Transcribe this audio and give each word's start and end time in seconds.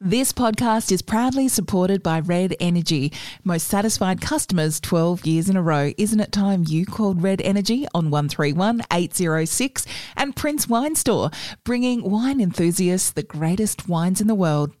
This 0.00 0.32
podcast 0.32 0.92
is 0.92 1.02
proudly 1.02 1.48
supported 1.48 2.04
by 2.04 2.20
Red 2.20 2.54
Energy. 2.60 3.12
Most 3.42 3.66
satisfied 3.66 4.20
customers 4.20 4.78
12 4.78 5.26
years 5.26 5.48
in 5.48 5.56
a 5.56 5.62
row. 5.62 5.92
Isn't 5.98 6.20
it 6.20 6.30
time 6.30 6.64
you 6.68 6.86
called 6.86 7.20
Red 7.20 7.40
Energy 7.40 7.84
on 7.92 8.08
131 8.08 8.82
806 8.92 9.86
and 10.16 10.36
Prince 10.36 10.68
Wine 10.68 10.94
Store, 10.94 11.32
bringing 11.64 12.08
wine 12.08 12.40
enthusiasts 12.40 13.10
the 13.10 13.24
greatest 13.24 13.88
wines 13.88 14.20
in 14.20 14.28
the 14.28 14.36
world. 14.36 14.72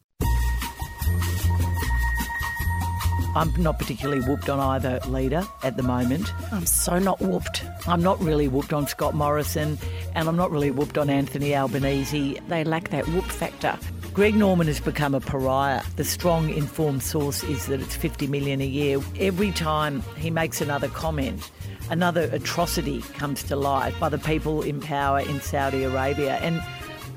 I'm 3.34 3.52
not 3.60 3.80
particularly 3.80 4.24
whooped 4.24 4.48
on 4.48 4.60
either 4.60 5.00
leader 5.08 5.44
at 5.64 5.76
the 5.76 5.82
moment. 5.82 6.32
I'm 6.52 6.64
so 6.64 7.00
not 7.00 7.20
whooped. 7.20 7.64
I'm 7.88 8.04
not 8.04 8.20
really 8.20 8.46
whooped 8.46 8.72
on 8.72 8.86
Scott 8.86 9.16
Morrison, 9.16 9.78
and 10.14 10.28
I'm 10.28 10.36
not 10.36 10.52
really 10.52 10.70
whooped 10.70 10.96
on 10.96 11.10
Anthony 11.10 11.56
Albanese. 11.56 12.38
They 12.46 12.62
lack 12.62 12.90
that 12.90 13.08
whoop 13.08 13.24
factor. 13.24 13.76
Greg 14.12 14.34
Norman 14.34 14.66
has 14.66 14.80
become 14.80 15.14
a 15.14 15.20
pariah. 15.20 15.82
The 15.96 16.04
strong 16.04 16.50
informed 16.50 17.02
source 17.02 17.44
is 17.44 17.66
that 17.66 17.80
it's 17.80 17.94
50 17.94 18.26
million 18.26 18.60
a 18.60 18.66
year. 18.66 19.00
Every 19.18 19.52
time 19.52 20.02
he 20.16 20.30
makes 20.30 20.60
another 20.60 20.88
comment, 20.88 21.50
another 21.90 22.28
atrocity 22.32 23.02
comes 23.02 23.42
to 23.44 23.56
light 23.56 23.98
by 24.00 24.08
the 24.08 24.18
people 24.18 24.62
in 24.62 24.80
power 24.80 25.20
in 25.20 25.40
Saudi 25.40 25.84
Arabia. 25.84 26.36
And 26.36 26.62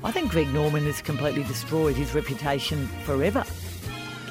I 0.04 0.12
think 0.12 0.30
Greg 0.30 0.52
Norman 0.54 0.84
has 0.84 1.02
completely 1.02 1.42
destroyed 1.44 1.96
his 1.96 2.14
reputation 2.14 2.86
forever 3.04 3.44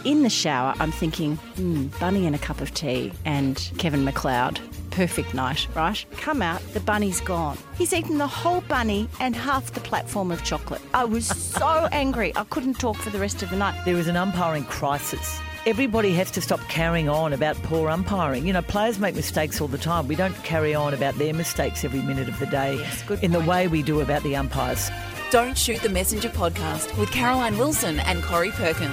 in 0.03 0.23
the 0.23 0.29
shower, 0.29 0.73
I'm 0.79 0.91
thinking, 0.91 1.35
hmm, 1.35 1.87
bunny 1.99 2.25
and 2.25 2.35
a 2.35 2.39
cup 2.39 2.61
of 2.61 2.73
tea 2.73 3.13
and 3.25 3.71
Kevin 3.77 4.05
McCloud. 4.05 4.59
Perfect 4.91 5.33
night, 5.33 5.67
right? 5.75 6.05
Come 6.17 6.41
out, 6.41 6.61
the 6.73 6.79
bunny's 6.81 7.21
gone. 7.21 7.57
He's 7.77 7.93
eaten 7.93 8.17
the 8.17 8.27
whole 8.27 8.61
bunny 8.61 9.07
and 9.19 9.35
half 9.35 9.71
the 9.71 9.79
platform 9.79 10.31
of 10.31 10.43
chocolate. 10.43 10.81
I 10.93 11.05
was 11.05 11.25
so 11.25 11.87
angry, 11.91 12.33
I 12.35 12.43
couldn't 12.45 12.75
talk 12.79 12.97
for 12.97 13.09
the 13.09 13.19
rest 13.19 13.41
of 13.41 13.49
the 13.49 13.55
night. 13.57 13.83
There 13.85 13.95
is 13.95 14.07
an 14.07 14.17
umpiring 14.17 14.65
crisis. 14.65 15.39
Everybody 15.65 16.11
has 16.13 16.29
to 16.31 16.41
stop 16.41 16.59
carrying 16.69 17.07
on 17.07 17.33
about 17.33 17.55
poor 17.63 17.89
umpiring. 17.89 18.45
You 18.47 18.53
know, 18.53 18.63
players 18.63 18.99
make 18.99 19.15
mistakes 19.15 19.61
all 19.61 19.67
the 19.67 19.77
time. 19.77 20.07
We 20.07 20.15
don't 20.15 20.35
carry 20.43 20.73
on 20.73 20.93
about 20.93 21.15
their 21.19 21.33
mistakes 21.33 21.85
every 21.85 22.01
minute 22.01 22.27
of 22.27 22.37
the 22.39 22.47
day 22.47 22.77
Yes, 22.77 23.01
in 23.01 23.07
good 23.07 23.19
point. 23.19 23.31
the 23.33 23.39
way 23.41 23.67
we 23.67 23.83
do 23.83 24.01
about 24.01 24.23
the 24.23 24.35
umpires. 24.35 24.89
Don't 25.29 25.57
Shoot 25.57 25.81
the 25.81 25.89
Messenger 25.89 26.29
podcast 26.29 26.97
with 26.99 27.09
Caroline 27.11 27.57
Wilson 27.57 27.99
and 28.01 28.21
Corrie 28.23 28.51
Perkin. 28.51 28.91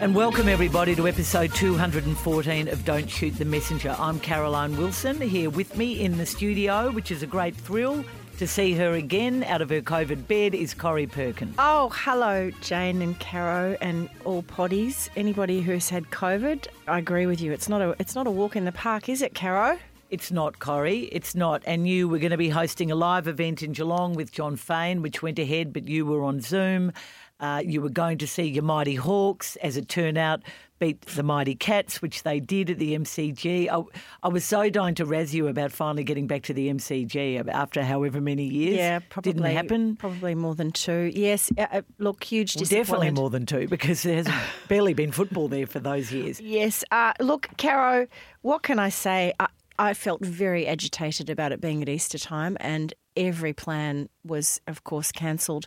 And 0.00 0.14
welcome 0.14 0.48
everybody 0.48 0.96
to 0.96 1.06
episode 1.06 1.54
214 1.54 2.68
of 2.68 2.84
Don't 2.86 3.10
Shoot 3.10 3.36
the 3.36 3.44
Messenger. 3.44 3.94
I'm 3.98 4.18
Caroline 4.18 4.74
Wilson 4.78 5.20
here 5.20 5.50
with 5.50 5.76
me 5.76 6.00
in 6.00 6.16
the 6.16 6.24
studio, 6.24 6.90
which 6.90 7.10
is 7.10 7.22
a 7.22 7.26
great 7.26 7.54
thrill 7.54 8.02
to 8.38 8.46
see 8.46 8.72
her 8.72 8.94
again 8.94 9.44
out 9.44 9.60
of 9.60 9.68
her 9.68 9.82
COVID 9.82 10.26
bed 10.26 10.54
is 10.54 10.72
Corrie 10.72 11.06
Perkin. 11.06 11.52
Oh, 11.58 11.90
hello, 11.94 12.50
Jane 12.62 13.02
and 13.02 13.20
Caro 13.20 13.76
and 13.82 14.08
all 14.24 14.42
potties. 14.42 15.10
Anybody 15.16 15.60
who's 15.60 15.90
had 15.90 16.04
COVID, 16.06 16.66
I 16.88 16.98
agree 16.98 17.26
with 17.26 17.42
you. 17.42 17.52
It's 17.52 17.68
not 17.68 17.82
a 17.82 17.94
it's 17.98 18.14
not 18.14 18.26
a 18.26 18.30
walk 18.30 18.56
in 18.56 18.64
the 18.64 18.72
park, 18.72 19.10
is 19.10 19.20
it, 19.20 19.34
Caro? 19.34 19.78
It's 20.08 20.32
not 20.32 20.58
Corrie. 20.58 21.10
it's 21.12 21.34
not. 21.34 21.62
And 21.66 21.86
you 21.86 22.08
were 22.08 22.18
going 22.18 22.32
to 22.32 22.38
be 22.38 22.48
hosting 22.48 22.90
a 22.90 22.96
live 22.96 23.28
event 23.28 23.62
in 23.62 23.72
Geelong 23.72 24.14
with 24.14 24.32
John 24.32 24.56
Fane, 24.56 25.02
which 25.02 25.22
went 25.22 25.38
ahead, 25.38 25.72
but 25.74 25.86
you 25.86 26.04
were 26.06 26.24
on 26.24 26.40
Zoom. 26.40 26.92
Uh, 27.40 27.62
you 27.64 27.80
were 27.80 27.88
going 27.88 28.18
to 28.18 28.26
see 28.26 28.44
your 28.44 28.62
Mighty 28.62 28.94
Hawks, 28.94 29.56
as 29.56 29.76
it 29.76 29.88
turned 29.88 30.18
out, 30.18 30.42
beat 30.78 31.00
the 31.02 31.22
Mighty 31.22 31.54
Cats, 31.54 32.02
which 32.02 32.22
they 32.22 32.40
did 32.40 32.70
at 32.70 32.78
the 32.78 32.96
MCG. 32.96 33.68
I, 33.70 33.82
I 34.22 34.28
was 34.28 34.44
so 34.44 34.68
dying 34.68 34.94
to 34.96 35.06
razz 35.06 35.34
you 35.34 35.46
about 35.48 35.72
finally 35.72 36.04
getting 36.04 36.26
back 36.26 36.42
to 36.44 36.54
the 36.54 36.68
MCG 36.68 37.48
after 37.48 37.82
however 37.82 38.20
many 38.20 38.44
years. 38.44 38.76
Yeah, 38.76 38.98
probably 39.08 39.32
Didn't 39.32 39.52
happen. 39.52 39.96
Probably 39.96 40.34
more 40.34 40.54
than 40.54 40.72
two. 40.72 41.10
Yes, 41.14 41.50
uh, 41.56 41.66
uh, 41.72 41.82
look, 41.98 42.24
huge 42.24 42.56
Well, 42.56 42.64
definitely 42.64 43.10
more 43.10 43.30
than 43.30 43.46
two 43.46 43.68
because 43.68 44.02
there 44.02 44.16
hasn't 44.16 44.34
barely 44.68 44.94
been 44.94 45.12
football 45.12 45.48
there 45.48 45.66
for 45.66 45.80
those 45.80 46.12
years. 46.12 46.40
Yes. 46.40 46.82
Uh, 46.90 47.12
look, 47.20 47.48
Caro, 47.56 48.06
what 48.42 48.62
can 48.62 48.78
I 48.78 48.88
say? 48.88 49.32
I, 49.38 49.48
I 49.78 49.94
felt 49.94 50.22
very 50.22 50.66
agitated 50.66 51.30
about 51.30 51.52
it 51.52 51.60
being 51.60 51.80
at 51.80 51.88
Easter 51.88 52.18
time, 52.18 52.58
and 52.60 52.92
every 53.16 53.52
plan 53.52 54.08
was, 54.24 54.60
of 54.66 54.84
course, 54.84 55.10
cancelled. 55.10 55.66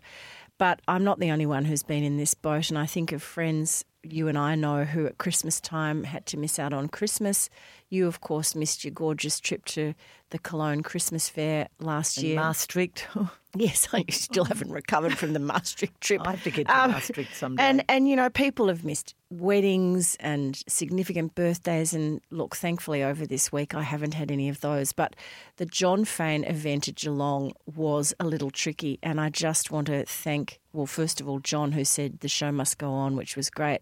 But 0.63 0.81
I'm 0.87 1.03
not 1.03 1.19
the 1.19 1.29
only 1.29 1.45
one 1.45 1.65
who's 1.65 1.83
been 1.83 2.05
in 2.05 2.15
this 2.15 2.35
boat, 2.35 2.69
and 2.69 2.79
I 2.79 2.85
think 2.85 3.11
of 3.11 3.21
friends 3.21 3.83
you 4.03 4.27
and 4.27 4.37
I 4.37 4.55
know 4.55 4.83
who 4.83 5.05
at 5.05 5.17
Christmas 5.17 5.59
time 5.61 6.03
had 6.03 6.25
to 6.27 6.37
miss 6.37 6.59
out 6.59 6.73
on 6.73 6.89
Christmas. 6.89 7.49
You, 7.89 8.07
of 8.07 8.21
course, 8.21 8.53
missed 8.55 8.83
your 8.83 8.91
gorgeous 8.91 9.39
trip 9.39 9.65
to 9.65 9.93
the 10.31 10.39
Cologne 10.39 10.81
Christmas 10.83 11.29
Fair 11.29 11.67
last 11.79 12.17
In 12.17 12.25
year. 12.25 12.35
Maastricht. 12.35 13.07
Yes, 13.55 13.87
I 13.93 14.03
still 14.09 14.45
haven't 14.45 14.71
recovered 14.71 15.15
from 15.15 15.33
the 15.33 15.39
Maastricht 15.39 16.01
trip. 16.01 16.21
I 16.25 16.31
have 16.31 16.43
to 16.43 16.49
get 16.49 16.65
to 16.67 16.75
Um, 16.75 16.89
Maastricht 16.89 17.35
someday. 17.35 17.61
And 17.61 17.85
and 17.87 18.09
you 18.09 18.15
know, 18.15 18.27
people 18.31 18.67
have 18.67 18.83
missed 18.83 19.13
weddings 19.29 20.15
and 20.19 20.59
significant 20.67 21.35
birthdays. 21.35 21.93
And 21.93 22.19
look, 22.31 22.55
thankfully, 22.55 23.03
over 23.03 23.27
this 23.27 23.51
week, 23.51 23.75
I 23.75 23.83
haven't 23.83 24.15
had 24.15 24.31
any 24.31 24.49
of 24.49 24.61
those. 24.61 24.91
But 24.91 25.15
the 25.57 25.67
John 25.67 26.03
Fane 26.03 26.43
event 26.45 26.87
at 26.87 26.95
Geelong 26.95 27.51
was 27.75 28.11
a 28.19 28.25
little 28.25 28.49
tricky, 28.49 28.97
and 29.03 29.21
I 29.21 29.29
just 29.29 29.69
want 29.69 29.85
to 29.85 30.03
thank, 30.05 30.59
well, 30.73 30.85
first 30.85 31.21
of 31.21 31.29
all, 31.29 31.39
John, 31.39 31.71
who 31.71 31.85
said 31.85 32.19
the 32.19 32.27
show 32.27 32.51
must 32.51 32.77
go 32.77 32.91
on, 32.91 33.15
which 33.15 33.37
was 33.37 33.49
great, 33.49 33.81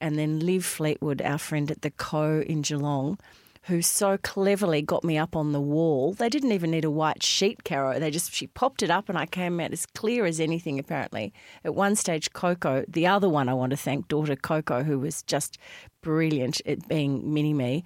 and 0.00 0.18
then 0.18 0.40
Liv 0.40 0.64
Fleetwood, 0.64 1.22
our 1.22 1.38
friend 1.38 1.70
at 1.70 1.82
the 1.82 1.90
Co 1.90 2.40
in 2.40 2.62
Geelong 2.62 3.18
who 3.64 3.80
so 3.80 4.18
cleverly 4.18 4.82
got 4.82 5.04
me 5.04 5.16
up 5.16 5.34
on 5.34 5.52
the 5.52 5.60
wall. 5.60 6.12
They 6.12 6.28
didn't 6.28 6.52
even 6.52 6.70
need 6.70 6.84
a 6.84 6.90
white 6.90 7.22
sheet, 7.22 7.64
Caro. 7.64 7.98
They 7.98 8.10
just 8.10 8.32
she 8.32 8.46
popped 8.46 8.82
it 8.82 8.90
up 8.90 9.08
and 9.08 9.16
I 9.16 9.24
came 9.24 9.58
out 9.58 9.72
as 9.72 9.86
clear 9.86 10.26
as 10.26 10.38
anything 10.38 10.78
apparently. 10.78 11.32
At 11.64 11.74
one 11.74 11.96
stage 11.96 12.32
Coco, 12.32 12.84
the 12.86 13.06
other 13.06 13.28
one 13.28 13.48
I 13.48 13.54
want 13.54 13.70
to 13.70 13.76
thank, 13.76 14.08
daughter 14.08 14.36
Coco, 14.36 14.82
who 14.82 14.98
was 14.98 15.22
just 15.22 15.58
brilliant 16.02 16.60
at 16.66 16.86
being 16.88 17.32
mini 17.32 17.54
me. 17.54 17.84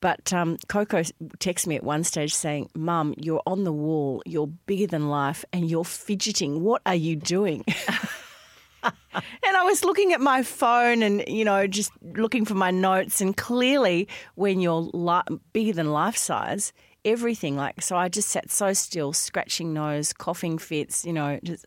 But 0.00 0.32
um, 0.32 0.56
Coco 0.68 1.02
texted 1.38 1.66
me 1.66 1.76
at 1.76 1.84
one 1.84 2.04
stage 2.04 2.34
saying, 2.34 2.70
Mum, 2.74 3.14
you're 3.18 3.42
on 3.46 3.64
the 3.64 3.72
wall, 3.72 4.22
you're 4.24 4.46
bigger 4.46 4.86
than 4.86 5.08
life, 5.10 5.44
and 5.52 5.70
you're 5.70 5.84
fidgeting. 5.84 6.62
What 6.62 6.82
are 6.86 6.94
you 6.94 7.16
doing? 7.16 7.64
And 8.82 9.56
I 9.56 9.62
was 9.64 9.84
looking 9.84 10.12
at 10.12 10.20
my 10.20 10.42
phone 10.42 11.02
and, 11.02 11.24
you 11.26 11.44
know, 11.44 11.66
just 11.66 11.92
looking 12.02 12.44
for 12.44 12.54
my 12.54 12.70
notes. 12.70 13.20
And 13.20 13.36
clearly, 13.36 14.08
when 14.36 14.60
you're 14.60 14.88
li- 14.92 15.38
bigger 15.52 15.72
than 15.72 15.92
life 15.92 16.16
size, 16.16 16.72
everything 17.04 17.56
like, 17.56 17.82
so 17.82 17.96
I 17.96 18.08
just 18.08 18.28
sat 18.28 18.50
so 18.50 18.72
still, 18.72 19.12
scratching 19.12 19.72
nose, 19.72 20.12
coughing 20.12 20.58
fits, 20.58 21.04
you 21.04 21.12
know, 21.12 21.38
just. 21.42 21.66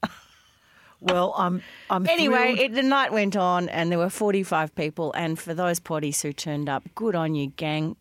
well, 1.02 1.34
I'm, 1.38 1.62
I'm 1.90 2.08
Anyway, 2.08 2.56
it, 2.58 2.74
the 2.74 2.84
night 2.84 3.12
went 3.12 3.36
on 3.36 3.70
and 3.70 3.92
there 3.92 4.00
were 4.00 4.10
45 4.10 4.74
people. 4.74 5.12
And 5.14 5.38
for 5.38 5.54
those 5.54 5.80
potties 5.80 6.22
who 6.22 6.34
turned 6.34 6.70
up, 6.70 6.84
good 6.96 7.16
on 7.16 7.36
you, 7.36 7.48
gang. 7.48 7.96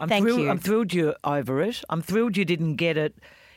I'm 0.00 0.08
Thank 0.08 0.24
thrilled, 0.24 0.40
you. 0.40 0.50
I'm 0.50 0.58
thrilled 0.58 0.92
you're 0.92 1.16
over 1.24 1.62
it. 1.62 1.82
I'm 1.88 2.02
thrilled 2.02 2.36
you 2.36 2.44
didn't 2.44 2.76
get 2.76 2.96
it 2.96 3.14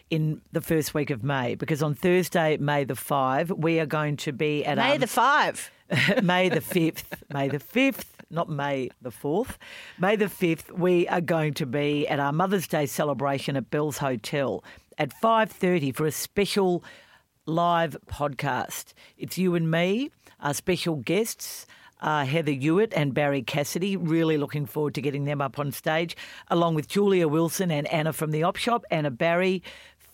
in 0.09 0.41
the 0.51 0.61
first 0.61 0.93
week 0.93 1.09
of 1.09 1.23
May 1.23 1.55
because 1.55 1.83
on 1.83 1.93
Thursday, 1.93 2.57
May 2.57 2.83
the 2.83 2.95
5, 2.95 3.51
we 3.51 3.79
are 3.79 3.85
going 3.85 4.17
to 4.17 4.31
be 4.31 4.65
at 4.65 4.77
May 4.77 4.93
um, 4.93 4.99
the 4.99 5.07
five. 5.07 5.71
May 6.23 6.49
the 6.49 6.61
5th, 6.61 7.03
May 7.33 7.47
the 7.47 7.59
5th, 7.59 8.05
not 8.29 8.49
May 8.49 8.89
the 9.01 9.09
4th. 9.09 9.57
May 9.97 10.15
the 10.15 10.25
5th, 10.25 10.71
we 10.71 11.07
are 11.07 11.21
going 11.21 11.53
to 11.55 11.65
be 11.65 12.07
at 12.07 12.19
our 12.19 12.31
Mother's 12.31 12.67
Day 12.67 12.85
celebration 12.85 13.55
at 13.55 13.69
Bell's 13.69 13.97
Hotel 13.97 14.63
at 14.97 15.11
5:30 15.21 15.95
for 15.95 16.05
a 16.05 16.11
special 16.11 16.83
live 17.45 17.97
podcast. 18.07 18.93
It's 19.17 19.37
you 19.37 19.55
and 19.55 19.71
me, 19.71 20.11
our 20.39 20.53
special 20.53 20.97
guests. 20.97 21.65
Uh, 21.99 22.25
Heather 22.25 22.51
Hewitt 22.51 22.93
and 22.95 23.13
Barrie 23.13 23.41
Cassidy. 23.41 23.97
Really 23.97 24.37
looking 24.37 24.65
forward 24.65 24.95
to 24.95 25.01
getting 25.01 25.25
them 25.25 25.41
up 25.41 25.59
on 25.59 25.71
stage, 25.71 26.15
along 26.49 26.75
with 26.75 26.87
Julia 26.87 27.27
Wilson 27.27 27.71
and 27.71 27.87
Anna 27.87 28.13
from 28.13 28.31
the 28.31 28.43
Op 28.43 28.55
Shop. 28.55 28.85
Anna 28.91 29.11
Barry, 29.11 29.63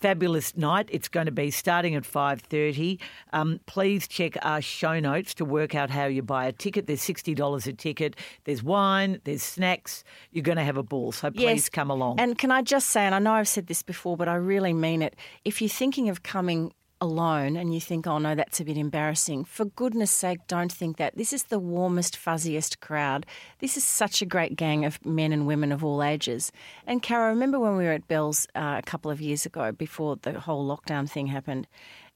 fabulous 0.00 0.56
night. 0.56 0.88
It's 0.92 1.08
going 1.08 1.26
to 1.26 1.32
be 1.32 1.50
starting 1.50 1.94
at 1.94 2.04
5.30. 2.04 2.98
Um, 3.32 3.60
please 3.66 4.06
check 4.08 4.36
our 4.42 4.60
show 4.60 5.00
notes 5.00 5.34
to 5.34 5.44
work 5.44 5.74
out 5.74 5.90
how 5.90 6.06
you 6.06 6.22
buy 6.22 6.46
a 6.46 6.52
ticket. 6.52 6.86
There's 6.86 7.00
$60 7.00 7.66
a 7.66 7.72
ticket. 7.72 8.16
There's 8.44 8.62
wine. 8.62 9.20
There's 9.24 9.42
snacks. 9.42 10.04
You're 10.30 10.42
going 10.42 10.58
to 10.58 10.64
have 10.64 10.76
a 10.76 10.82
ball, 10.82 11.12
so 11.12 11.30
please 11.30 11.68
come 11.68 11.90
along. 11.90 12.20
And 12.20 12.38
can 12.38 12.50
I 12.50 12.62
just 12.62 12.90
say, 12.90 13.02
and 13.02 13.14
I 13.14 13.18
know 13.18 13.32
I've 13.32 13.48
said 13.48 13.66
this 13.66 13.82
before, 13.82 14.16
but 14.16 14.28
I 14.28 14.34
really 14.34 14.72
mean 14.72 15.02
it. 15.02 15.16
If 15.44 15.60
you're 15.60 15.68
thinking 15.68 16.08
of 16.08 16.22
coming 16.22 16.72
alone 17.00 17.56
and 17.56 17.74
you 17.74 17.80
think, 17.80 18.06
oh 18.06 18.18
no, 18.18 18.34
that's 18.34 18.60
a 18.60 18.64
bit 18.64 18.76
embarrassing, 18.78 19.44
for 19.44 19.64
goodness 19.66 20.10
sake, 20.10 20.38
don't 20.48 20.72
think 20.72 20.96
that. 20.96 21.16
This 21.16 21.32
is 21.32 21.44
the 21.44 21.58
warmest, 21.58 22.16
fuzziest 22.16 22.80
crowd. 22.80 23.26
This 23.58 23.76
is 23.76 23.84
such 23.84 24.22
a 24.22 24.26
great 24.26 24.56
gang 24.56 24.84
of 24.84 25.04
men 25.04 25.32
and 25.32 25.46
women 25.46 25.72
of 25.72 25.84
all 25.84 26.02
ages. 26.02 26.52
And 26.86 27.02
Cara, 27.02 27.28
remember 27.28 27.58
when 27.58 27.76
we 27.76 27.84
were 27.84 27.92
at 27.92 28.08
Bell's 28.08 28.46
uh, 28.54 28.76
a 28.78 28.82
couple 28.82 29.10
of 29.10 29.20
years 29.20 29.44
ago 29.46 29.72
before 29.72 30.16
the 30.16 30.40
whole 30.40 30.66
lockdown 30.66 31.08
thing 31.08 31.26
happened? 31.28 31.66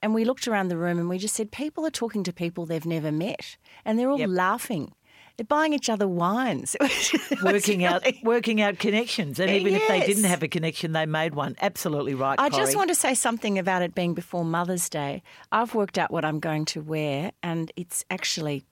And 0.02 0.14
we 0.14 0.24
looked 0.24 0.48
around 0.48 0.68
the 0.68 0.78
room 0.78 0.98
and 0.98 1.08
we 1.10 1.18
just 1.18 1.34
said, 1.34 1.50
people 1.52 1.84
are 1.86 1.90
talking 1.90 2.24
to 2.24 2.32
people 2.32 2.64
they've 2.64 2.86
never 2.86 3.12
met 3.12 3.58
and 3.84 3.98
they're 3.98 4.10
all 4.10 4.18
Yep. 4.18 4.30
laughing. 4.32 4.92
They're 5.40 5.46
buying 5.46 5.72
each 5.72 5.88
other 5.88 6.06
wines. 6.06 6.76
working 7.42 7.82
out 7.82 8.06
working 8.22 8.60
out 8.60 8.78
connections, 8.78 9.40
and 9.40 9.50
even 9.50 9.74
if 9.74 9.88
they 9.88 10.00
didn't 10.00 10.24
have 10.24 10.42
a 10.42 10.48
connection, 10.48 10.92
they 10.92 11.06
made 11.06 11.34
one. 11.34 11.56
Absolutely 11.62 12.12
right. 12.12 12.38
I 12.38 12.50
just 12.50 12.76
want 12.76 12.90
to 12.90 12.94
say 12.94 13.14
something 13.14 13.58
about 13.58 13.80
it 13.80 13.94
being 13.94 14.12
before 14.12 14.44
Mother's 14.44 14.90
Day. 14.90 15.22
I've 15.50 15.74
worked 15.74 15.96
out 15.96 16.10
what 16.10 16.26
I'm 16.26 16.40
going 16.40 16.66
to 16.66 16.82
wear, 16.82 17.32
and 17.42 17.72
it's 17.74 18.04
actually 18.10 18.66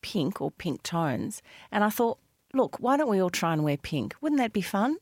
pink 0.00 0.40
or 0.40 0.50
pink 0.50 0.82
tones. 0.82 1.42
And 1.70 1.84
I 1.84 1.90
thought, 1.90 2.18
look, 2.54 2.80
why 2.80 2.96
don't 2.96 3.10
we 3.10 3.20
all 3.20 3.28
try 3.28 3.52
and 3.52 3.62
wear 3.62 3.76
pink? 3.76 4.14
Wouldn't 4.22 4.40
that 4.40 4.54
be 4.54 4.62
fun? 4.62 4.96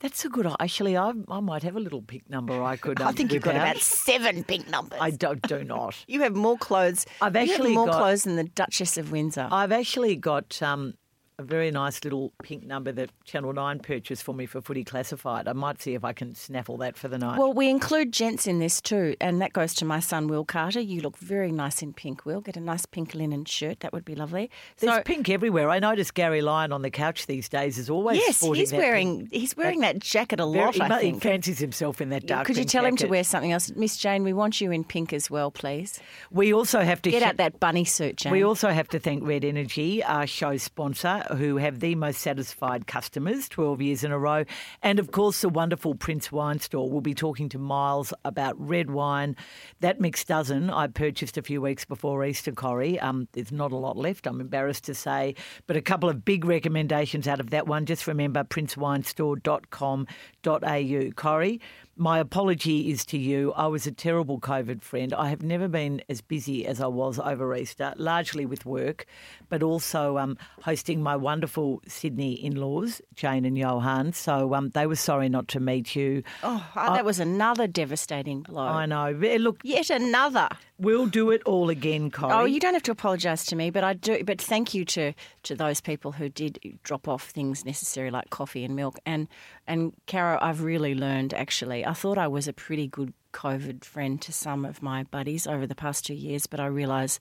That's 0.00 0.24
a 0.24 0.28
good. 0.28 0.46
Actually, 0.60 0.96
I, 0.96 1.12
I 1.28 1.40
might 1.40 1.62
have 1.64 1.76
a 1.76 1.80
little 1.80 2.02
pink 2.02 2.30
number. 2.30 2.62
I 2.62 2.76
could. 2.76 3.00
I 3.02 3.08
um, 3.08 3.14
think 3.14 3.32
you've 3.32 3.42
got 3.42 3.56
out. 3.56 3.70
about 3.70 3.82
seven 3.82 4.44
pink 4.44 4.68
numbers. 4.70 4.98
I 5.00 5.10
don't, 5.10 5.42
do 5.42 5.64
not. 5.64 5.96
you 6.06 6.22
have 6.22 6.36
more 6.36 6.56
clothes. 6.56 7.04
I've 7.20 7.34
you 7.34 7.40
have 7.40 7.50
actually 7.50 7.74
more 7.74 7.86
got- 7.86 7.98
clothes 7.98 8.24
than 8.24 8.36
the 8.36 8.44
Duchess 8.44 8.96
of 8.96 9.10
Windsor. 9.10 9.48
I've 9.50 9.72
actually 9.72 10.16
got 10.16 10.60
um, 10.62 10.94
a 11.40 11.44
very 11.44 11.70
nice 11.70 12.02
little 12.02 12.32
pink 12.42 12.66
number 12.66 12.90
that 12.90 13.10
Channel 13.24 13.52
Nine 13.52 13.78
purchased 13.78 14.24
for 14.24 14.34
me 14.34 14.44
for 14.44 14.60
Footy 14.60 14.82
Classified. 14.82 15.46
I 15.46 15.52
might 15.52 15.80
see 15.80 15.94
if 15.94 16.04
I 16.04 16.12
can 16.12 16.34
snaffle 16.34 16.76
that 16.78 16.96
for 16.96 17.06
the 17.06 17.16
night. 17.16 17.38
Well, 17.38 17.52
we 17.52 17.70
include 17.70 18.12
gents 18.12 18.48
in 18.48 18.58
this 18.58 18.80
too, 18.80 19.14
and 19.20 19.40
that 19.40 19.52
goes 19.52 19.72
to 19.74 19.84
my 19.84 20.00
son 20.00 20.26
Will 20.26 20.44
Carter. 20.44 20.80
You 20.80 21.00
look 21.00 21.16
very 21.16 21.52
nice 21.52 21.80
in 21.80 21.92
pink, 21.92 22.26
Will. 22.26 22.40
Get 22.40 22.56
a 22.56 22.60
nice 22.60 22.86
pink 22.86 23.14
linen 23.14 23.44
shirt. 23.44 23.80
That 23.80 23.92
would 23.92 24.04
be 24.04 24.16
lovely. 24.16 24.50
There's 24.78 24.92
So- 24.96 25.02
pink 25.02 25.28
everywhere. 25.28 25.70
I 25.70 25.78
notice 25.78 26.10
Gary 26.10 26.40
Lyon 26.42 26.72
on 26.72 26.82
the 26.82 26.90
couch 26.90 27.26
these 27.26 27.48
days 27.48 27.78
is 27.78 27.88
always 27.88 28.18
yes, 28.18 28.38
sporting 28.38 28.60
he's 28.60 28.70
that 28.72 28.78
wearing 28.78 29.18
pink. 29.18 29.32
he's 29.32 29.56
wearing 29.56 29.80
that 29.80 30.00
jacket 30.00 30.40
a 30.40 30.44
lot. 30.44 30.74
he, 30.74 30.80
I 30.82 30.88
mu- 30.88 30.96
he 30.96 31.12
fancies 31.20 31.60
himself 31.60 32.00
in 32.00 32.08
that 32.10 32.26
dark. 32.26 32.48
Could 32.48 32.56
you 32.56 32.64
tell 32.64 32.84
him 32.84 32.96
to 32.96 33.06
wear 33.06 33.22
something 33.22 33.52
else, 33.52 33.70
Miss 33.76 33.96
Jane? 33.96 34.24
We 34.24 34.32
want 34.32 34.60
you 34.60 34.72
in 34.72 34.82
pink 34.82 35.12
as 35.12 35.30
well, 35.30 35.52
please. 35.52 36.00
We 36.32 36.52
also 36.52 36.80
have 36.80 37.00
to 37.02 37.12
Get 37.12 37.22
sh- 37.22 37.26
out 37.26 37.36
that 37.36 37.60
bunny 37.60 37.84
suit, 37.84 38.16
Jane. 38.16 38.32
We 38.32 38.42
also 38.42 38.70
have 38.70 38.88
to 38.88 38.98
thank 38.98 39.24
Red 39.24 39.44
Energy, 39.44 40.02
our 40.02 40.26
show 40.26 40.56
sponsor, 40.56 41.24
who 41.36 41.56
have 41.56 41.80
the 41.80 41.94
most 41.94 42.20
satisfied 42.20 42.86
customers 42.86 43.48
12 43.48 43.82
years 43.82 44.04
in 44.04 44.12
a 44.12 44.18
row. 44.18 44.44
And 44.82 44.98
of 44.98 45.10
course, 45.10 45.40
the 45.40 45.48
wonderful 45.48 45.94
Prince 45.94 46.30
Wine 46.32 46.60
Store. 46.60 46.90
We'll 46.90 47.00
be 47.00 47.14
talking 47.14 47.48
to 47.50 47.58
Miles 47.58 48.12
about 48.24 48.54
red 48.58 48.90
wine. 48.90 49.36
That 49.80 50.00
mixed 50.00 50.28
dozen 50.28 50.70
I 50.70 50.86
purchased 50.86 51.36
a 51.36 51.42
few 51.42 51.60
weeks 51.60 51.84
before 51.84 52.24
Easter, 52.24 52.52
Corrie. 52.52 52.98
Um, 53.00 53.28
there's 53.32 53.52
not 53.52 53.72
a 53.72 53.76
lot 53.76 53.96
left, 53.96 54.26
I'm 54.26 54.40
embarrassed 54.40 54.84
to 54.84 54.94
say, 54.94 55.34
but 55.66 55.76
a 55.76 55.82
couple 55.82 56.08
of 56.08 56.24
big 56.24 56.44
recommendations 56.44 57.28
out 57.28 57.40
of 57.40 57.50
that 57.50 57.66
one. 57.66 57.86
Just 57.86 58.06
remember 58.06 58.44
princewinestore.com.au. 58.44 61.10
Corrie, 61.16 61.60
my 61.98 62.18
apology 62.20 62.90
is 62.90 63.04
to 63.06 63.18
you. 63.18 63.52
I 63.54 63.66
was 63.66 63.86
a 63.86 63.92
terrible 63.92 64.38
COVID 64.38 64.82
friend. 64.82 65.12
I 65.12 65.28
have 65.28 65.42
never 65.42 65.66
been 65.68 66.00
as 66.08 66.20
busy 66.20 66.66
as 66.66 66.80
I 66.80 66.86
was 66.86 67.18
over 67.18 67.54
Easter, 67.54 67.92
largely 67.96 68.46
with 68.46 68.64
work, 68.64 69.06
but 69.48 69.62
also 69.62 70.16
um, 70.16 70.38
hosting 70.62 71.02
my 71.02 71.16
wonderful 71.16 71.82
Sydney 71.86 72.32
in 72.34 72.56
laws, 72.56 73.02
Jane 73.14 73.44
and 73.44 73.58
Johan. 73.58 74.12
So 74.12 74.54
um, 74.54 74.70
they 74.70 74.86
were 74.86 74.96
sorry 74.96 75.28
not 75.28 75.48
to 75.48 75.60
meet 75.60 75.96
you. 75.96 76.22
oh, 76.42 76.64
that 76.76 77.04
was 77.04 77.18
another 77.18 77.66
devastating 77.66 78.42
blow. 78.42 78.62
I 78.62 78.86
know. 78.86 79.10
Look, 79.10 79.60
Yet 79.64 79.90
another. 79.90 80.48
we'll 80.78 81.06
do 81.06 81.30
it 81.30 81.42
all 81.44 81.68
again, 81.68 82.10
Corrie. 82.10 82.32
Oh, 82.32 82.44
you 82.44 82.60
don't 82.60 82.74
have 82.74 82.82
to 82.84 82.92
apologise 82.92 83.44
to 83.46 83.56
me, 83.56 83.70
but 83.70 83.82
I 83.82 83.94
do. 83.94 84.22
But 84.24 84.40
thank 84.40 84.72
you 84.72 84.84
to 84.86 85.12
to 85.42 85.54
those 85.54 85.80
people 85.80 86.12
who 86.12 86.28
did 86.28 86.78
drop 86.84 87.08
off 87.08 87.30
things 87.30 87.64
necessary 87.64 88.10
like 88.10 88.30
coffee 88.30 88.64
and 88.64 88.76
milk. 88.76 88.98
And 89.04 89.26
and 89.68 89.92
Caro, 90.06 90.38
I've 90.40 90.62
really 90.62 90.94
learned 90.94 91.34
actually. 91.34 91.86
I 91.86 91.92
thought 91.92 92.18
I 92.18 92.26
was 92.26 92.48
a 92.48 92.52
pretty 92.52 92.88
good 92.88 93.12
COVID 93.32 93.84
friend 93.84 94.20
to 94.22 94.32
some 94.32 94.64
of 94.64 94.82
my 94.82 95.04
buddies 95.04 95.46
over 95.46 95.66
the 95.66 95.74
past 95.74 96.06
two 96.06 96.14
years, 96.14 96.46
but 96.46 96.58
I 96.58 96.66
realise 96.66 97.20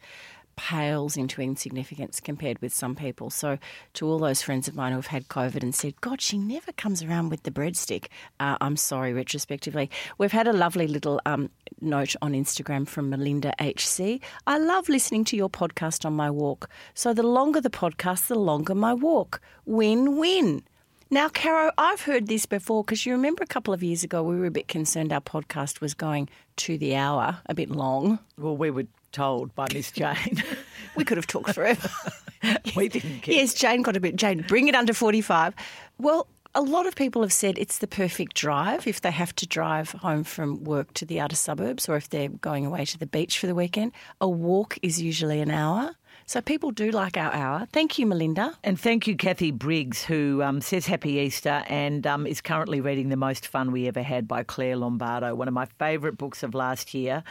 pales 0.55 1.15
into 1.15 1.41
insignificance 1.41 2.19
compared 2.19 2.59
with 2.61 2.73
some 2.73 2.95
people. 2.95 3.29
So, 3.29 3.57
to 3.93 4.07
all 4.07 4.17
those 4.17 4.41
friends 4.41 4.67
of 4.67 4.75
mine 4.75 4.91
who 4.91 4.97
have 4.97 5.07
had 5.07 5.27
COVID 5.27 5.61
and 5.61 5.73
said, 5.75 6.01
God, 6.01 6.19
she 6.19 6.37
never 6.37 6.71
comes 6.73 7.03
around 7.03 7.29
with 7.29 7.43
the 7.43 7.51
breadstick, 7.51 8.07
uh, 8.39 8.57
I'm 8.59 8.75
sorry, 8.75 9.13
retrospectively. 9.13 9.89
We've 10.17 10.31
had 10.31 10.47
a 10.47 10.53
lovely 10.53 10.87
little 10.87 11.21
um, 11.25 11.49
note 11.79 12.15
on 12.21 12.33
Instagram 12.33 12.87
from 12.87 13.09
Melinda 13.09 13.53
HC. 13.61 14.21
I 14.47 14.57
love 14.57 14.89
listening 14.89 15.23
to 15.25 15.37
your 15.37 15.49
podcast 15.49 16.05
on 16.05 16.13
my 16.13 16.29
walk. 16.29 16.69
So, 16.93 17.13
the 17.13 17.23
longer 17.23 17.61
the 17.61 17.69
podcast, 17.69 18.27
the 18.27 18.39
longer 18.39 18.75
my 18.75 18.93
walk. 18.93 19.39
Win 19.65 20.17
win. 20.17 20.63
Now, 21.09 21.29
Caro, 21.29 21.71
I've 21.77 22.01
heard 22.01 22.27
this 22.27 22.45
before 22.45 22.83
because 22.83 23.05
you 23.05 23.13
remember 23.13 23.41
a 23.41 23.47
couple 23.47 23.73
of 23.73 23.81
years 23.81 24.03
ago 24.03 24.21
we 24.23 24.37
were 24.37 24.45
a 24.45 24.51
bit 24.51 24.67
concerned 24.67 25.13
our 25.13 25.21
podcast 25.21 25.79
was 25.79 25.93
going 25.93 26.27
to 26.57 26.77
the 26.77 26.95
hour, 26.95 27.37
a 27.45 27.55
bit 27.55 27.69
long. 27.69 28.19
Well, 28.37 28.57
we 28.57 28.71
were 28.71 28.87
told 29.13 29.55
by 29.55 29.67
Miss 29.73 29.91
Jane. 29.91 30.43
We 30.95 31.05
could 31.05 31.17
have 31.17 31.27
talked 31.27 31.53
forever. 31.53 31.89
we 32.75 32.89
didn't 32.89 33.19
care. 33.19 33.35
yes, 33.35 33.53
Jane 33.53 33.83
got 33.83 33.95
a 33.95 33.99
bit. 33.99 34.15
Jane, 34.15 34.43
bring 34.47 34.67
it 34.67 34.73
under 34.73 34.95
45. 34.95 35.53
Well, 35.99 36.25
a 36.55 36.61
lot 36.61 36.87
of 36.87 36.95
people 36.95 37.21
have 37.21 37.31
said 37.31 37.59
it's 37.59 37.77
the 37.77 37.87
perfect 37.87 38.33
drive 38.33 38.87
if 38.87 39.01
they 39.01 39.11
have 39.11 39.35
to 39.35 39.45
drive 39.45 39.91
home 39.91 40.23
from 40.23 40.63
work 40.63 40.91
to 40.95 41.05
the 41.05 41.19
outer 41.19 41.35
suburbs 41.35 41.87
or 41.87 41.97
if 41.97 42.09
they're 42.09 42.29
going 42.29 42.65
away 42.65 42.83
to 42.85 42.97
the 42.97 43.05
beach 43.05 43.37
for 43.37 43.45
the 43.45 43.53
weekend. 43.53 43.91
A 44.19 44.27
walk 44.27 44.79
is 44.81 44.99
usually 44.99 45.39
an 45.39 45.51
hour. 45.51 45.91
So 46.29 46.41
people 46.41 46.71
do 46.71 46.91
like 46.91 47.15
our 47.15 47.31
hour. 47.31 47.67
Thank 47.71 47.97
you, 47.97 48.05
Melinda. 48.05 48.53
And 48.61 48.77
thank 48.77 49.07
you, 49.07 49.15
Kathy 49.15 49.49
Briggs, 49.49 50.03
who 50.03 50.43
um, 50.43 50.59
says 50.59 50.85
Happy 50.85 51.11
Easter 51.13 51.63
and 51.67 52.05
um, 52.05 52.27
is 52.27 52.41
currently 52.41 52.81
reading 52.81 53.07
The 53.07 53.15
Most 53.15 53.47
Fun 53.47 53.71
We 53.71 53.87
Ever 53.87 54.01
Had 54.01 54.27
by 54.27 54.43
Claire 54.43 54.75
Lombardo, 54.75 55.33
one 55.35 55.47
of 55.47 55.53
my 55.53 55.67
favourite 55.79 56.17
books 56.17 56.43
of 56.43 56.53
last 56.53 56.93
year. 56.93 57.23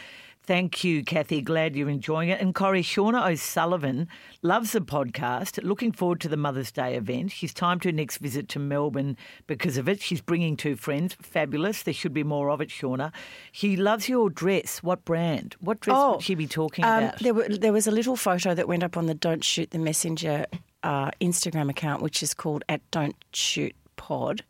Thank 0.47 0.85
you, 0.85 1.03
Kathy. 1.03 1.41
Glad 1.41 1.75
you're 1.75 1.89
enjoying 1.89 2.29
it. 2.29 2.39
And 2.39 2.55
Corrie, 2.55 2.81
Shauna 2.81 3.29
O'Sullivan 3.29 4.07
loves 4.41 4.71
the 4.71 4.79
podcast. 4.79 5.61
Looking 5.61 5.91
forward 5.91 6.21
to 6.21 6.29
the 6.29 6.37
Mother's 6.37 6.71
Day 6.71 6.95
event. 6.95 7.33
She's 7.33 7.53
timed 7.53 7.83
her 7.83 7.91
next 7.91 8.19
visit 8.19 8.47
to 8.49 8.59
Melbourne 8.59 9.17
because 9.45 9.75
of 9.75 9.89
it. 9.89 10.01
She's 10.01 10.21
bringing 10.21 10.55
two 10.55 10.77
friends. 10.77 11.15
Fabulous. 11.15 11.83
There 11.83 11.93
should 11.93 12.13
be 12.13 12.23
more 12.23 12.49
of 12.49 12.61
it, 12.61 12.69
Shauna. 12.69 13.11
She 13.51 13.75
loves 13.75 14.07
your 14.07 14.29
dress. 14.29 14.81
What 14.81 15.03
brand? 15.03 15.57
What 15.59 15.81
dress 15.81 15.97
would 15.97 16.21
she 16.21 16.33
be 16.33 16.47
talking 16.47 16.85
um, 16.85 17.03
about? 17.03 17.19
There, 17.19 17.33
were, 17.33 17.49
there 17.49 17.73
was 17.73 17.85
a 17.85 17.91
little 17.91 18.15
photo 18.15 18.53
that 18.53 18.69
went 18.69 18.83
up 18.83 18.95
on 18.95 19.07
the 19.07 19.15
Don't 19.15 19.43
Shoot 19.43 19.71
the 19.71 19.79
Messenger 19.79 20.45
uh, 20.81 21.11
Instagram 21.19 21.69
account, 21.69 22.01
which 22.01 22.23
is 22.23 22.33
called 22.33 22.63
at 22.69 22.79
Don't 22.91 23.17
Shoot 23.33 23.75
Pod, 23.97 24.45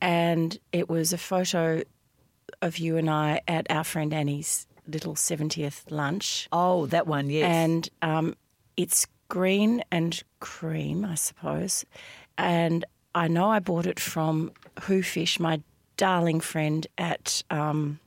and 0.00 0.58
it 0.72 0.88
was 0.88 1.12
a 1.12 1.18
photo 1.18 1.82
of 2.62 2.78
you 2.78 2.96
and 2.96 3.10
I 3.10 3.42
at 3.46 3.70
our 3.70 3.84
friend 3.84 4.14
Annie's 4.14 4.66
little 4.86 5.16
seventieth 5.16 5.84
lunch, 5.90 6.48
oh, 6.52 6.86
that 6.86 7.06
one, 7.06 7.30
yes. 7.30 7.44
and 7.44 7.88
um, 8.02 8.34
it's 8.76 9.06
green 9.28 9.82
and 9.90 10.22
cream, 10.40 11.04
I 11.04 11.14
suppose, 11.14 11.84
and 12.38 12.84
I 13.14 13.28
know 13.28 13.50
I 13.50 13.60
bought 13.60 13.86
it 13.86 13.98
from 13.98 14.52
Who 14.82 15.02
Fish, 15.02 15.40
my 15.40 15.60
darling 15.96 16.40
friend 16.40 16.86
at. 16.98 17.42
Um, 17.50 18.00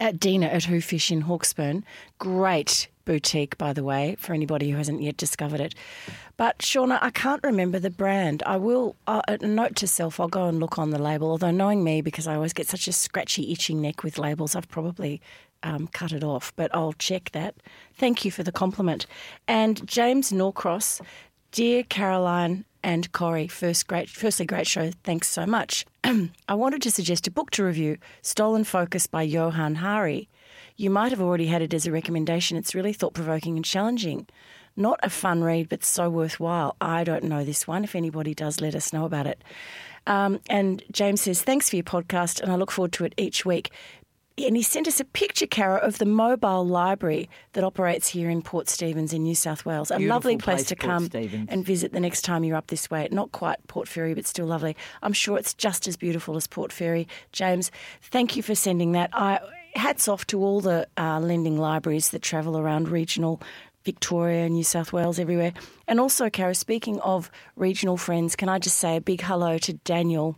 at 0.00 0.18
Dina 0.18 0.46
at 0.46 0.64
Who 0.64 0.80
Fish 0.80 1.10
in 1.10 1.24
Hawksburn. 1.24 1.82
Great 2.18 2.88
boutique, 3.04 3.58
by 3.58 3.72
the 3.72 3.84
way, 3.84 4.16
for 4.18 4.32
anybody 4.32 4.70
who 4.70 4.76
hasn't 4.76 5.02
yet 5.02 5.16
discovered 5.16 5.60
it. 5.60 5.74
But 6.36 6.58
Shauna, 6.58 6.98
I 7.02 7.10
can't 7.10 7.42
remember 7.44 7.78
the 7.78 7.90
brand. 7.90 8.42
I 8.46 8.56
will, 8.56 8.96
uh, 9.06 9.20
a 9.28 9.36
note 9.38 9.76
to 9.76 9.86
self, 9.86 10.18
I'll 10.18 10.28
go 10.28 10.46
and 10.46 10.58
look 10.58 10.78
on 10.78 10.90
the 10.90 10.98
label. 10.98 11.30
Although 11.30 11.50
knowing 11.50 11.84
me, 11.84 12.00
because 12.00 12.26
I 12.26 12.34
always 12.34 12.54
get 12.54 12.66
such 12.66 12.88
a 12.88 12.92
scratchy, 12.92 13.52
itching 13.52 13.82
neck 13.82 14.02
with 14.02 14.16
labels, 14.16 14.56
I've 14.56 14.68
probably 14.68 15.20
um, 15.62 15.88
cut 15.88 16.12
it 16.12 16.24
off. 16.24 16.52
But 16.56 16.74
I'll 16.74 16.92
check 16.94 17.30
that. 17.32 17.54
Thank 17.94 18.24
you 18.24 18.30
for 18.30 18.42
the 18.42 18.52
compliment. 18.52 19.06
And 19.48 19.86
James 19.86 20.32
Norcross, 20.32 21.00
dear 21.52 21.82
Caroline 21.84 22.64
and 22.82 23.10
Corrie, 23.12 23.48
first 23.48 23.86
great, 23.86 24.08
firstly, 24.08 24.46
great 24.46 24.66
show. 24.66 24.90
Thanks 25.04 25.28
so 25.28 25.46
much. 25.46 25.84
I 26.04 26.54
wanted 26.54 26.82
to 26.82 26.90
suggest 26.90 27.26
a 27.26 27.30
book 27.30 27.50
to 27.52 27.64
review, 27.64 27.98
Stolen 28.22 28.64
Focus 28.64 29.06
by 29.06 29.22
Johann 29.22 29.76
Hari. 29.76 30.28
You 30.76 30.88
might 30.88 31.12
have 31.12 31.20
already 31.20 31.46
had 31.46 31.62
it 31.62 31.74
as 31.74 31.86
a 31.86 31.92
recommendation. 31.92 32.56
It's 32.56 32.74
really 32.74 32.94
thought 32.94 33.12
provoking 33.12 33.56
and 33.56 33.64
challenging. 33.64 34.26
Not 34.76 34.98
a 35.02 35.10
fun 35.10 35.42
read, 35.42 35.68
but 35.68 35.84
so 35.84 36.08
worthwhile. 36.08 36.76
I 36.80 37.04
don't 37.04 37.24
know 37.24 37.44
this 37.44 37.66
one. 37.66 37.84
If 37.84 37.94
anybody 37.94 38.34
does, 38.34 38.60
let 38.60 38.74
us 38.74 38.92
know 38.92 39.04
about 39.04 39.26
it. 39.26 39.42
Um, 40.06 40.40
and 40.48 40.82
James 40.90 41.20
says, 41.20 41.42
Thanks 41.42 41.68
for 41.68 41.76
your 41.76 41.82
podcast, 41.82 42.40
and 42.40 42.50
I 42.50 42.54
look 42.54 42.70
forward 42.70 42.92
to 42.92 43.04
it 43.04 43.14
each 43.18 43.44
week. 43.44 43.70
And 44.46 44.56
he 44.56 44.62
sent 44.62 44.88
us 44.88 45.00
a 45.00 45.04
picture, 45.04 45.46
Cara, 45.46 45.78
of 45.78 45.98
the 45.98 46.06
mobile 46.06 46.66
library 46.66 47.28
that 47.52 47.64
operates 47.64 48.08
here 48.08 48.30
in 48.30 48.42
Port 48.42 48.68
Stephens 48.68 49.12
in 49.12 49.22
New 49.22 49.34
South 49.34 49.64
Wales. 49.64 49.90
A 49.90 49.96
Beautiful 49.96 50.14
lovely 50.14 50.36
place, 50.36 50.56
place, 50.56 50.68
to 50.68 50.76
come 50.76 51.06
Stephens. 51.06 51.48
and 51.50 51.64
visit 51.64 51.92
the 51.92 52.00
next 52.00 52.22
time 52.22 52.44
you're 52.44 52.56
up 52.56 52.68
this 52.68 52.90
way. 52.90 53.08
Not 53.10 53.32
quite 53.32 53.64
Port 53.66 53.88
Fairy, 53.88 54.14
but 54.14 54.26
still 54.26 54.46
lovely. 54.46 54.76
I'm 55.02 55.12
sure 55.12 55.38
it's 55.38 55.54
just 55.54 55.86
as 55.88 55.96
beautiful 55.96 56.36
as 56.36 56.46
Port 56.46 56.72
Fairy. 56.72 57.06
James, 57.32 57.70
thank 58.02 58.36
you 58.36 58.42
for 58.42 58.54
sending 58.54 58.92
that. 58.92 59.10
I 59.12 59.40
hats 59.74 60.08
off 60.08 60.26
to 60.26 60.42
all 60.42 60.60
the 60.60 60.86
uh, 60.96 61.20
lending 61.20 61.56
libraries 61.56 62.10
that 62.10 62.22
travel 62.22 62.58
around 62.58 62.88
regional 62.88 63.40
Victoria, 63.84 64.48
New 64.48 64.64
South 64.64 64.92
Wales, 64.92 65.18
everywhere. 65.18 65.52
And 65.88 66.00
also, 66.00 66.28
Cara, 66.28 66.54
speaking 66.54 67.00
of 67.00 67.30
regional 67.56 67.96
friends, 67.96 68.36
can 68.36 68.48
I 68.48 68.58
just 68.58 68.76
say 68.76 68.96
a 68.96 69.00
big 69.00 69.22
hello 69.22 69.58
to 69.58 69.72
Daniel 69.72 70.36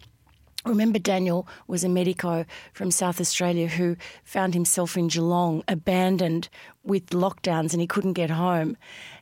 Remember, 0.64 0.98
Daniel 1.00 1.48
was 1.66 1.82
a 1.82 1.88
medico 1.88 2.44
from 2.72 2.92
South 2.92 3.20
Australia 3.20 3.66
who 3.66 3.96
found 4.22 4.54
himself 4.54 4.96
in 4.96 5.08
Geelong, 5.08 5.64
abandoned 5.66 6.48
with 6.84 7.06
lockdowns, 7.10 7.72
and 7.72 7.80
he 7.80 7.86
couldn't 7.86 8.12
get 8.12 8.30
home. 8.30 8.76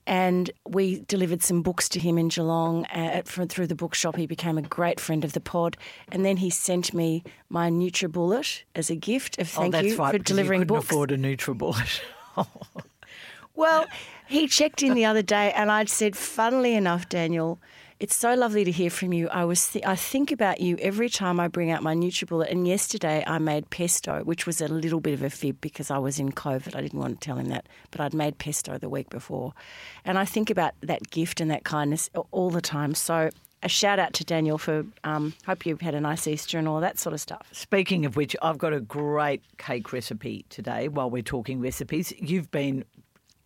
And 0.06 0.50
we 0.66 1.00
delivered 1.00 1.42
some 1.42 1.62
books 1.62 1.88
to 1.90 2.00
him 2.00 2.18
in 2.18 2.28
Geelong 2.28 2.84
uh, 2.86 3.22
through 3.24 3.68
the 3.68 3.74
bookshop. 3.74 4.16
He 4.16 4.26
became 4.26 4.58
a 4.58 4.62
great 4.62 5.00
friend 5.00 5.24
of 5.24 5.32
the 5.32 5.40
pod. 5.40 5.78
And 6.12 6.24
then 6.24 6.36
he 6.36 6.50
sent 6.50 6.92
me 6.92 7.22
my 7.48 7.70
NutriBullet 7.70 8.62
as 8.74 8.90
a 8.90 8.96
gift 8.96 9.38
of 9.38 9.48
thank 9.48 9.74
oh, 9.74 9.80
you 9.80 9.96
right, 9.96 10.12
for 10.12 10.18
delivering 10.18 10.60
you 10.60 10.66
couldn't 10.66 10.80
books. 10.80 10.90
afford 10.90 11.12
a 11.12 11.16
NutriBullet. 11.16 12.00
well, 13.54 13.86
he 14.26 14.46
checked 14.46 14.82
in 14.82 14.94
the 14.94 15.06
other 15.06 15.22
day, 15.22 15.52
and 15.52 15.70
I'd 15.70 15.88
said, 15.88 16.16
funnily 16.16 16.74
enough, 16.74 17.08
Daniel, 17.08 17.58
it's 18.00 18.16
so 18.16 18.34
lovely 18.34 18.64
to 18.64 18.70
hear 18.70 18.88
from 18.88 19.12
you. 19.12 19.28
I 19.28 19.44
was 19.44 19.68
th- 19.68 19.84
I 19.84 19.94
think 19.94 20.32
about 20.32 20.60
you 20.60 20.78
every 20.80 21.10
time 21.10 21.38
I 21.38 21.48
bring 21.48 21.70
out 21.70 21.82
my 21.82 21.94
NutriBullet. 21.94 22.50
And 22.50 22.66
yesterday 22.66 23.22
I 23.26 23.38
made 23.38 23.68
pesto, 23.68 24.24
which 24.24 24.46
was 24.46 24.62
a 24.62 24.68
little 24.68 25.00
bit 25.00 25.12
of 25.12 25.22
a 25.22 25.28
fib 25.28 25.60
because 25.60 25.90
I 25.90 25.98
was 25.98 26.18
in 26.18 26.32
COVID. 26.32 26.74
I 26.74 26.80
didn't 26.80 26.98
want 26.98 27.20
to 27.20 27.24
tell 27.24 27.36
him 27.36 27.48
that, 27.48 27.66
but 27.90 28.00
I'd 28.00 28.14
made 28.14 28.38
pesto 28.38 28.78
the 28.78 28.88
week 28.88 29.10
before, 29.10 29.52
and 30.04 30.18
I 30.18 30.24
think 30.24 30.48
about 30.48 30.72
that 30.80 31.10
gift 31.10 31.40
and 31.40 31.50
that 31.50 31.64
kindness 31.64 32.08
all 32.30 32.50
the 32.50 32.62
time. 32.62 32.94
So 32.94 33.30
a 33.62 33.68
shout 33.68 33.98
out 33.98 34.14
to 34.14 34.24
Daniel 34.24 34.56
for 34.56 34.86
um, 35.04 35.34
hope 35.44 35.66
you've 35.66 35.82
had 35.82 35.94
a 35.94 36.00
nice 36.00 36.26
Easter 36.26 36.58
and 36.58 36.66
all 36.66 36.80
that 36.80 36.98
sort 36.98 37.12
of 37.12 37.20
stuff. 37.20 37.46
Speaking 37.52 38.06
of 38.06 38.16
which, 38.16 38.34
I've 38.40 38.56
got 38.56 38.72
a 38.72 38.80
great 38.80 39.42
cake 39.58 39.92
recipe 39.92 40.46
today. 40.48 40.88
While 40.88 41.10
we're 41.10 41.22
talking 41.22 41.60
recipes, 41.60 42.14
you've 42.18 42.50
been 42.50 42.84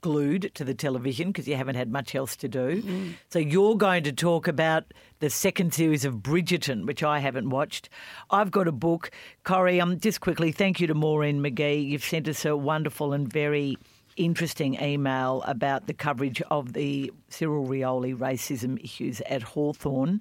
glued 0.05 0.55
to 0.55 0.65
the 0.65 0.75
television 0.75 1.29
because 1.29 1.49
you 1.49 1.57
haven't 1.57 1.77
had 1.77 1.91
much 1.91 2.15
else 2.15 2.37
to 2.37 2.47
do. 2.47 2.83
Mm. 2.83 3.15
So 3.31 3.39
you're 3.39 3.75
going 3.75 4.05
to 4.05 4.13
talk 4.13 4.47
about 4.47 4.85
the 5.21 5.31
second 5.31 5.73
series 5.73 6.05
of 6.05 6.17
Bridgerton, 6.17 6.85
which 6.85 7.03
I 7.03 7.21
haven't 7.21 7.49
watched. 7.49 7.89
I've 8.31 8.51
got 8.51 8.69
a 8.69 8.73
book. 8.73 9.11
Corrie, 9.45 9.81
um, 9.81 9.99
just 9.99 10.21
quickly, 10.21 10.53
thank 10.53 10.79
you 10.79 10.87
to 10.89 10.95
Maureen 10.95 11.41
McGee. 11.41 11.89
You've 11.89 12.05
sent 12.05 12.29
us 12.29 12.45
a 12.45 12.55
wonderful 12.55 13.15
and 13.15 13.33
very 13.33 13.79
interesting 14.19 14.75
email 14.75 15.43
about 15.47 15.87
the 15.87 15.95
coverage 15.95 16.43
of 16.51 16.75
the 16.75 17.11
Cyril 17.31 17.67
Rioli 17.67 18.15
racism 18.15 18.79
issues 18.85 19.23
at 19.23 19.41
Hawthorn. 19.43 20.21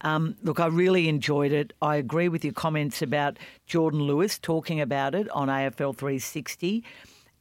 Um, 0.00 0.36
look, 0.42 0.58
I 0.58 0.68
really 0.68 1.06
enjoyed 1.06 1.52
it. 1.52 1.74
I 1.82 1.96
agree 1.96 2.30
with 2.30 2.44
your 2.44 2.54
comments 2.54 3.02
about 3.02 3.38
Jordan 3.66 4.00
Lewis 4.00 4.38
talking 4.38 4.80
about 4.80 5.14
it 5.14 5.28
on 5.32 5.48
AFL 5.48 5.94
360. 5.94 6.82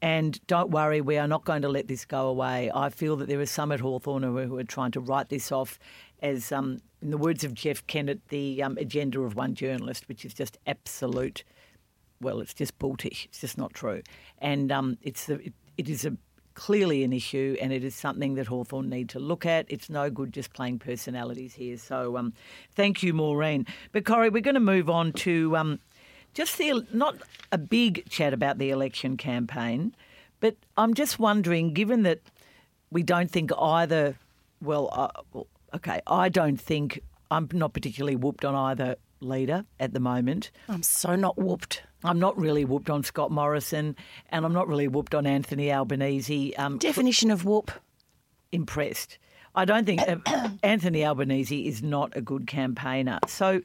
And 0.02 0.40
don't 0.48 0.70
worry, 0.70 1.02
we 1.02 1.18
are 1.18 1.28
not 1.28 1.44
going 1.44 1.64
to 1.64 1.70
let 1.70 1.88
this 1.88 2.06
go 2.06 2.28
away. 2.28 2.72
I 2.74 2.90
feel 2.90 3.16
that 3.18 3.28
there 3.28 3.40
are 3.40 3.48
some 3.48 3.72
at 3.72 3.80
Hawthorn 3.80 4.24
who, 4.24 4.58
are 4.58 4.64
trying 4.64 4.92
to 4.92 5.00
write 5.00 5.30
this 5.30 5.52
off 5.52 5.80
as, 6.22 6.52
um, 6.52 6.80
in 7.02 7.10
the 7.10 7.18
words 7.18 7.44
of 7.44 7.54
Jeff 7.54 7.86
Kennett, 7.88 8.28
the 8.30 8.62
um, 8.62 8.78
agenda 8.78 9.22
of 9.22 9.36
one 9.36 9.56
journalist, 9.56 10.08
which 10.08 10.24
is 10.24 10.34
just 10.34 10.58
absolute. 10.68 11.44
Well, 12.22 12.40
it's 12.42 12.54
just 12.54 12.78
bultish. 12.78 13.26
It's 13.26 13.42
just 13.42 13.58
not 13.58 13.74
true. 13.74 14.02
And 14.40 14.72
um, 14.72 14.98
it's 15.02 15.30
it, 15.30 15.54
it 15.78 15.90
is 15.90 16.06
a 16.06 16.16
clearly 16.58 17.04
an 17.04 17.14
issue 17.14 17.56
and 17.62 17.72
it 17.72 17.84
is 17.84 17.94
something 17.94 18.34
that 18.34 18.48
Hawthorn 18.48 18.90
need 18.90 19.10
to 19.10 19.20
look 19.20 19.46
at. 19.46 19.68
It's 19.70 19.92
no 19.92 20.10
good 20.10 20.34
just 20.34 20.54
playing 20.54 20.80
personalities 20.80 21.54
here. 21.54 21.78
So 21.78 22.18
um, 22.18 22.34
thank 22.74 23.04
you, 23.04 23.14
Maureen. 23.14 23.68
But 23.92 24.06
Corrie, 24.06 24.32
we're 24.32 24.42
going 24.42 24.56
to 24.56 24.60
move 24.60 24.90
on 24.90 25.14
to 25.14 25.56
um, 25.56 25.80
just 26.38 26.60
the 26.60 26.86
not 26.94 27.16
a 27.52 27.58
big 27.58 28.08
chat 28.10 28.32
about 28.32 28.60
the 28.60 28.70
election 28.70 29.18
campaign, 29.18 29.96
but 30.40 30.56
I'm 30.78 30.94
just 30.94 31.18
wondering, 31.18 31.74
given 31.74 32.04
that 32.04 32.20
we 32.92 33.02
don't 33.02 33.32
think 33.32 33.50
either, 33.60 34.16
well, 34.62 34.88
uh, 34.92 35.10
well, 35.34 35.48
okay, 35.74 36.00
I 36.06 36.30
don't 36.30 36.62
think 36.62 37.02
I'm 37.32 37.50
not 37.54 37.74
particularly 37.74 38.16
whooped 38.16 38.46
on 38.46 38.54
either 38.54 38.98
leader 39.20 39.66
at 39.80 39.94
the 39.94 40.00
moment. 40.00 40.52
I'm 40.70 40.84
so 40.84 41.16
not 41.16 41.40
whooped. 41.40 41.82
I'm 42.04 42.20
not 42.20 42.38
really 42.38 42.66
whooped 42.66 42.92
on 42.92 43.04
Scott 43.04 43.32
Morrison, 43.32 43.96
and 44.30 44.46
I'm 44.46 44.54
not 44.54 44.68
really 44.68 44.88
whooped 44.88 45.16
on 45.16 45.26
Anthony 45.26 45.72
Albanese. 45.72 46.56
Um, 46.56 46.78
Definition 46.78 47.32
of 47.32 47.46
whoop? 47.46 47.72
Impressed. 48.52 49.18
I 49.56 49.66
don't 49.66 49.86
think 49.86 50.02
uh, 50.08 50.18
Anthony 50.62 51.04
Albanese 51.04 51.68
is 51.68 51.82
not 51.82 52.16
a 52.16 52.22
good 52.22 52.46
campaigner. 52.46 53.18
So 53.26 53.62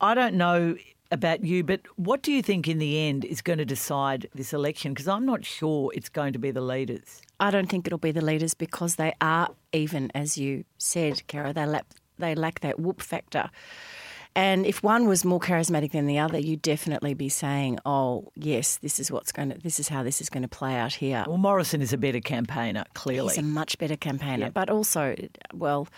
I 0.00 0.14
don't 0.14 0.34
know 0.34 0.76
about 1.10 1.44
you, 1.44 1.62
but 1.62 1.80
what 1.96 2.22
do 2.22 2.32
you 2.32 2.42
think 2.42 2.68
in 2.68 2.78
the 2.78 2.98
end 2.98 3.24
is 3.24 3.42
going 3.42 3.58
to 3.58 3.64
decide 3.64 4.28
this 4.34 4.52
election? 4.52 4.92
Because 4.92 5.08
I'm 5.08 5.26
not 5.26 5.44
sure 5.44 5.90
it's 5.94 6.08
going 6.08 6.32
to 6.32 6.38
be 6.38 6.50
the 6.50 6.60
leaders. 6.60 7.22
I 7.40 7.50
don't 7.50 7.68
think 7.68 7.86
it'll 7.86 7.98
be 7.98 8.12
the 8.12 8.24
leaders 8.24 8.54
because 8.54 8.96
they 8.96 9.14
are 9.20 9.50
even, 9.72 10.10
as 10.14 10.38
you 10.38 10.64
said, 10.78 11.26
Kara. 11.26 11.52
They 11.52 11.66
lack 11.66 11.86
they 12.18 12.34
lack 12.34 12.60
that 12.60 12.80
whoop 12.80 13.02
factor. 13.02 13.50
And 14.34 14.66
if 14.66 14.82
one 14.82 15.08
was 15.08 15.24
more 15.24 15.40
charismatic 15.40 15.92
than 15.92 16.06
the 16.06 16.18
other, 16.18 16.38
you'd 16.38 16.60
definitely 16.60 17.14
be 17.14 17.30
saying, 17.30 17.78
"Oh, 17.86 18.30
yes, 18.34 18.76
this 18.76 18.98
is 18.98 19.10
what's 19.10 19.32
going 19.32 19.50
to, 19.50 19.58
this 19.58 19.80
is 19.80 19.88
how 19.88 20.02
this 20.02 20.20
is 20.20 20.28
going 20.28 20.42
to 20.42 20.48
play 20.48 20.76
out 20.76 20.92
here." 20.92 21.24
Well, 21.26 21.38
Morrison 21.38 21.80
is 21.80 21.94
a 21.94 21.98
better 21.98 22.20
campaigner, 22.20 22.84
clearly. 22.92 23.30
He's 23.30 23.38
a 23.38 23.42
much 23.42 23.78
better 23.78 23.96
campaigner, 23.96 24.50
but 24.50 24.68
also, 24.68 25.16
well, 25.54 25.88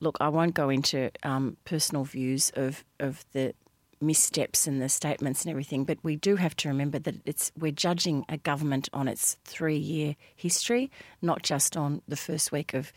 look, 0.00 0.16
I 0.20 0.28
won't 0.28 0.54
go 0.54 0.70
into 0.70 1.12
um, 1.22 1.56
personal 1.64 2.02
views 2.04 2.50
of 2.56 2.84
of 2.98 3.24
the 3.32 3.54
missteps 4.00 4.66
and 4.66 4.80
the 4.80 4.88
statements 4.88 5.42
and 5.42 5.50
everything, 5.50 5.84
but 5.84 5.98
we 6.02 6.16
do 6.16 6.36
have 6.36 6.56
to 6.56 6.68
remember 6.68 6.98
that 6.98 7.16
it's 7.24 7.52
we're 7.58 7.72
judging 7.72 8.24
a 8.28 8.36
government 8.36 8.88
on 8.92 9.08
its 9.08 9.36
three 9.44 9.76
year 9.76 10.16
history, 10.36 10.90
not 11.22 11.42
just 11.42 11.76
on 11.76 12.02
the 12.08 12.16
first 12.16 12.52
week 12.52 12.74
of 12.74 12.92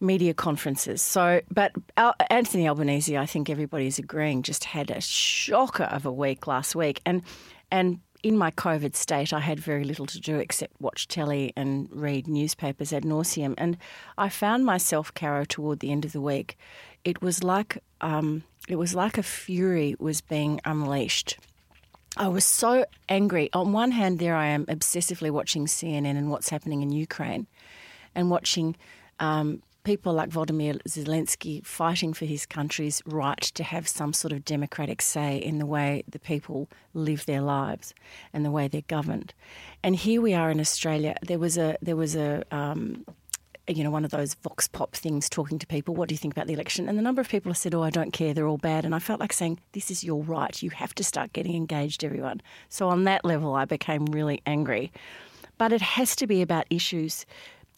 media 0.00 0.34
conferences. 0.34 1.02
So, 1.02 1.40
but 1.50 1.72
Anthony 2.30 2.68
Albanese, 2.68 3.16
I 3.16 3.26
think 3.26 3.50
everybody's 3.50 3.98
agreeing, 3.98 4.42
just 4.42 4.64
had 4.64 4.90
a 4.90 5.00
shocker 5.00 5.84
of 5.84 6.06
a 6.06 6.12
week 6.12 6.46
last 6.46 6.74
week, 6.74 7.00
and 7.04 7.22
and 7.70 8.00
in 8.22 8.36
my 8.36 8.50
COVID 8.50 8.96
state, 8.96 9.32
I 9.32 9.40
had 9.40 9.60
very 9.60 9.84
little 9.84 10.06
to 10.06 10.20
do 10.20 10.38
except 10.38 10.80
watch 10.80 11.06
telly 11.06 11.52
and 11.56 11.88
read 11.92 12.26
newspapers 12.26 12.92
ad 12.92 13.04
nauseum. 13.04 13.54
And 13.56 13.78
I 14.16 14.28
found 14.28 14.64
myself, 14.64 15.14
Caro, 15.14 15.44
toward 15.44 15.80
the 15.80 15.92
end 15.92 16.04
of 16.04 16.12
the 16.12 16.20
week. 16.20 16.58
It 17.04 17.22
was 17.22 17.44
like 17.44 17.78
um, 18.00 18.44
it 18.68 18.76
was 18.76 18.94
like 18.94 19.18
a 19.18 19.22
fury 19.22 19.96
was 19.98 20.20
being 20.20 20.60
unleashed. 20.64 21.38
I 22.16 22.28
was 22.28 22.44
so 22.44 22.84
angry. 23.08 23.48
On 23.52 23.72
one 23.72 23.92
hand, 23.92 24.18
there 24.18 24.34
I 24.34 24.46
am 24.46 24.66
obsessively 24.66 25.30
watching 25.30 25.66
CNN 25.66 26.16
and 26.16 26.30
what's 26.30 26.48
happening 26.48 26.82
in 26.82 26.90
Ukraine, 26.90 27.46
and 28.14 28.30
watching 28.30 28.76
um, 29.20 29.62
people 29.84 30.12
like 30.12 30.28
Volodymyr 30.28 30.82
Zelensky 30.82 31.64
fighting 31.64 32.12
for 32.12 32.24
his 32.24 32.44
country's 32.44 33.00
right 33.06 33.40
to 33.40 33.62
have 33.62 33.88
some 33.88 34.12
sort 34.12 34.32
of 34.32 34.44
democratic 34.44 35.00
say 35.00 35.38
in 35.38 35.58
the 35.58 35.66
way 35.66 36.02
the 36.08 36.18
people 36.18 36.68
live 36.92 37.24
their 37.26 37.40
lives 37.40 37.94
and 38.32 38.44
the 38.44 38.50
way 38.50 38.68
they're 38.68 38.82
governed. 38.82 39.32
And 39.82 39.96
here 39.96 40.20
we 40.20 40.34
are 40.34 40.50
in 40.50 40.60
Australia. 40.60 41.16
There 41.22 41.38
was 41.38 41.56
a 41.56 41.78
there 41.80 41.96
was 41.96 42.16
a 42.16 42.44
um, 42.50 43.04
you 43.68 43.84
know, 43.84 43.90
one 43.90 44.04
of 44.04 44.10
those 44.10 44.34
vox 44.34 44.66
pop 44.66 44.94
things 44.94 45.28
talking 45.28 45.58
to 45.58 45.66
people, 45.66 45.94
what 45.94 46.08
do 46.08 46.14
you 46.14 46.18
think 46.18 46.34
about 46.34 46.46
the 46.46 46.54
election? 46.54 46.88
And 46.88 46.98
the 46.98 47.02
number 47.02 47.20
of 47.20 47.28
people 47.28 47.50
have 47.50 47.58
said, 47.58 47.74
oh, 47.74 47.82
I 47.82 47.90
don't 47.90 48.12
care, 48.12 48.34
they're 48.34 48.46
all 48.46 48.58
bad. 48.58 48.84
And 48.84 48.94
I 48.94 48.98
felt 48.98 49.20
like 49.20 49.32
saying, 49.32 49.60
this 49.72 49.90
is 49.90 50.02
your 50.02 50.22
right. 50.22 50.62
You 50.62 50.70
have 50.70 50.94
to 50.96 51.04
start 51.04 51.32
getting 51.32 51.54
engaged, 51.54 52.04
everyone. 52.04 52.40
So 52.68 52.88
on 52.88 53.04
that 53.04 53.24
level, 53.24 53.54
I 53.54 53.64
became 53.64 54.06
really 54.06 54.42
angry. 54.46 54.92
But 55.58 55.72
it 55.72 55.82
has 55.82 56.16
to 56.16 56.26
be 56.26 56.42
about 56.42 56.66
issues, 56.70 57.26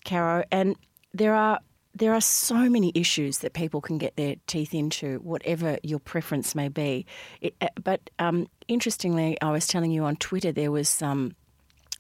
Caro. 0.04 0.44
And 0.50 0.76
there 1.12 1.34
are 1.34 1.60
there 1.92 2.14
are 2.14 2.20
so 2.20 2.54
many 2.54 2.92
issues 2.94 3.38
that 3.38 3.52
people 3.52 3.80
can 3.80 3.98
get 3.98 4.14
their 4.14 4.36
teeth 4.46 4.74
into, 4.74 5.18
whatever 5.18 5.76
your 5.82 5.98
preference 5.98 6.54
may 6.54 6.68
be. 6.68 7.04
It, 7.40 7.54
uh, 7.60 7.66
but 7.82 8.10
um, 8.20 8.46
interestingly, 8.68 9.36
I 9.40 9.50
was 9.50 9.66
telling 9.66 9.90
you 9.90 10.04
on 10.04 10.16
Twitter 10.16 10.52
there 10.52 10.70
was 10.70 10.88
some. 10.88 11.10
Um, 11.10 11.36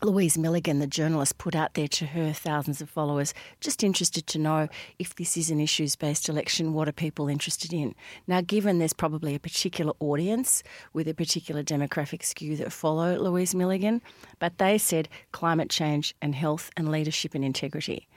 Louise 0.02 0.38
Milligan, 0.38 0.78
the 0.78 0.86
journalist, 0.86 1.36
put 1.36 1.54
out 1.54 1.74
there 1.74 1.88
to 1.88 2.06
her 2.06 2.32
thousands 2.32 2.80
of 2.80 2.88
followers, 2.88 3.34
just 3.60 3.84
interested 3.84 4.26
to 4.28 4.38
know 4.38 4.66
if 4.98 5.14
this 5.14 5.36
is 5.36 5.50
an 5.50 5.60
issues 5.60 5.94
based 5.94 6.26
election, 6.26 6.72
what 6.72 6.88
are 6.88 6.92
people 6.92 7.28
interested 7.28 7.70
in? 7.70 7.94
Now, 8.26 8.40
given 8.40 8.78
there's 8.78 8.94
probably 8.94 9.34
a 9.34 9.38
particular 9.38 9.92
audience 10.00 10.62
with 10.94 11.06
a 11.06 11.12
particular 11.12 11.62
demographic 11.62 12.24
skew 12.24 12.56
that 12.56 12.72
follow 12.72 13.18
Louise 13.18 13.54
Milligan, 13.54 14.00
but 14.38 14.56
they 14.56 14.78
said 14.78 15.06
climate 15.32 15.68
change 15.68 16.14
and 16.22 16.34
health 16.34 16.70
and 16.78 16.90
leadership 16.90 17.34
and 17.34 17.44
integrity. 17.44 18.08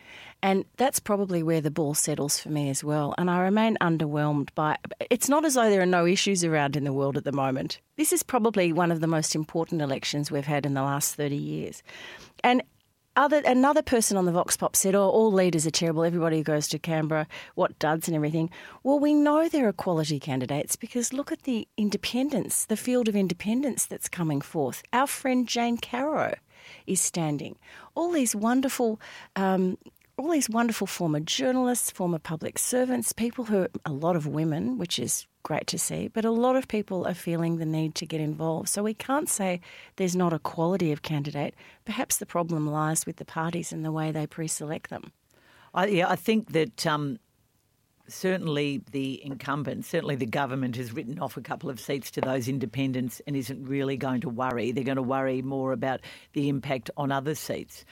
And 0.44 0.66
that's 0.76 1.00
probably 1.00 1.42
where 1.42 1.62
the 1.62 1.72
ball 1.72 1.94
settles 1.94 2.38
for 2.38 2.50
me 2.50 2.70
as 2.70 2.84
well. 2.84 3.16
And 3.18 3.32
I 3.32 3.40
remain 3.40 3.78
underwhelmed 3.80 4.50
by 4.56 4.78
it's 5.10 5.30
not 5.30 5.46
as 5.46 5.54
though 5.54 5.70
there 5.70 5.82
are 5.82 5.86
no 5.86 6.06
issues 6.06 6.44
around 6.44 6.76
in 6.76 6.84
the 6.84 6.92
world 6.92 7.16
at 7.16 7.24
the 7.24 7.32
moment. 7.32 7.80
This 7.96 8.12
is 8.12 8.24
probably 8.24 8.74
one 8.74 8.92
of 8.92 9.00
the 9.00 9.08
most 9.08 9.36
important 9.36 9.82
elections 9.82 10.30
we've 10.30 10.46
had 10.46 10.66
in 10.66 10.74
the 10.74 10.82
last 10.82 11.16
30 11.16 11.38
years. 11.38 11.82
And 12.44 12.62
other, 13.16 13.42
another 13.46 13.82
person 13.82 14.18
on 14.18 14.26
the 14.26 14.34
Vox 14.34 14.58
Pop 14.58 14.76
said, 14.76 14.96
Oh, 14.96 15.08
all 15.08 15.32
leaders 15.32 15.66
are 15.66 15.72
terrible. 15.72 16.04
Everybody 16.04 16.40
who 16.40 16.44
goes 16.44 16.68
to 16.70 16.80
Canberra, 16.80 17.26
what 17.56 17.80
duds 17.80 18.10
and 18.10 18.16
everything. 18.16 18.50
Well, 18.84 19.00
we 19.00 19.14
know 19.14 19.48
there 19.48 19.70
are 19.70 19.74
quality 19.74 20.20
candidates 20.20 20.76
because 20.76 21.14
look 21.14 21.32
at 21.32 21.44
the 21.44 21.70
independents, 21.78 22.66
the 22.66 22.76
field 22.76 23.08
of 23.08 23.16
independents 23.16 23.86
that's 23.86 24.10
coming 24.10 24.42
forth. 24.42 24.84
Our 24.92 25.08
friend 25.08 25.48
Jane 25.48 25.78
Caro 25.78 26.36
is 26.86 27.00
standing. 27.00 27.56
All 27.96 28.12
these 28.12 28.36
wonderful 28.36 29.00
um, 29.38 29.78
all 30.18 30.30
these 30.30 30.50
wonderful 30.50 30.88
former 30.88 31.20
journalists, 31.20 31.90
former 31.90 32.20
public 32.20 32.60
servants, 32.60 33.14
people 33.14 33.46
who, 33.46 33.64
are 33.64 33.70
a 33.86 33.92
lot 33.92 34.16
of 34.16 34.28
women, 34.28 34.78
which 34.78 35.00
is 35.00 35.26
great 35.42 35.68
to 35.68 35.78
see. 35.78 36.08
But 36.08 36.24
a 36.24 36.32
lot 36.32 36.56
of 36.56 36.68
people 36.68 37.08
are 37.08 37.14
feeling 37.14 37.58
the 37.58 37.66
need 37.66 37.96
to 37.96 38.06
get 38.06 38.22
involved. 38.22 38.70
So 38.70 38.84
we 38.84 38.94
can't 38.94 39.28
say 39.28 39.60
there's 39.96 40.16
not 40.16 40.32
a 40.32 40.40
quality 40.40 40.92
of 40.92 41.02
candidate. 41.02 41.56
Perhaps 41.86 42.18
the 42.18 42.26
problem 42.26 42.68
lies 42.68 43.06
with 43.06 43.18
the 43.18 43.26
parties 43.26 43.74
and 43.74 43.84
the 43.84 43.92
way 43.92 44.12
they 44.12 44.28
pre 44.28 44.48
select 44.48 44.90
them. 44.90 45.12
I, 45.74 45.88
yeah, 45.88 46.10
I 46.10 46.16
think 46.16 46.52
that 46.52 46.86
um, 46.86 47.18
certainly 48.08 48.84
the 48.92 49.24
incumbent, 49.26 49.86
certainly 49.86 50.16
the 50.16 50.26
government 50.28 50.76
has 50.76 50.94
written 50.94 51.20
off 51.20 51.38
a 51.38 51.42
couple 51.42 51.70
of 51.70 51.80
seats 51.80 52.12
to 52.12 52.22
those 52.22 52.48
independents 52.48 53.22
and 53.26 53.36
isn't 53.36 53.66
really 53.66 53.98
going 53.98 54.22
to 54.22 54.30
worry. 54.30 54.72
They're 54.72 54.84
going 54.84 54.98
to 54.98 55.02
worry 55.02 55.42
more 55.42 55.72
about 55.72 56.02
the 56.34 56.50
impact 56.50 56.92
on 56.98 57.12
other 57.12 57.34
seats. 57.34 57.86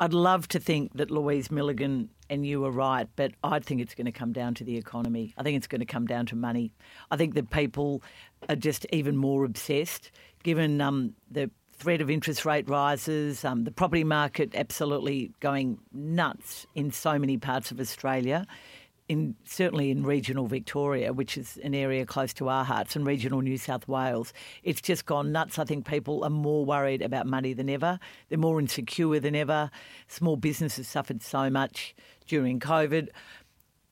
I'd 0.00 0.12
love 0.12 0.48
to 0.48 0.58
think 0.58 0.94
that 0.94 1.10
Louise 1.10 1.50
Milligan 1.50 2.10
and 2.28 2.44
you 2.44 2.64
are 2.64 2.70
right, 2.70 3.08
but 3.16 3.32
I 3.44 3.60
think 3.60 3.80
it's 3.80 3.94
going 3.94 4.06
to 4.06 4.12
come 4.12 4.32
down 4.32 4.54
to 4.54 4.64
the 4.64 4.76
economy. 4.76 5.34
I 5.38 5.42
think 5.42 5.56
it's 5.56 5.66
going 5.66 5.80
to 5.80 5.86
come 5.86 6.06
down 6.06 6.26
to 6.26 6.36
money. 6.36 6.72
I 7.10 7.16
think 7.16 7.34
that 7.34 7.50
people 7.50 8.02
are 8.48 8.56
just 8.56 8.86
even 8.92 9.16
more 9.16 9.44
obsessed, 9.44 10.10
given 10.42 10.80
um, 10.80 11.14
the 11.30 11.50
threat 11.76 12.00
of 12.00 12.10
interest 12.10 12.44
rate 12.44 12.68
rises, 12.68 13.44
um, 13.44 13.64
the 13.64 13.70
property 13.70 14.04
market 14.04 14.54
absolutely 14.54 15.32
going 15.40 15.78
nuts 15.92 16.66
in 16.74 16.90
so 16.90 17.18
many 17.18 17.36
parts 17.36 17.70
of 17.70 17.78
Australia 17.78 18.46
in 19.08 19.34
certainly 19.44 19.90
in 19.90 20.04
regional 20.04 20.46
Victoria, 20.46 21.12
which 21.12 21.36
is 21.36 21.58
an 21.62 21.74
area 21.74 22.06
close 22.06 22.32
to 22.34 22.48
our 22.48 22.64
hearts, 22.64 22.96
and 22.96 23.06
regional 23.06 23.42
New 23.42 23.58
South 23.58 23.86
Wales, 23.86 24.32
it's 24.62 24.80
just 24.80 25.04
gone 25.06 25.32
nuts. 25.32 25.58
I 25.58 25.64
think 25.64 25.86
people 25.86 26.24
are 26.24 26.30
more 26.30 26.64
worried 26.64 27.02
about 27.02 27.26
money 27.26 27.52
than 27.52 27.68
ever. 27.68 27.98
They're 28.28 28.38
more 28.38 28.60
insecure 28.60 29.20
than 29.20 29.34
ever. 29.34 29.70
Small 30.08 30.36
businesses 30.36 30.88
suffered 30.88 31.22
so 31.22 31.50
much 31.50 31.94
during 32.26 32.60
COVID. 32.60 33.08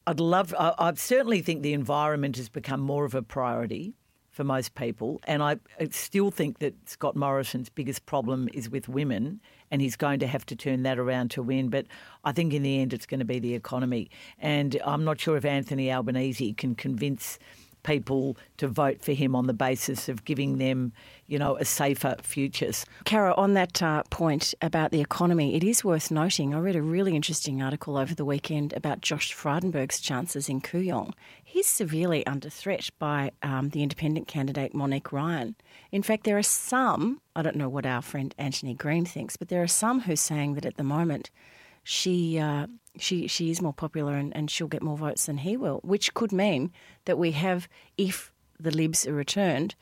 I'd 0.06 0.20
love. 0.20 0.54
I, 0.58 0.74
I 0.78 0.94
certainly 0.94 1.42
think 1.42 1.62
the 1.62 1.74
environment 1.74 2.36
has 2.36 2.48
become 2.48 2.80
more 2.80 3.04
of 3.04 3.14
a 3.14 3.22
priority 3.22 3.94
for 4.32 4.44
most 4.44 4.74
people. 4.74 5.20
And 5.24 5.42
I 5.42 5.58
still 5.90 6.30
think 6.30 6.58
that 6.58 6.74
Scott 6.88 7.14
Morrison's 7.14 7.68
biggest 7.68 8.06
problem 8.06 8.48
is 8.52 8.68
with 8.70 8.88
women, 8.88 9.40
and 9.70 9.80
he's 9.80 9.94
going 9.94 10.18
to 10.20 10.26
have 10.26 10.44
to 10.46 10.56
turn 10.56 10.82
that 10.82 10.98
around 10.98 11.30
to 11.32 11.42
win. 11.42 11.68
But 11.68 11.86
I 12.24 12.32
think 12.32 12.52
in 12.52 12.62
the 12.62 12.80
end, 12.80 12.92
it's 12.92 13.06
going 13.06 13.20
to 13.20 13.26
be 13.26 13.38
the 13.38 13.54
economy. 13.54 14.10
And 14.38 14.80
I'm 14.84 15.04
not 15.04 15.20
sure 15.20 15.36
if 15.36 15.44
Anthony 15.44 15.92
Albanese 15.92 16.54
can 16.54 16.74
convince 16.74 17.38
people 17.82 18.36
to 18.58 18.68
vote 18.68 19.02
for 19.02 19.12
him 19.12 19.34
on 19.34 19.46
the 19.46 19.52
basis 19.52 20.08
of 20.08 20.24
giving 20.24 20.58
them, 20.58 20.92
you 21.26 21.38
know, 21.38 21.56
a 21.56 21.64
safer 21.64 22.16
futures. 22.22 22.86
Cara, 23.04 23.34
on 23.34 23.54
that 23.54 23.82
uh, 23.82 24.02
point 24.10 24.54
about 24.62 24.90
the 24.90 25.00
economy, 25.00 25.56
it 25.56 25.64
is 25.64 25.84
worth 25.84 26.10
noting. 26.10 26.54
I 26.54 26.58
read 26.60 26.76
a 26.76 26.82
really 26.82 27.16
interesting 27.16 27.62
article 27.62 27.96
over 27.96 28.14
the 28.14 28.24
weekend 28.24 28.72
about 28.72 29.00
Josh 29.00 29.34
Frydenberg's 29.34 30.00
chances 30.00 30.48
in 30.48 30.60
Kooyong. 30.60 31.12
He's 31.52 31.66
severely 31.66 32.24
under 32.26 32.48
threat 32.48 32.88
by 32.98 33.30
um, 33.42 33.68
the 33.68 33.82
independent 33.82 34.26
candidate 34.26 34.74
Monique 34.74 35.12
Ryan. 35.12 35.54
In 35.90 36.02
fact, 36.02 36.24
there 36.24 36.38
are 36.38 36.42
some, 36.42 37.20
I 37.36 37.42
don't 37.42 37.56
know 37.56 37.68
what 37.68 37.84
our 37.84 38.00
friend 38.00 38.34
Anthony 38.38 38.72
Green 38.72 39.04
thinks, 39.04 39.36
but 39.36 39.48
there 39.48 39.62
are 39.62 39.68
some 39.68 40.00
who 40.00 40.14
are 40.14 40.16
saying 40.16 40.54
that 40.54 40.64
at 40.64 40.78
the 40.78 40.82
moment 40.82 41.30
she 41.84 42.38
uh, 42.38 42.68
she 42.96 43.26
she 43.26 43.50
is 43.50 43.60
more 43.60 43.74
popular 43.74 44.14
and, 44.14 44.34
and 44.34 44.50
she'll 44.50 44.66
get 44.66 44.82
more 44.82 44.96
votes 44.96 45.26
than 45.26 45.36
he 45.36 45.58
will, 45.58 45.80
which 45.84 46.14
could 46.14 46.32
mean 46.32 46.72
that 47.04 47.18
we 47.18 47.32
have, 47.32 47.68
if 47.98 48.32
the 48.58 48.70
Libs 48.70 49.06
are 49.06 49.12
returned, 49.12 49.74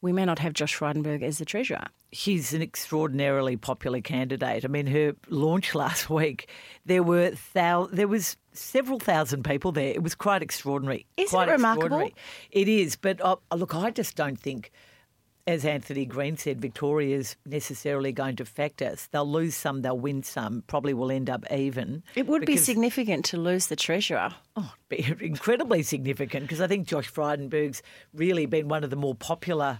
we 0.00 0.12
may 0.12 0.24
not 0.24 0.38
have 0.38 0.52
Josh 0.52 0.78
Frydenberg 0.78 1.24
as 1.24 1.38
the 1.38 1.44
treasurer. 1.44 1.86
She's 2.12 2.54
an 2.54 2.62
extraordinarily 2.62 3.56
popular 3.56 4.00
candidate. 4.00 4.64
I 4.64 4.68
mean, 4.68 4.86
her 4.86 5.16
launch 5.28 5.74
last 5.82 6.08
week, 6.08 6.48
there 6.84 7.02
were 7.02 7.32
there 7.52 8.06
was 8.06 8.36
several 8.56 8.98
thousand 8.98 9.44
people 9.44 9.72
there. 9.72 9.88
It 9.88 10.02
was 10.02 10.14
quite 10.14 10.42
extraordinary. 10.42 11.06
Isn't 11.16 11.30
quite 11.30 11.48
it 11.48 11.52
remarkable? 11.52 12.10
It 12.50 12.68
is, 12.68 12.96
but 12.96 13.20
uh, 13.20 13.36
look, 13.54 13.74
I 13.74 13.90
just 13.90 14.16
don't 14.16 14.38
think 14.38 14.70
as 15.46 15.64
Anthony 15.64 16.04
Green 16.04 16.36
said, 16.36 16.60
Victoria 16.60 17.16
is 17.16 17.36
necessarily 17.46 18.12
going 18.12 18.36
to 18.36 18.42
affect 18.42 18.82
us. 18.82 19.08
They'll 19.12 19.30
lose 19.30 19.54
some, 19.54 19.82
they'll 19.82 19.98
win 19.98 20.24
some, 20.24 20.64
probably 20.66 20.92
will 20.92 21.12
end 21.12 21.30
up 21.30 21.44
even. 21.52 22.02
It 22.16 22.26
would 22.26 22.44
be 22.46 22.56
significant 22.56 23.24
to 23.26 23.36
lose 23.36 23.68
the 23.68 23.76
treasurer. 23.76 24.34
Oh, 24.56 24.72
be 24.88 25.06
incredibly 25.20 25.82
significant 25.84 26.44
because 26.44 26.60
I 26.60 26.66
think 26.66 26.88
Josh 26.88 27.12
Frydenberg's 27.12 27.82
really 28.12 28.46
been 28.46 28.66
one 28.68 28.82
of 28.82 28.90
the 28.90 28.96
more 28.96 29.14
popular 29.14 29.78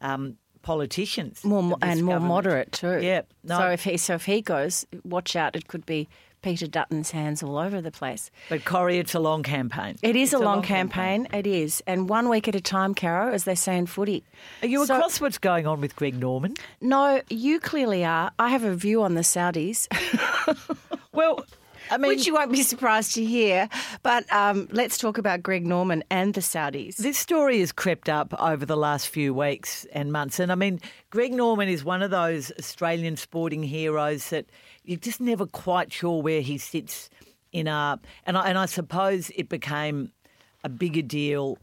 um, 0.00 0.38
politicians, 0.62 1.44
more 1.44 1.76
and 1.82 2.02
more 2.02 2.16
government. 2.16 2.28
moderate 2.28 2.72
too. 2.72 2.98
Yeah. 3.00 3.22
No. 3.44 3.58
So 3.58 3.70
if 3.70 3.84
he 3.84 3.96
so 3.96 4.14
if 4.14 4.24
he 4.24 4.42
goes, 4.42 4.84
watch 5.04 5.36
out. 5.36 5.54
It 5.54 5.68
could 5.68 5.86
be 5.86 6.08
Peter 6.46 6.68
Dutton's 6.68 7.10
hands 7.10 7.42
all 7.42 7.58
over 7.58 7.80
the 7.80 7.90
place. 7.90 8.30
But 8.48 8.64
Corrie, 8.64 8.98
it's 9.00 9.16
a 9.16 9.18
long 9.18 9.42
campaign. 9.42 9.96
It 10.00 10.14
is 10.14 10.32
It's 10.32 10.40
a 10.40 10.44
long, 10.44 10.62
campaign. 10.62 11.26
It 11.32 11.44
is, 11.44 11.82
and 11.88 12.08
one 12.08 12.28
week 12.28 12.46
at 12.46 12.54
a 12.54 12.60
time, 12.60 12.94
Caro, 12.94 13.32
as 13.32 13.42
they 13.42 13.56
say 13.56 13.76
in 13.76 13.86
footy. 13.86 14.22
Are 14.62 14.68
you 14.68 14.86
So- 14.86 14.94
across 14.94 15.20
what's 15.20 15.38
going 15.38 15.66
on 15.66 15.80
with 15.80 15.96
Greg 15.96 16.14
Norman? 16.16 16.54
No, 16.80 17.20
you 17.28 17.58
clearly 17.58 18.04
are. 18.04 18.30
I 18.38 18.50
have 18.50 18.62
a 18.62 18.76
view 18.76 19.02
on 19.02 19.14
the 19.14 19.22
Saudis, 19.22 19.88
Well, 21.12 21.44
I 21.90 21.98
mean, 21.98 22.10
which 22.10 22.26
you 22.28 22.34
won't 22.34 22.52
be 22.52 22.62
surprised 22.62 23.14
to 23.14 23.24
hear. 23.24 23.68
But 24.04 24.30
um, 24.32 24.68
let's 24.70 24.98
talk 24.98 25.18
about 25.18 25.42
Greg 25.42 25.66
Norman 25.66 26.04
and 26.10 26.32
the 26.34 26.40
Saudis. 26.42 26.96
This 26.96 27.18
story 27.18 27.58
has 27.60 27.72
crept 27.72 28.08
up 28.08 28.34
over 28.40 28.64
the 28.66 28.76
last 28.76 29.08
few 29.08 29.32
weeks 29.34 29.84
and 29.92 30.12
months. 30.12 30.38
And 30.38 30.52
I 30.52 30.54
mean, 30.56 30.78
Greg 31.10 31.32
Norman 31.32 31.68
is 31.68 31.82
one 31.84 32.02
of 32.02 32.10
those 32.12 32.52
Australian 32.58 33.16
sporting 33.16 33.62
heroes 33.64 34.30
that 34.30 34.46
you're 34.86 34.98
just 34.98 35.20
never 35.20 35.46
quite 35.46 35.92
sure 35.92 36.22
where 36.22 36.40
he 36.40 36.56
sits 36.58 37.10
in 37.52 37.66
a. 37.66 38.00
And 38.24 38.38
I, 38.38 38.48
and 38.48 38.58
I 38.58 38.66
suppose 38.66 39.30
it 39.36 39.48
became 39.48 40.12
a 40.64 40.68
bigger 40.68 41.02
deal. 41.02 41.58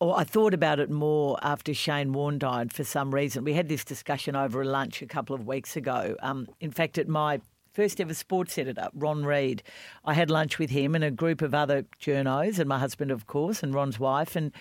Or 0.00 0.18
I 0.18 0.24
thought 0.24 0.52
about 0.52 0.80
it 0.80 0.90
more 0.90 1.38
after 1.40 1.72
Shane 1.72 2.12
Warne 2.12 2.38
died 2.38 2.72
for 2.72 2.84
some 2.84 3.14
reason. 3.14 3.44
We 3.44 3.54
had 3.54 3.68
this 3.68 3.84
discussion 3.84 4.34
over 4.36 4.60
a 4.60 4.64
lunch 4.64 5.00
a 5.00 5.06
couple 5.06 5.34
of 5.34 5.46
weeks 5.46 5.76
ago. 5.76 6.16
Um, 6.20 6.48
in 6.60 6.72
fact, 6.72 6.98
at 6.98 7.08
my 7.08 7.40
first 7.72 8.00
ever 8.00 8.14
sports 8.14 8.58
editor, 8.58 8.88
Ron 8.94 9.24
Reid. 9.24 9.62
I 10.04 10.14
had 10.14 10.30
lunch 10.30 10.58
with 10.58 10.70
him 10.70 10.94
and 10.94 11.04
a 11.04 11.10
group 11.10 11.42
of 11.42 11.54
other 11.54 11.84
journos, 12.00 12.58
and 12.58 12.68
my 12.68 12.78
husband, 12.78 13.10
of 13.10 13.26
course, 13.26 13.62
and 13.62 13.74
Ron's 13.74 13.98
wife. 13.98 14.36
And 14.36 14.52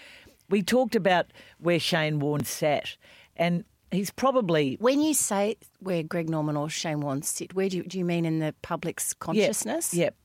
we 0.49 0.61
talked 0.61 0.95
about 0.95 1.27
where 1.59 1.79
Shane 1.79 2.19
Warne 2.19 2.43
sat. 2.43 2.97
And 3.35 3.65
he's 3.93 4.11
probably. 4.11 4.77
When 4.79 5.01
you 5.01 5.13
say 5.13 5.57
where 5.79 6.03
Greg 6.03 6.29
Norman 6.29 6.57
or 6.57 6.69
Shane 6.69 7.01
Warne 7.01 7.21
sit, 7.21 7.53
where 7.53 7.69
do 7.69 7.77
you, 7.77 7.83
do 7.83 7.97
you 7.97 8.05
mean 8.05 8.25
in 8.25 8.39
the 8.39 8.53
public's 8.61 9.13
consciousness? 9.13 9.93
Yep. 9.93 10.15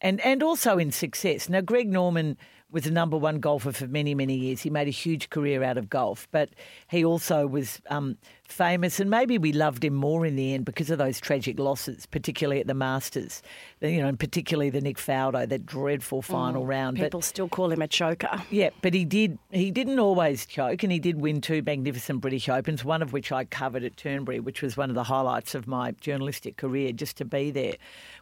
And, 0.00 0.20
and 0.20 0.42
also 0.42 0.78
in 0.78 0.92
success. 0.92 1.48
Now, 1.48 1.60
Greg 1.60 1.88
Norman 1.88 2.36
was 2.70 2.84
the 2.84 2.90
number 2.90 3.16
one 3.16 3.40
golfer 3.40 3.72
for 3.72 3.86
many, 3.86 4.14
many 4.14 4.34
years. 4.34 4.60
He 4.60 4.70
made 4.70 4.88
a 4.88 4.92
huge 4.92 5.30
career 5.30 5.62
out 5.62 5.78
of 5.78 5.88
golf, 5.88 6.28
but 6.30 6.50
he 6.88 7.04
also 7.04 7.46
was 7.46 7.80
um, 7.88 8.16
famous, 8.52 8.98
and 8.98 9.10
maybe 9.10 9.38
we 9.38 9.52
loved 9.52 9.84
him 9.84 9.94
more 9.94 10.24
in 10.26 10.36
the 10.36 10.54
end 10.54 10.64
because 10.64 10.90
of 10.90 10.98
those 10.98 11.20
tragic 11.20 11.58
losses, 11.58 12.06
particularly 12.06 12.60
at 12.60 12.66
the 12.66 12.74
Masters. 12.74 13.42
You 13.80 14.00
know, 14.00 14.08
and 14.08 14.18
particularly 14.18 14.70
the 14.70 14.80
Nick 14.80 14.96
Faldo, 14.96 15.48
that 15.48 15.64
dreadful 15.66 16.22
final 16.22 16.66
round. 16.66 16.96
But- 16.98 17.04
People 17.04 17.22
still 17.22 17.48
call 17.48 17.70
him 17.70 17.82
a 17.82 17.88
choker. 17.88 18.42
yeah, 18.50 18.70
but 18.82 18.94
he 18.94 19.04
did. 19.04 19.38
He 19.50 19.70
didn't 19.70 19.98
always 19.98 20.46
choke, 20.46 20.82
and 20.82 20.90
he 20.90 20.98
did 20.98 21.20
win 21.20 21.40
two 21.40 21.62
magnificent 21.62 22.20
British 22.20 22.48
Opens. 22.48 22.84
One 22.84 23.02
of 23.02 23.12
which 23.12 23.30
I 23.30 23.44
covered 23.44 23.84
at 23.84 23.96
Turnberry, 23.96 24.40
which 24.40 24.62
was 24.62 24.76
one 24.76 24.88
of 24.90 24.94
the 24.94 25.04
highlights 25.04 25.54
of 25.54 25.66
my 25.66 25.92
journalistic 26.00 26.56
career. 26.56 26.92
Just 26.92 27.16
to 27.18 27.24
be 27.24 27.50
there 27.50 27.74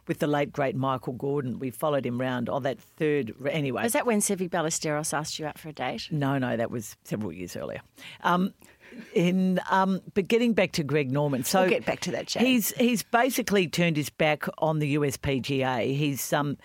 with 0.07 0.19
the 0.19 0.27
late 0.27 0.51
great 0.51 0.75
Michael 0.75 1.13
Gordon, 1.13 1.59
we 1.59 1.69
followed 1.71 2.05
him 2.05 2.19
round 2.19 2.49
on 2.49 2.63
that 2.63 2.79
third. 2.79 3.33
Anyway, 3.49 3.83
Was 3.83 3.93
that 3.93 4.05
when 4.05 4.19
Seve 4.19 4.49
Ballesteros 4.49 5.13
asked 5.13 5.39
you 5.39 5.45
out 5.45 5.57
for 5.57 5.69
a 5.69 5.73
date? 5.73 6.07
no, 6.11 6.37
no, 6.37 6.55
that 6.57 6.69
was 6.71 6.95
several 7.03 7.31
years 7.33 7.55
earlier. 7.55 7.81
Um, 8.23 8.53
in 9.13 9.59
um, 9.69 10.01
but 10.13 10.27
getting 10.27 10.53
back 10.53 10.71
to 10.73 10.83
Greg 10.83 11.11
Norman, 11.11 11.43
so 11.43 11.61
We'll 11.61 11.69
get 11.69 11.85
back 11.85 11.99
to 12.01 12.11
that, 12.11 12.27
Jane. 12.27 12.45
He's 12.45 12.71
he's 12.71 13.03
basically 13.03 13.67
turned 13.67 13.97
his 13.97 14.09
back 14.09 14.45
on 14.59 14.79
the 14.79 14.95
USPGA. 14.95 15.95
He's 15.95 16.33
um, 16.33 16.57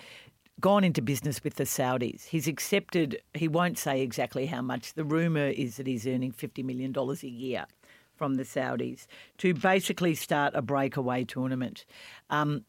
gone 0.61 0.85
into 0.85 1.03
business 1.03 1.43
with 1.43 1.55
the 1.55 1.65
Saudis. 1.65 2.25
He's 2.25 2.47
accepted. 2.47 3.21
He 3.35 3.49
won't 3.49 3.79
say 3.79 4.03
exactly 4.03 4.47
how 4.47 4.63
much. 4.63 4.95
The 4.95 5.05
rumor 5.05 5.49
is 5.49 5.77
that 5.77 5.87
he's 5.87 6.07
earning 6.07 6.33
fifty 6.33 6.63
million 6.63 6.93
dollars 6.93 7.23
a 7.23 7.29
year 7.29 7.67
from 8.15 8.35
the 8.35 8.45
Saudis 8.45 9.07
to 9.39 9.55
basically 9.55 10.15
start 10.15 10.55
a 10.55 10.63
breakaway 10.63 11.25
tournament. 11.25 11.85
Um, 12.31 12.65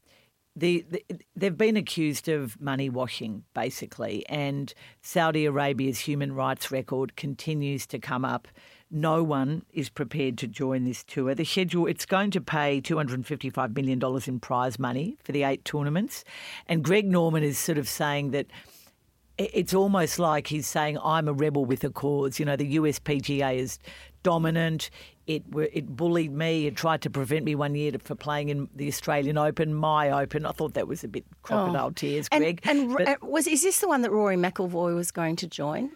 the, 0.55 0.85
the, 0.89 1.03
they've 1.35 1.57
been 1.57 1.77
accused 1.77 2.29
of 2.29 2.59
money 2.61 2.89
washing, 2.89 3.43
basically, 3.53 4.23
and 4.29 4.73
Saudi 5.01 5.45
Arabia's 5.45 5.99
human 5.99 6.33
rights 6.33 6.71
record 6.71 7.15
continues 7.15 7.87
to 7.87 7.99
come 7.99 8.23
up. 8.23 8.47
No 8.93 9.23
one 9.23 9.63
is 9.73 9.89
prepared 9.89 10.37
to 10.37 10.47
join 10.47 10.85
this 10.85 11.03
tour. 11.03 11.33
The 11.33 11.43
schedule 11.45 11.87
it's 11.87 12.05
going 12.05 12.29
to 12.31 12.39
pay 12.41 12.79
two 12.79 12.95
hundred 12.97 13.15
and 13.15 13.25
fifty-five 13.27 13.75
million 13.75 13.97
dollars 13.97 14.27
in 14.27 14.39
prize 14.39 14.77
money 14.77 15.17
for 15.23 15.31
the 15.31 15.41
eight 15.43 15.65
tournaments, 15.65 16.23
and 16.67 16.83
Greg 16.83 17.05
Norman 17.09 17.41
is 17.43 17.57
sort 17.57 17.79
of 17.79 17.89
saying 17.89 18.31
that 18.31 18.45
it's 19.39 19.73
almost 19.73 20.19
like 20.19 20.45
he's 20.47 20.67
saying, 20.67 20.99
"I'm 21.03 21.27
a 21.27 21.33
rebel 21.33 21.65
with 21.65 21.83
a 21.83 21.89
cause." 21.89 22.39
You 22.39 22.45
know, 22.45 22.55
the 22.55 22.75
USPGA 22.75 23.55
is 23.57 23.79
dominant. 24.21 24.91
It 25.25 25.43
it 25.73 25.95
bullied 25.95 26.31
me. 26.31 26.67
It 26.67 26.75
tried 26.75 27.01
to 27.01 27.09
prevent 27.09 27.45
me 27.45 27.55
one 27.55 27.73
year 27.73 27.93
to- 27.93 27.99
for 27.99 28.13
playing 28.13 28.49
in 28.49 28.69
the 28.75 28.87
Australian 28.87 29.37
Open, 29.39 29.73
my 29.73 30.11
Open. 30.11 30.45
I 30.45 30.51
thought 30.51 30.75
that 30.75 30.87
was 30.87 31.03
a 31.03 31.07
bit 31.07 31.25
crocodile 31.41 31.91
tears, 31.93 32.29
Greg. 32.29 32.61
and 32.63 32.93
But 32.95 33.07
uh, 33.07 33.15
was 33.23 33.47
is 33.47 33.63
this 33.63 33.79
the 33.79 33.87
one 33.87 34.03
that 34.03 34.11
Rory 34.11 34.35
McIlroy 34.37 34.93
was 34.95 35.11
going 35.11 35.35
to 35.37 35.47
join? 35.47 35.89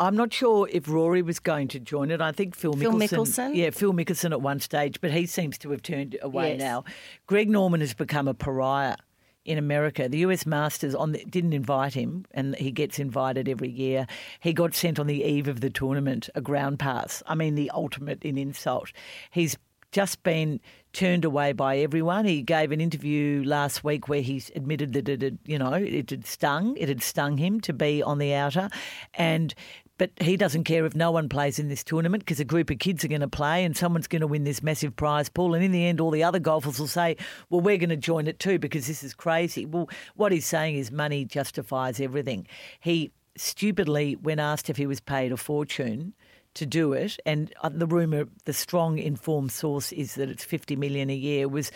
I'm 0.00 0.16
not 0.16 0.32
sure 0.32 0.66
if 0.72 0.88
Rory 0.88 1.20
was 1.20 1.38
going 1.38 1.68
to 1.68 1.78
join 1.78 2.10
it. 2.10 2.20
I 2.22 2.32
think 2.32 2.56
Phil 2.56 2.72
Mickelson. 2.72 2.80
Phil 2.80 3.24
Mickelson? 3.26 3.54
Yeah, 3.54 3.70
Phil 3.70 3.92
Mickelson 3.92 4.30
at 4.32 4.40
one 4.40 4.58
stage, 4.58 5.00
but 5.00 5.10
he 5.10 5.26
seems 5.26 5.58
to 5.58 5.70
have 5.70 5.82
turned 5.82 6.16
away 6.22 6.52
Yes. 6.52 6.58
now. 6.60 6.84
Greg 7.26 7.50
Norman 7.50 7.80
has 7.80 7.92
become 7.92 8.26
a 8.26 8.32
pariah 8.34 8.96
in 9.44 9.58
America. 9.58 10.08
The 10.08 10.18
US 10.18 10.46
Masters 10.46 10.94
on 10.94 11.12
the, 11.12 11.24
didn't 11.26 11.52
invite 11.52 11.92
him, 11.92 12.24
and 12.32 12.56
he 12.56 12.70
gets 12.70 12.98
invited 12.98 13.46
every 13.48 13.68
year. 13.70 14.06
He 14.40 14.54
got 14.54 14.74
sent 14.74 14.98
on 14.98 15.06
the 15.06 15.22
eve 15.22 15.48
of 15.48 15.60
the 15.60 15.70
tournament 15.70 16.30
a 16.34 16.40
ground 16.40 16.78
pass. 16.78 17.22
I 17.26 17.34
mean, 17.34 17.54
the 17.54 17.70
ultimate 17.70 18.22
in 18.24 18.38
insult. 18.38 18.92
He's 19.30 19.56
just 19.92 20.22
been 20.22 20.60
turned 20.92 21.24
away 21.24 21.52
by 21.52 21.78
everyone. 21.78 22.24
He 22.24 22.42
gave 22.42 22.70
an 22.72 22.80
interview 22.80 23.42
last 23.44 23.82
week 23.82 24.08
where 24.08 24.22
he 24.22 24.42
admitted 24.54 24.92
that 24.92 25.08
it 25.08 25.20
had, 25.20 25.38
you 25.44 25.58
know, 25.58 25.72
it 25.72 26.10
had 26.10 26.26
stung. 26.26 26.76
It 26.76 26.88
had 26.88 27.02
stung 27.02 27.36
him 27.36 27.60
to 27.62 27.72
be 27.72 28.02
on 28.02 28.18
the 28.18 28.32
outer, 28.34 28.70
and 29.14 29.52
but 30.00 30.10
he 30.18 30.38
doesn't 30.38 30.64
care 30.64 30.86
if 30.86 30.94
no 30.94 31.10
one 31.10 31.28
plays 31.28 31.58
in 31.58 31.68
this 31.68 31.84
tournament 31.84 32.24
because 32.24 32.40
a 32.40 32.44
group 32.44 32.70
of 32.70 32.78
kids 32.78 33.04
are 33.04 33.08
going 33.08 33.20
to 33.20 33.28
play 33.28 33.66
and 33.66 33.76
someone's 33.76 34.06
going 34.06 34.22
to 34.22 34.26
win 34.26 34.44
this 34.44 34.62
massive 34.62 34.96
prize 34.96 35.28
pool. 35.28 35.52
And 35.52 35.62
in 35.62 35.72
the 35.72 35.84
end, 35.84 36.00
all 36.00 36.10
the 36.10 36.24
other 36.24 36.38
golfers 36.38 36.80
will 36.80 36.86
say, 36.86 37.18
well, 37.50 37.60
we're 37.60 37.76
going 37.76 37.90
to 37.90 37.98
join 37.98 38.26
it 38.26 38.38
too 38.38 38.58
because 38.58 38.86
this 38.86 39.02
is 39.02 39.12
crazy. 39.12 39.66
Well, 39.66 39.90
what 40.16 40.32
he's 40.32 40.46
saying 40.46 40.76
is 40.76 40.90
money 40.90 41.26
justifies 41.26 42.00
everything. 42.00 42.46
He 42.80 43.12
stupidly, 43.36 44.16
when 44.16 44.38
asked 44.38 44.70
if 44.70 44.78
he 44.78 44.86
was 44.86 45.00
paid 45.00 45.32
a 45.32 45.36
fortune, 45.36 46.14
to 46.54 46.64
do 46.64 46.94
it, 46.94 47.18
and 47.26 47.52
uh, 47.62 47.68
the 47.68 47.86
rumor, 47.86 48.24
the 48.46 48.54
strong 48.54 48.98
informed 48.98 49.52
source 49.52 49.92
is 49.92 50.14
that 50.16 50.28
it's 50.28 50.44
fifty 50.44 50.74
million 50.74 51.08
a 51.08 51.14
year. 51.14 51.46
Was 51.46 51.70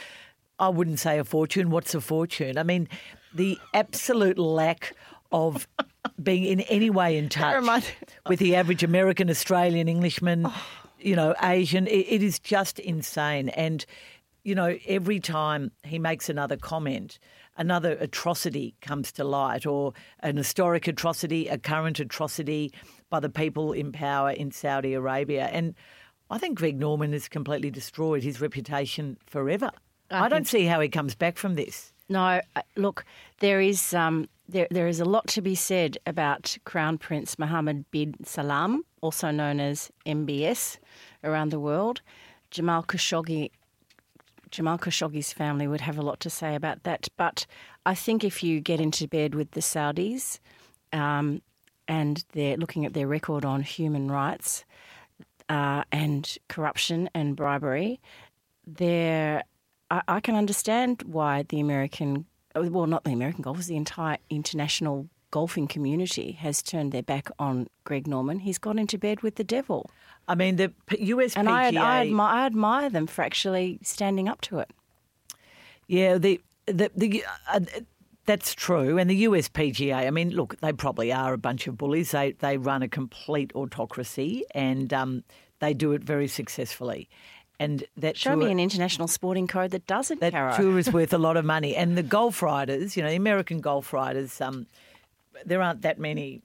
I 0.58 0.68
wouldn't 0.70 0.98
say 0.98 1.20
a 1.20 1.24
fortune. 1.24 1.70
What's 1.70 1.94
a 1.94 2.00
fortune? 2.00 2.58
I 2.58 2.64
mean, 2.64 2.88
the 3.32 3.56
absolute 3.72 4.36
lack 4.36 4.96
of 5.30 5.68
being 6.22 6.44
in 6.44 6.60
any 6.62 6.90
way 6.90 7.16
in 7.16 7.28
touch 7.28 7.54
remind- 7.54 7.92
with 8.28 8.38
the 8.38 8.56
average 8.56 8.82
American, 8.82 9.30
Australian, 9.30 9.88
Englishman, 9.88 10.46
oh. 10.46 10.66
you 10.98 11.16
know, 11.16 11.34
Asian. 11.42 11.86
It, 11.86 12.06
it 12.08 12.22
is 12.22 12.38
just 12.38 12.78
insane. 12.78 13.48
And, 13.50 13.84
you 14.42 14.54
know, 14.54 14.76
every 14.86 15.20
time 15.20 15.72
he 15.82 15.98
makes 15.98 16.28
another 16.28 16.56
comment, 16.56 17.18
another 17.56 17.92
atrocity 18.00 18.74
comes 18.80 19.12
to 19.12 19.24
light, 19.24 19.66
or 19.66 19.92
an 20.20 20.36
historic 20.36 20.86
atrocity, 20.88 21.48
a 21.48 21.58
current 21.58 22.00
atrocity 22.00 22.72
by 23.10 23.20
the 23.20 23.30
people 23.30 23.72
in 23.72 23.92
power 23.92 24.30
in 24.30 24.50
Saudi 24.50 24.94
Arabia. 24.94 25.46
And 25.52 25.74
I 26.30 26.38
think 26.38 26.58
Greg 26.58 26.78
Norman 26.78 27.12
has 27.12 27.28
completely 27.28 27.70
destroyed 27.70 28.22
his 28.22 28.40
reputation 28.40 29.18
forever. 29.26 29.70
I, 30.10 30.28
don't 30.28 30.46
see 30.46 30.64
how 30.64 30.80
he 30.80 30.88
comes 30.88 31.14
back 31.14 31.38
from 31.38 31.54
this. 31.54 31.92
No, 32.08 32.40
look, 32.76 33.04
there 33.40 33.60
is 33.60 33.94
um, 33.94 34.28
there 34.48 34.66
there 34.70 34.88
is 34.88 35.00
a 35.00 35.04
lot 35.04 35.26
to 35.28 35.40
be 35.40 35.54
said 35.54 35.96
about 36.06 36.56
Crown 36.64 36.98
Prince 36.98 37.38
Mohammed 37.38 37.90
bin 37.90 38.14
Salman, 38.24 38.82
also 39.00 39.30
known 39.30 39.60
as 39.60 39.90
MBS, 40.06 40.78
around 41.22 41.50
the 41.50 41.60
world. 41.60 42.02
Jamal 42.50 42.82
Khashoggi. 42.82 43.50
Jamal 44.50 44.78
Khashoggi's 44.78 45.32
family 45.32 45.66
would 45.66 45.80
have 45.80 45.98
a 45.98 46.02
lot 46.02 46.20
to 46.20 46.30
say 46.30 46.54
about 46.54 46.84
that, 46.84 47.08
but 47.16 47.44
I 47.86 47.96
think 47.96 48.22
if 48.22 48.44
you 48.44 48.60
get 48.60 48.80
into 48.80 49.08
bed 49.08 49.34
with 49.34 49.50
the 49.50 49.60
Saudis, 49.60 50.38
um, 50.92 51.42
and 51.88 52.24
they're 52.32 52.56
looking 52.56 52.86
at 52.86 52.94
their 52.94 53.08
record 53.08 53.44
on 53.44 53.62
human 53.62 54.08
rights 54.10 54.64
uh, 55.48 55.82
and 55.90 56.38
corruption 56.48 57.10
and 57.14 57.34
bribery, 57.34 58.00
there 58.64 59.42
I, 59.94 60.16
I 60.16 60.20
can 60.20 60.34
understand 60.34 61.02
why 61.06 61.44
the 61.48 61.60
American, 61.60 62.26
well, 62.54 62.86
not 62.86 63.04
the 63.04 63.12
American 63.12 63.42
golfers, 63.42 63.66
the 63.66 63.76
entire 63.76 64.18
international 64.30 65.08
golfing 65.30 65.66
community 65.66 66.32
has 66.32 66.62
turned 66.62 66.92
their 66.92 67.02
back 67.02 67.28
on 67.38 67.66
Greg 67.84 68.06
Norman. 68.06 68.38
He's 68.40 68.58
gone 68.58 68.78
into 68.78 68.98
bed 68.98 69.22
with 69.22 69.34
the 69.34 69.44
devil, 69.44 69.90
I 70.26 70.34
mean, 70.34 70.56
the 70.56 70.72
P- 70.86 71.04
US 71.06 71.36
and 71.36 71.48
I, 71.48 71.64
I, 71.64 71.66
admire, 72.06 72.28
I 72.28 72.46
admire 72.46 72.90
them 72.90 73.06
for 73.06 73.22
actually 73.22 73.78
standing 73.82 74.28
up 74.28 74.40
to 74.42 74.58
it. 74.58 74.70
Yeah, 75.86 76.18
the 76.18 76.40
the 76.66 76.90
the. 76.96 77.24
Uh, 77.50 77.60
that's 78.26 78.54
true, 78.54 78.96
and 78.96 79.10
the 79.10 79.24
USPGA. 79.24 80.06
I 80.06 80.10
mean, 80.10 80.30
look, 80.30 80.58
they 80.60 80.72
probably 80.72 81.12
are 81.12 81.34
a 81.34 81.38
bunch 81.38 81.66
of 81.66 81.76
bullies. 81.76 82.12
They 82.12 82.32
they 82.32 82.56
run 82.56 82.82
a 82.82 82.88
complete 82.88 83.52
autocracy, 83.54 84.46
and 84.54 84.94
um, 84.94 85.24
they 85.60 85.74
do 85.74 85.92
it 85.92 86.02
very 86.02 86.26
successfully. 86.26 87.10
And 87.60 87.84
that 87.96 88.16
Show 88.16 88.30
tour, 88.30 88.44
me 88.44 88.50
an 88.50 88.58
international 88.58 89.06
sporting 89.06 89.46
code 89.46 89.70
that 89.70 89.86
doesn't, 89.86 90.20
that 90.20 90.32
Caro. 90.32 90.56
tour 90.56 90.78
is 90.78 90.92
worth 90.92 91.12
a 91.12 91.18
lot 91.18 91.36
of 91.36 91.44
money. 91.56 91.76
And 91.76 91.96
the 91.96 92.02
golf 92.02 92.42
riders, 92.42 92.96
you 92.96 93.02
know, 93.02 93.08
the 93.08 93.16
American 93.16 93.60
golf 93.60 93.92
riders, 93.92 94.40
um, 94.40 94.66
there 95.44 95.62
aren't 95.62 95.82
that 95.82 95.98
many. 95.98 96.42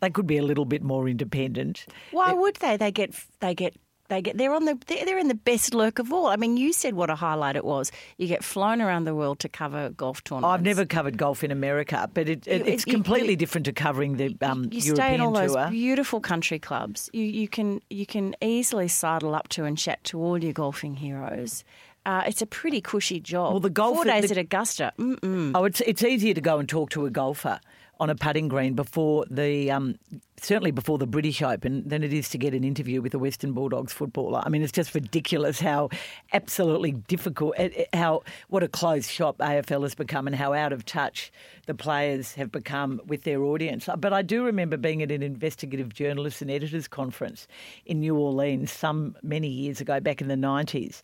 They 0.00 0.10
could 0.10 0.28
be 0.28 0.38
a 0.38 0.42
little 0.42 0.64
bit 0.64 0.82
more 0.82 1.08
independent. 1.08 1.86
Why 2.12 2.32
would 2.32 2.56
they? 2.56 2.76
They 2.76 2.92
get 2.92 3.14
they 3.40 3.54
get 3.54 3.74
they 4.08 4.22
get 4.22 4.36
they're 4.38 4.52
on 4.54 4.64
the 4.64 4.78
they're, 4.86 5.04
they're 5.04 5.18
in 5.18 5.28
the 5.28 5.34
best 5.34 5.74
lurk 5.74 5.98
of 5.98 6.12
all. 6.12 6.26
I 6.26 6.36
mean, 6.36 6.56
you 6.56 6.72
said 6.72 6.94
what 6.94 7.10
a 7.10 7.14
highlight 7.14 7.56
it 7.56 7.64
was. 7.64 7.92
You 8.16 8.26
get 8.26 8.42
flown 8.42 8.80
around 8.80 9.04
the 9.04 9.14
world 9.14 9.38
to 9.40 9.48
cover 9.48 9.90
golf 9.90 10.24
tournaments. 10.24 10.52
I've 10.54 10.62
never 10.62 10.84
covered 10.86 11.16
golf 11.18 11.44
in 11.44 11.50
America, 11.50 12.08
but 12.12 12.28
it, 12.28 12.46
it, 12.46 12.66
it's 12.66 12.86
you- 12.86 12.92
completely 12.92 13.30
you- 13.30 13.36
different 13.36 13.66
to 13.66 13.72
covering 13.72 14.16
the 14.16 14.34
um, 14.42 14.64
you 14.72 14.80
European 14.80 14.96
stay 14.96 15.14
in 15.14 15.20
all 15.20 15.32
those 15.32 15.52
tour. 15.54 15.68
beautiful 15.70 16.20
country 16.20 16.58
clubs. 16.58 17.10
You 17.12 17.24
you 17.24 17.48
can 17.48 17.80
you 17.90 18.06
can 18.06 18.34
easily 18.40 18.88
sidle 18.88 19.34
up 19.34 19.48
to 19.48 19.64
and 19.64 19.76
chat 19.78 20.02
to 20.04 20.20
all 20.20 20.42
your 20.42 20.52
golfing 20.52 20.94
heroes. 20.96 21.64
Uh, 22.06 22.22
it's 22.26 22.40
a 22.40 22.46
pretty 22.46 22.80
cushy 22.80 23.20
job. 23.20 23.50
Well, 23.52 23.60
the 23.60 23.68
golf- 23.68 23.96
four 23.96 24.04
days 24.06 24.24
the- 24.30 24.30
at 24.30 24.38
Augusta. 24.38 24.92
Mm-mm. 24.98 25.52
Oh, 25.54 25.64
it's 25.64 25.80
it's 25.82 26.02
easier 26.02 26.32
to 26.32 26.40
go 26.40 26.58
and 26.58 26.66
talk 26.68 26.88
to 26.90 27.04
a 27.04 27.10
golfer 27.10 27.60
on 28.00 28.10
a 28.10 28.14
putting 28.14 28.48
green 28.48 28.74
before 28.74 29.24
the 29.30 29.70
um, 29.70 29.98
certainly 30.40 30.70
before 30.70 30.98
the 30.98 31.06
British 31.06 31.42
Open 31.42 31.86
than 31.88 32.02
it 32.02 32.12
is 32.12 32.28
to 32.30 32.38
get 32.38 32.54
an 32.54 32.62
interview 32.64 33.02
with 33.02 33.14
a 33.14 33.18
Western 33.18 33.52
Bulldogs 33.52 33.92
footballer. 33.92 34.40
I 34.44 34.48
mean, 34.48 34.62
it's 34.62 34.72
just 34.72 34.94
ridiculous 34.94 35.60
how 35.60 35.90
absolutely 36.32 36.92
difficult, 36.92 37.54
eh, 37.56 37.70
eh, 37.74 37.84
how 37.96 38.22
what 38.48 38.62
a 38.62 38.68
closed 38.68 39.10
shop 39.10 39.38
AFL 39.38 39.82
has 39.82 39.94
become, 39.94 40.26
and 40.26 40.36
how 40.36 40.52
out 40.52 40.72
of 40.72 40.84
touch 40.84 41.32
the 41.66 41.74
players 41.74 42.34
have 42.34 42.52
become 42.52 43.00
with 43.06 43.24
their 43.24 43.42
audience. 43.42 43.88
But 43.98 44.12
I 44.12 44.22
do 44.22 44.44
remember 44.44 44.76
being 44.76 45.02
at 45.02 45.10
an 45.10 45.22
investigative 45.22 45.92
journalists 45.92 46.40
and 46.40 46.50
editors 46.50 46.88
conference 46.88 47.48
in 47.84 48.00
New 48.00 48.16
Orleans 48.16 48.70
some 48.70 49.16
many 49.22 49.48
years 49.48 49.80
ago, 49.80 50.00
back 50.00 50.20
in 50.20 50.28
the 50.28 50.36
nineties, 50.36 51.02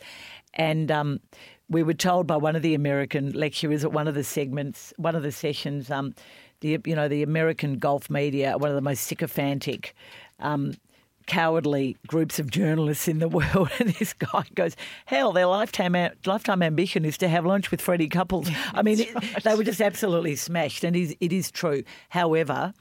and. 0.54 0.90
Um, 0.90 1.20
we 1.70 1.83
were 1.83 1.94
told 1.94 2.26
by 2.26 2.37
one 2.37 2.57
of 2.57 2.62
the 2.62 2.74
American 2.74 3.33
lecturers 3.33 3.85
at 3.85 3.92
one 3.92 4.07
of 4.07 4.14
the 4.14 4.22
segments, 4.22 4.92
one 4.98 5.16
of 5.16 5.22
the 5.22 5.33
sessions, 5.33 5.90
um, 5.90 6.14
the 6.64 6.81
you 6.85 6.96
know 6.96 7.09
the 7.09 7.22
American 7.22 7.79
golf 7.79 8.11
media, 8.11 8.57
one 8.57 8.70
of 8.70 8.74
the 8.74 8.83
most 8.83 9.03
sycophantic. 9.03 9.94
Um, 10.40 10.74
Cowardly 11.27 11.96
groups 12.07 12.38
of 12.38 12.50
journalists 12.50 13.09
in 13.09 13.18
the 13.18 13.29
world, 13.31 13.70
and 13.79 13.88
this 13.94 14.12
guy 14.12 14.44
goes, 14.55 14.77
"Hell, 15.07 15.33
their 15.33 15.46
lifetime 15.46 15.96
lifetime 16.27 16.62
ambition 16.62 17.07
is 17.07 17.16
to 17.16 17.29
have 17.29 17.46
lunch 17.46 17.70
with 17.70 17.81
Freddie 17.81 18.11
Couples." 18.11 18.50
I 18.74 18.83
mean, 18.83 19.00
it, 19.09 19.42
they 19.42 19.55
were 19.55 19.64
just 19.64 19.81
absolutely 19.81 20.37
smashed, 20.37 20.85
and 20.85 20.94
it 20.94 21.00
is, 21.00 21.16
it 21.20 21.33
is 21.33 21.50
true. 21.50 21.83
However, 22.11 22.74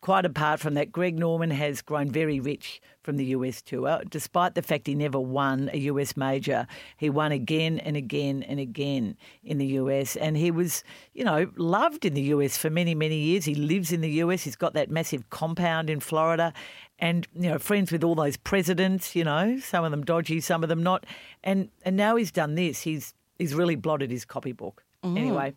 quite 0.00 0.24
apart 0.24 0.60
from 0.60 0.74
that, 0.74 0.92
Greg 0.92 1.18
Norman 1.18 1.50
has 1.50 1.82
grown 1.82 2.10
very 2.10 2.40
rich 2.40 2.80
from 3.02 3.16
the 3.16 3.26
US 3.26 3.62
tour, 3.62 4.02
despite 4.08 4.54
the 4.54 4.62
fact 4.62 4.86
he 4.86 4.94
never 4.94 5.18
won 5.18 5.70
a 5.72 5.78
US 5.78 6.16
major. 6.16 6.66
He 6.96 7.10
won 7.10 7.32
again 7.32 7.78
and 7.78 7.96
again 7.96 8.42
and 8.42 8.60
again 8.60 9.16
in 9.42 9.58
the 9.58 9.66
US, 9.66 10.16
and 10.16 10.36
he 10.36 10.50
was, 10.50 10.84
you 11.14 11.24
know, 11.24 11.50
loved 11.56 12.04
in 12.04 12.14
the 12.14 12.22
US 12.22 12.56
for 12.56 12.70
many, 12.70 12.94
many 12.94 13.16
years. 13.16 13.44
He 13.44 13.54
lives 13.54 13.92
in 13.92 14.00
the 14.00 14.10
US. 14.22 14.44
He's 14.44 14.56
got 14.56 14.74
that 14.74 14.90
massive 14.90 15.30
compound 15.30 15.90
in 15.90 16.00
Florida, 16.00 16.52
and 16.98 17.26
you 17.34 17.48
know, 17.48 17.58
friends 17.58 17.92
with 17.92 18.04
all 18.04 18.14
those 18.14 18.36
presidents. 18.36 19.16
You 19.16 19.24
know, 19.24 19.58
some 19.58 19.84
of 19.84 19.90
them 19.90 20.04
dodgy, 20.04 20.40
some 20.40 20.62
of 20.62 20.68
them 20.68 20.82
not. 20.82 21.06
And 21.44 21.70
and 21.82 21.96
now 21.96 22.16
he's 22.16 22.30
done 22.32 22.54
this. 22.54 22.82
He's 22.82 23.14
he's 23.38 23.54
really 23.54 23.76
blotted 23.76 24.10
his 24.10 24.24
copybook. 24.24 24.84
Anyway. 25.04 25.54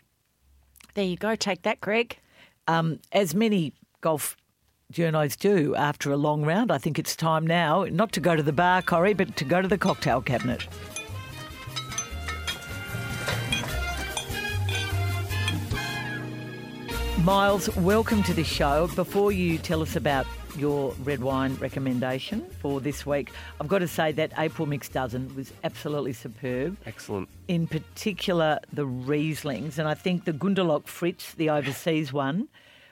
There 0.93 1.05
you 1.05 1.15
go. 1.15 1.35
Take 1.35 1.61
that, 1.61 1.79
Greg. 1.79 2.17
um, 2.67 2.99
as 3.11 3.33
many 3.35 3.73
golf 4.01 4.35
journos 4.91 5.37
do 5.37 5.75
after 5.75 6.11
a 6.11 6.17
long 6.17 6.43
round, 6.43 6.71
I 6.71 6.77
think 6.79 6.97
it's 6.99 7.15
time 7.15 7.45
now 7.45 7.85
not 7.89 8.11
to 8.13 8.19
go 8.19 8.35
to 8.35 8.43
the 8.43 8.51
bar, 8.51 8.81
Corrie, 8.81 9.13
but 9.13 9.35
to 9.37 9.45
go 9.45 9.61
to 9.61 9.67
the 9.67 9.77
cocktail 9.77 10.21
cabinet. 10.21 10.67
Miles, 17.23 17.73
welcome 17.77 18.23
to 18.23 18.33
the 18.33 18.43
show. 18.43 18.87
Before 18.95 19.31
you 19.31 19.59
tell 19.59 19.83
us 19.83 19.95
about 19.95 20.25
your 20.57 20.93
red 21.03 21.21
wine 21.21 21.55
recommendation 21.57 22.41
for 22.59 22.81
this 22.81 23.05
week, 23.05 23.31
I've 23.59 23.67
got 23.67 23.79
to 23.79 23.87
say 23.87 24.11
that 24.13 24.31
April 24.39 24.67
Mixed 24.67 24.93
Dozen 24.93 25.35
was 25.35 25.53
absolutely 25.63 26.13
superb 26.13 26.77
Excellent. 26.87 27.29
in 27.47 27.67
particular 27.67 28.59
the 28.73 28.87
Rieslings, 28.87 29.77
and 29.77 29.87
I 29.87 29.93
think 29.93 30.25
the 30.25 30.33
Gunderloch 30.33 30.87
Fritz, 30.87 31.35
the 31.35 31.51
overseas 31.51 32.11
one, 32.11 32.47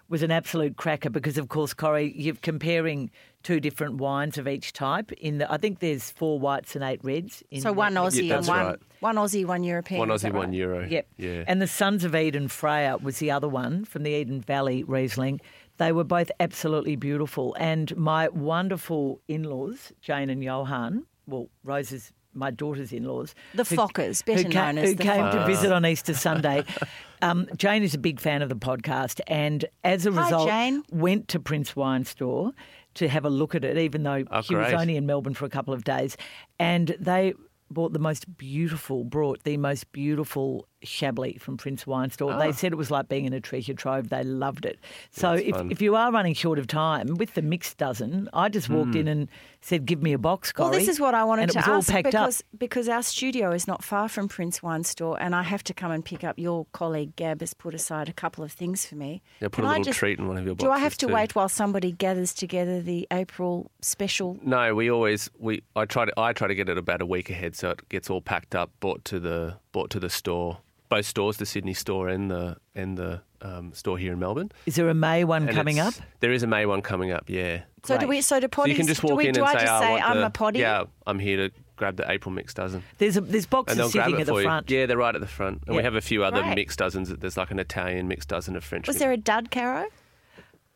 was 0.10 0.24
an 0.24 0.32
absolute 0.32 0.76
cracker 0.76 1.10
because, 1.10 1.38
of 1.38 1.50
course, 1.50 1.74
Corrie, 1.74 2.14
you're 2.18 2.36
comparing 2.36 3.12
two 3.44 3.60
different 3.60 3.96
wines 3.98 4.38
of 4.38 4.48
each 4.48 4.74
type. 4.74 5.12
In 5.14 5.38
the, 5.38 5.52
I 5.52 5.58
think 5.58 5.80
there's 5.80 6.12
four 6.12 6.40
whites 6.40 6.76
and 6.76 6.84
eight 6.84 7.00
reds. 7.04 7.44
In 7.52 7.62
So 7.62 7.72
one 7.72 7.94
the- 7.94 8.02
Aussie 8.02 8.28
Yeah, 8.28 8.40
and 8.40 8.48
one 8.48 8.66
right. 8.66 8.80
one 9.00 9.16
Aussie, 9.16 9.46
one 9.46 9.64
European. 9.64 10.00
One 10.00 10.10
Aussie, 10.10 10.34
one 10.34 10.48
right? 10.50 10.54
euro. 10.54 10.88
Yep. 10.88 11.08
Yeah. 11.18 11.44
And 11.48 11.62
the 11.62 11.68
Sons 11.68 12.04
of 12.04 12.16
Eden 12.16 12.48
Freya 12.50 12.98
was 13.02 13.20
the 13.20 13.32
other 13.32 13.48
one 13.48 13.86
from 13.86 14.04
the 14.04 14.12
Eden 14.12 14.42
Valley 14.42 14.84
Riesling. 14.84 15.40
They 15.78 15.92
were 15.94 16.04
both 16.04 16.30
absolutely 16.42 16.98
beautiful. 16.98 17.56
And 17.60 17.96
my 17.96 18.28
wonderful 18.30 19.22
in 19.30 19.44
laws, 19.44 19.94
Jane 20.02 20.30
and 20.30 20.44
Johan, 20.44 21.06
well, 21.28 21.48
Rose's 21.64 22.12
my 22.34 22.52
daughter's 22.52 22.92
in-laws, 22.94 23.34
The 23.56 23.64
who- 23.64 23.76
Fockers, 23.76 24.24
who 24.26 24.36
better 24.36 24.50
ca- 24.50 24.66
known 24.72 24.78
as 24.80 24.90
who 24.90 24.96
the 24.96 25.04
came 25.04 25.32
to 25.32 25.46
visit 25.46 25.72
on 25.72 25.86
Easter 25.86 26.14
Sunday. 26.14 26.64
Um, 27.22 27.50
Jane 27.58 27.84
is 27.84 27.94
a 27.94 27.98
big 27.98 28.18
fan 28.22 28.42
of 28.42 28.48
the 28.48 28.56
podcast, 28.56 29.20
and 29.28 29.66
as 29.84 30.06
a 30.06 30.12
Hi, 30.14 30.24
result, 30.24 30.48
Jane. 30.48 30.84
went 30.90 31.28
to 31.28 31.40
Prince 31.42 31.76
Wine 31.76 32.06
Store 32.06 32.54
to 32.94 33.10
have 33.10 33.26
a 33.26 33.30
look 33.30 33.56
at 33.56 33.66
it, 33.66 33.78
even 33.78 34.04
though 34.04 34.24
Oh, 34.32 34.40
she 34.42 34.56
was 34.56 34.72
only 34.72 34.96
in 34.96 35.06
Melbourne 35.06 35.34
for 35.34 35.44
a 35.44 35.50
couple 35.50 35.74
of 35.74 35.84
days, 35.84 36.16
and 36.60 36.96
they 36.98 37.34
bought 37.70 37.92
the 37.92 38.00
most 38.00 38.38
beautiful, 38.38 39.04
brought 39.04 39.44
the 39.44 39.58
most 39.58 39.92
beautiful 39.92 40.66
Chablis 40.84 41.38
from 41.40 41.58
Prince 41.58 41.86
Wine 41.86 42.10
Store. 42.10 42.34
They 42.38 42.50
ah. 42.50 42.52
said 42.52 42.72
it 42.72 42.78
was 42.78 42.92
like 42.92 43.10
being 43.10 43.26
in 43.26 43.34
a 43.34 43.42
treasure 43.42 43.74
trove. 43.74 44.10
They 44.10 44.24
loved 44.24 44.66
it. 44.66 44.80
So 45.12 45.36
That's 45.36 45.48
if, 45.48 45.56
fun. 45.56 45.72
if 45.72 45.82
you 45.82 45.96
are 45.96 46.12
running 46.12 46.34
short 46.34 46.60
of 46.60 46.68
time 46.68 47.16
with 47.16 47.34
the 47.34 47.42
mixed 47.42 47.78
dozen, 47.78 48.30
I 48.34 48.50
just 48.50 48.70
walked 48.70 48.94
hmm. 48.94 49.02
in 49.02 49.08
and 49.08 49.30
said, 49.62 49.86
"Give 49.86 50.02
me 50.02 50.14
a 50.14 50.18
box, 50.18 50.54
Well, 50.58 50.72
this 50.72 50.88
is 50.88 51.00
what 51.00 51.14
I 51.14 51.24
wanted 51.24 51.44
and 51.44 51.52
it 51.52 51.54
to 51.54 51.60
was 51.60 51.68
ask 51.68 51.90
all 51.90 51.94
packed 51.96 52.06
because 52.06 52.40
up. 52.42 52.60
because 52.60 52.90
our 52.90 53.04
studio 53.04 53.52
is 53.52 53.68
not 53.68 53.84
far 53.84 54.08
from 54.08 54.28
Prince 54.28 54.64
Wine 54.64 54.84
Store, 54.84 55.22
and 55.22 55.36
I 55.36 55.44
have 55.44 55.64
to 55.66 55.74
come 55.74 55.92
and 55.92 56.04
pick 56.04 56.24
up. 56.24 56.40
Your 56.40 56.66
colleague 56.72 57.16
Gab 57.16 57.42
has 57.42 57.54
put 57.54 57.74
aside 57.74 58.08
a 58.08 58.14
couple 58.14 58.44
of 58.44 58.52
things 58.52 58.86
for 58.86 58.96
me. 58.96 59.22
Yeah, 59.42 59.50
put 59.50 59.56
Can 59.56 59.66
a 59.66 59.68
I 59.68 59.72
little 59.72 59.84
just- 59.86 60.00
treat 60.00 60.20
in 60.20 60.28
one 60.28 60.38
of 60.38 60.46
your 60.46 60.56
boxes. 60.56 60.68
Do 60.68 60.72
I 60.72 60.80
have 60.80 60.98
to 60.98 61.08
too. 61.08 61.14
wait 61.14 61.36
while 61.36 61.50
somebody 61.50 61.92
gathers 61.92 62.34
together 62.34 62.82
the 62.82 63.08
April 63.12 63.72
special? 63.82 64.38
No, 64.44 64.74
we 64.76 64.90
always 64.90 65.30
we 65.38 65.64
I 65.76 65.86
try 65.86 66.06
to 66.06 66.14
I 66.18 66.34
try 66.34 66.48
to 66.48 66.56
get 66.56 66.70
it 66.70 66.78
about 66.78 67.02
a 67.02 67.06
week 67.06 67.30
ahead 67.30 67.56
so 67.56 67.72
it 67.72 67.90
gets 67.90 68.10
all 68.10 68.22
packed 68.22 68.56
up, 68.56 68.72
brought 68.80 69.04
to 69.06 69.20
the 69.20 69.58
brought 69.72 69.90
to 69.92 70.00
the 70.00 70.10
store. 70.10 70.60
Both 70.90 71.06
stores, 71.06 71.38
the 71.38 71.46
Sydney 71.46 71.74
store 71.76 72.08
and 72.10 72.30
the 72.32 72.58
and 72.76 72.98
the 72.98 73.22
um, 73.42 73.74
store 73.74 73.98
here 73.98 74.12
in 74.14 74.20
Melbourne. 74.20 74.52
Is 74.66 74.76
there 74.76 74.90
a 74.90 74.94
May 74.94 75.24
one 75.24 75.48
And 75.48 75.56
coming 75.56 75.80
up? 75.80 75.94
There 76.20 76.32
is 76.32 76.42
a 76.44 76.48
May 76.48 76.66
one 76.66 76.82
coming 76.82 77.12
up. 77.12 77.30
Yeah. 77.30 77.62
So 77.84 77.98
do 77.98 78.08
we? 78.08 78.22
So 78.22 78.40
do 78.40 78.48
So 78.54 78.66
you 78.66 78.76
can 78.76 78.88
just 78.88 79.02
do 79.02 79.08
walk 79.08 79.18
we, 79.18 79.28
in 79.28 79.34
do 79.34 79.42
and 79.44 79.50
I 79.50 79.54
say, 79.54 79.60
just 79.62 79.72
"I 79.72 79.80
say 79.82 79.92
want 79.92 80.04
I'm 80.04 80.18
the, 80.18 80.26
a 80.26 80.30
potty? 80.32 80.60
Yeah, 80.60 80.84
I'm 81.06 81.20
here 81.20 81.48
to 81.50 81.56
grab 81.76 81.96
the 81.96 82.12
April 82.12 82.34
mix 82.34 82.54
dozen. 82.56 82.84
There's 82.98 83.16
a, 83.18 83.22
there's 83.22 83.46
boxes 83.46 83.92
sitting 83.92 84.20
at 84.20 84.26
the 84.26 84.42
front. 84.42 84.70
you. 84.70 84.80
Yeah, 84.80 84.86
they're 84.88 84.98
right 84.98 85.14
at 85.16 85.22
the 85.22 85.28
front. 85.28 85.62
And 85.68 85.76
Yeah. 85.76 85.78
we 85.78 85.84
have 85.84 85.96
a 85.96 86.02
few 86.02 86.24
other 86.26 86.42
Great. 86.42 86.56
mixed 86.56 86.80
dozens. 86.80 87.10
There's 87.16 87.38
like 87.38 87.52
an 87.52 87.60
Italian 87.60 88.08
mixed 88.10 88.28
dozen, 88.30 88.56
a 88.58 88.62
French. 88.62 88.88
Was 88.88 88.96
mixed- 88.96 89.00
there 89.00 89.12
a 89.14 89.18
dud, 89.18 89.52
Caro? 89.52 89.86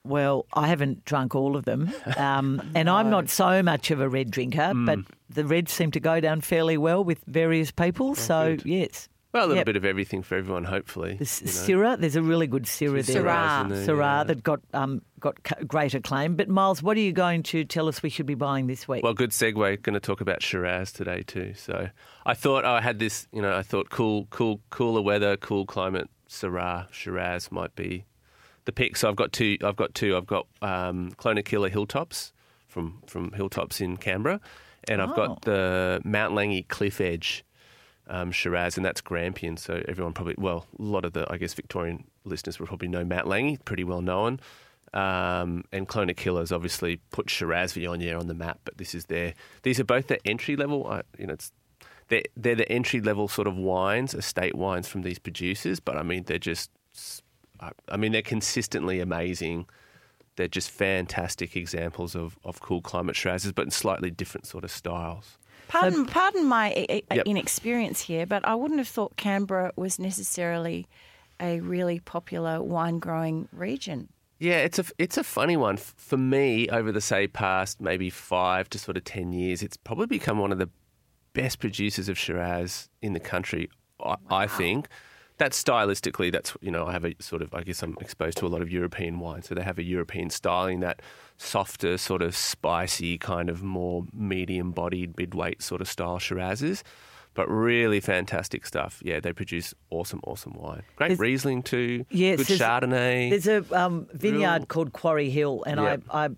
Well, 0.06 0.46
I 0.54 0.68
haven't 0.68 1.06
drunk 1.06 1.34
all 1.34 1.56
of 1.56 1.64
them, 1.66 1.90
um, 2.18 2.62
and 2.76 2.90
I'm 2.90 3.10
not 3.10 3.30
so 3.30 3.64
much 3.64 3.90
of 3.90 4.02
a 4.02 4.10
red 4.10 4.30
drinker, 4.32 4.72
Hmm. 4.72 4.86
but 4.86 5.00
the 5.30 5.46
reds 5.46 5.72
seem 5.72 5.92
to 5.92 6.00
go 6.00 6.20
down 6.20 6.42
fairly 6.42 6.78
well 6.78 7.04
with 7.04 7.24
various 7.26 7.72
people. 7.72 8.14
so 8.16 8.58
good. 8.58 8.66
yes, 8.66 9.08
Well, 9.34 9.46
a 9.46 9.48
little 9.48 9.58
Yep. 9.58 9.66
bit 9.66 9.76
of 9.78 9.84
everything 9.86 10.22
for 10.22 10.36
everyone, 10.36 10.64
hopefully. 10.66 11.16
the 11.16 11.24
S- 11.24 11.42
you 11.68 11.76
know. 11.78 11.82
Syrah. 11.84 12.00
There's 12.00 12.16
a 12.16 12.22
really 12.22 12.46
good 12.46 12.64
Syrah 12.66 13.04
there. 13.04 13.24
Syrah 13.24 13.68
there, 13.70 13.88
Syrah 13.88 14.20
yeah. 14.20 14.24
that 14.26 14.44
got 14.44 14.60
um, 14.74 15.02
got 15.20 15.38
great 15.68 15.94
acclaim. 15.96 16.36
But 16.36 16.50
Miles, 16.50 16.84
what 16.84 16.96
are 16.98 17.02
you 17.02 17.12
going 17.12 17.42
to 17.44 17.66
tell 17.66 17.88
us 17.88 18.04
we 18.04 18.10
should 18.10 18.28
be 18.28 18.36
buying 18.36 18.68
this 18.68 18.88
week? 18.88 19.04
Well, 19.04 19.14
good 19.16 19.32
segue. 19.32 19.82
Going 19.82 19.94
to 19.96 20.00
talk 20.00 20.22
about 20.22 20.44
Shiraz 20.44 20.92
today 20.92 21.24
too. 21.26 21.54
So 21.56 21.90
I 22.28 22.36
thought 22.36 22.64
oh, 22.64 22.74
I 22.74 22.82
had 22.82 23.00
this. 23.00 23.28
You 23.34 23.42
know, 23.42 23.58
I 23.58 23.64
thought 23.64 23.90
cool, 23.90 24.28
cool, 24.30 24.62
cooler 24.70 25.02
weather, 25.02 25.36
cool 25.36 25.66
climate. 25.66 26.10
Syrah, 26.30 26.92
Shiraz 26.94 27.52
might 27.52 27.76
be 27.76 28.06
the 28.66 28.72
pick. 28.72 28.96
So 28.98 29.10
I've 29.10 29.16
got 29.16 29.34
two. 29.34 29.58
I've 29.64 29.76
got 29.76 29.96
two. 29.96 30.16
I've 30.16 30.28
got 30.28 30.46
um, 30.62 31.12
Clonakilla 31.18 31.70
Hilltops 31.72 32.34
from 32.68 33.02
from 33.08 33.32
Hilltops 33.32 33.82
in 33.82 33.98
Canberra, 33.98 34.40
and 34.88 35.02
I've 35.02 35.12
Oh. 35.12 35.16
got 35.16 35.42
the 35.42 36.02
Mount 36.04 36.34
Langi 36.36 36.68
Cliff 36.68 37.02
Edge 37.02 37.44
um, 38.08 38.32
Shiraz, 38.32 38.78
and 38.78 38.86
that's 38.86 39.02
Grampian. 39.02 39.58
So 39.58 39.84
everyone 39.88 40.14
probably, 40.14 40.36
well, 40.38 40.66
a 40.78 40.82
lot 40.82 41.06
of 41.06 41.14
the, 41.14 41.26
I 41.32 41.38
guess, 41.38 41.54
Victorian 41.54 42.06
listeners 42.26 42.60
will 42.60 42.68
probably 42.68 42.88
know 42.88 43.04
Mount 43.04 43.28
Langi, 43.28 43.64
pretty 43.64 43.84
well 43.84 44.02
known. 44.02 44.40
Um, 44.94 45.64
and 45.72 45.88
Clonakillas 45.88 46.52
obviously 46.52 46.98
put 47.12 47.30
Shiraz 47.30 47.74
Viognier 47.74 48.20
on 48.20 48.28
the 48.28 48.36
map, 48.36 48.60
but 48.64 48.78
this 48.78 48.94
is 48.94 49.06
their, 49.06 49.34
these 49.64 49.80
are 49.80 49.84
both 49.84 50.08
the 50.08 50.26
entry 50.28 50.56
level, 50.56 51.02
you 51.18 51.26
know, 51.26 51.34
it's, 51.34 51.52
they're, 52.10 52.22
they're 52.38 52.54
the 52.54 52.72
entry 52.72 53.02
level 53.02 53.28
sort 53.28 53.48
of 53.48 53.58
wines, 53.58 54.14
estate 54.14 54.54
wines 54.54 54.88
from 54.88 55.02
these 55.02 55.18
producers, 55.18 55.80
but 55.80 55.98
I 55.98 56.04
mean, 56.04 56.24
they're 56.24 56.38
just, 56.38 56.70
I 57.60 57.72
I 57.90 57.98
mean, 57.98 58.12
they're 58.12 58.22
consistently 58.22 59.00
amazing. 59.00 59.66
They're 60.36 60.48
just 60.48 60.70
fantastic 60.70 61.56
examples 61.56 62.16
of, 62.16 62.38
of 62.44 62.60
cool 62.62 62.82
climate 62.82 63.16
Shirazes, 63.16 63.56
but 63.56 63.66
in 63.66 63.72
slightly 63.72 64.12
different 64.12 64.46
sort 64.46 64.64
of 64.64 64.70
styles. 64.70 65.40
Pardon, 65.68 66.06
pardon 66.06 66.46
my 66.46 66.74
Yep. 66.90 67.26
inexperience 67.26 68.02
here, 68.02 68.26
but 68.26 68.46
I 68.46 68.56
wouldn't 68.56 68.80
have 68.80 68.88
thought 68.88 69.18
Canberra 69.18 69.72
was 69.76 70.00
necessarily 70.00 70.88
a 71.40 71.60
really 71.60 72.00
popular 72.00 72.62
wine 72.62 73.00
growing 73.00 73.48
region. 73.52 74.10
Yeah, 74.40 74.58
it's 74.58 74.80
a 74.80 74.86
it's 74.98 75.18
a 75.18 75.24
funny 75.24 75.56
one 75.56 75.78
for 75.78 76.18
me. 76.18 76.68
Over 76.70 76.92
the 76.92 77.02
say 77.02 77.28
past 77.28 77.80
maybe 77.80 78.10
five 78.10 78.70
to 78.72 78.80
sort 78.80 78.98
of 78.98 79.04
ten 79.04 79.32
years, 79.32 79.64
it's 79.64 79.78
probably 79.78 80.06
become 80.08 80.38
one 80.40 80.52
of 80.52 80.58
the 80.58 80.70
best 81.34 81.60
producers 81.60 82.10
of 82.10 82.18
Shiraz 82.18 82.90
in 83.02 83.14
the 83.14 83.20
country. 83.20 83.70
I, 84.04 84.16
I 84.30 84.48
think 84.48 84.90
that 85.38 85.52
stylistically, 85.52 86.32
that's 86.32 86.56
you 86.62 86.72
know 86.72 86.86
I 86.88 86.92
have 86.92 87.06
a 87.06 87.16
sort 87.20 87.42
of 87.42 87.54
I 87.54 87.64
guess 87.64 87.82
I'm 87.82 87.96
exposed 88.02 88.38
to 88.40 88.46
a 88.46 88.50
lot 88.50 88.62
of 88.62 88.70
European 88.70 89.20
wine, 89.20 89.44
so 89.44 89.56
they 89.56 89.64
have 89.64 89.80
a 89.80 89.84
European 89.84 90.30
styling 90.30 90.82
that 90.82 91.02
softer, 91.38 91.98
sort 91.98 92.22
of 92.22 92.36
spicy, 92.36 93.18
kind 93.18 93.50
of 93.50 93.64
more 93.64 94.06
medium 94.14 94.72
bodied, 94.72 95.18
mid 95.18 95.34
weight 95.34 95.62
sort 95.62 95.82
of 95.82 95.88
style 95.88 96.20
Shirazes. 96.20 96.84
But 97.36 97.50
really 97.50 98.00
fantastic 98.00 98.64
stuff. 98.66 99.02
Yeah, 99.04 99.20
they 99.20 99.34
produce 99.34 99.74
awesome, 99.90 100.20
awesome 100.24 100.54
wine. 100.54 100.84
Great 100.98 101.08
There's- 101.08 101.20
Riesling 101.20 101.64
too. 101.64 102.06
Yes, 102.12 102.38
good 102.38 102.46
there's- 102.46 102.62
Chardonnay. 102.62 103.30
There's 103.32 103.48
a 103.48 103.66
um, 103.76 104.08
vineyard 104.14 104.58
Real- 104.60 104.66
called 104.68 104.94
Quarry 104.94 105.32
Hill, 105.32 105.64
and 105.66 105.80
Yep. 105.82 106.04
I, 106.12 106.26
I 106.26 106.30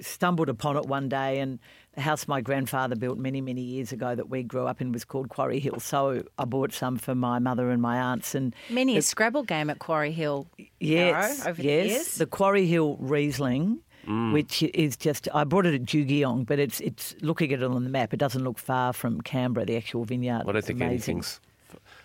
stumbled 0.00 0.48
upon 0.48 0.76
it 0.76 0.86
one 0.86 1.08
day. 1.08 1.40
And 1.40 1.58
the 1.96 2.00
house 2.00 2.28
my 2.28 2.40
grandfather 2.40 2.94
built 2.94 3.18
many, 3.18 3.40
many 3.40 3.60
years 3.62 3.90
ago 3.90 4.14
that 4.14 4.28
we 4.30 4.44
grew 4.44 4.66
up 4.68 4.80
in 4.80 4.92
was 4.92 5.04
called 5.04 5.30
Quarry 5.30 5.58
Hill. 5.58 5.80
So 5.80 6.22
I 6.38 6.44
bought 6.44 6.72
some 6.72 6.96
for 6.96 7.16
my 7.16 7.40
mother 7.40 7.70
and 7.70 7.82
my 7.82 7.98
aunts. 7.98 8.36
And 8.36 8.54
Many 8.70 8.96
a 8.96 9.02
Scrabble 9.02 9.42
game 9.42 9.68
at 9.68 9.80
Quarry 9.80 10.12
Hill. 10.12 10.46
yes, 10.78 11.40
Caro, 11.42 11.50
over 11.50 11.62
yes, 11.62 11.82
the 11.82 11.88
years. 11.88 12.14
the 12.18 12.26
Quarry 12.26 12.66
Hill 12.66 12.96
Riesling. 13.00 13.80
Mm. 14.08 14.32
Which 14.32 14.62
is 14.62 14.96
just, 14.96 15.28
I 15.34 15.44
brought 15.44 15.66
it 15.66 15.74
at 15.74 15.82
Jugiong, 15.82 16.46
but 16.46 16.58
it's 16.58 16.80
it's 16.80 17.14
looking 17.20 17.52
at 17.52 17.60
it 17.60 17.70
on 17.70 17.84
the 17.84 17.90
map. 17.90 18.14
It 18.14 18.16
doesn't 18.16 18.42
look 18.42 18.58
far 18.58 18.94
from 18.94 19.20
Canberra, 19.20 19.66
the 19.66 19.76
actual 19.76 20.04
vineyard. 20.04 20.44
I 20.48 20.52
don't 20.52 20.64
think 20.64 20.80
amazing. 20.80 21.16
anything's. 21.16 21.40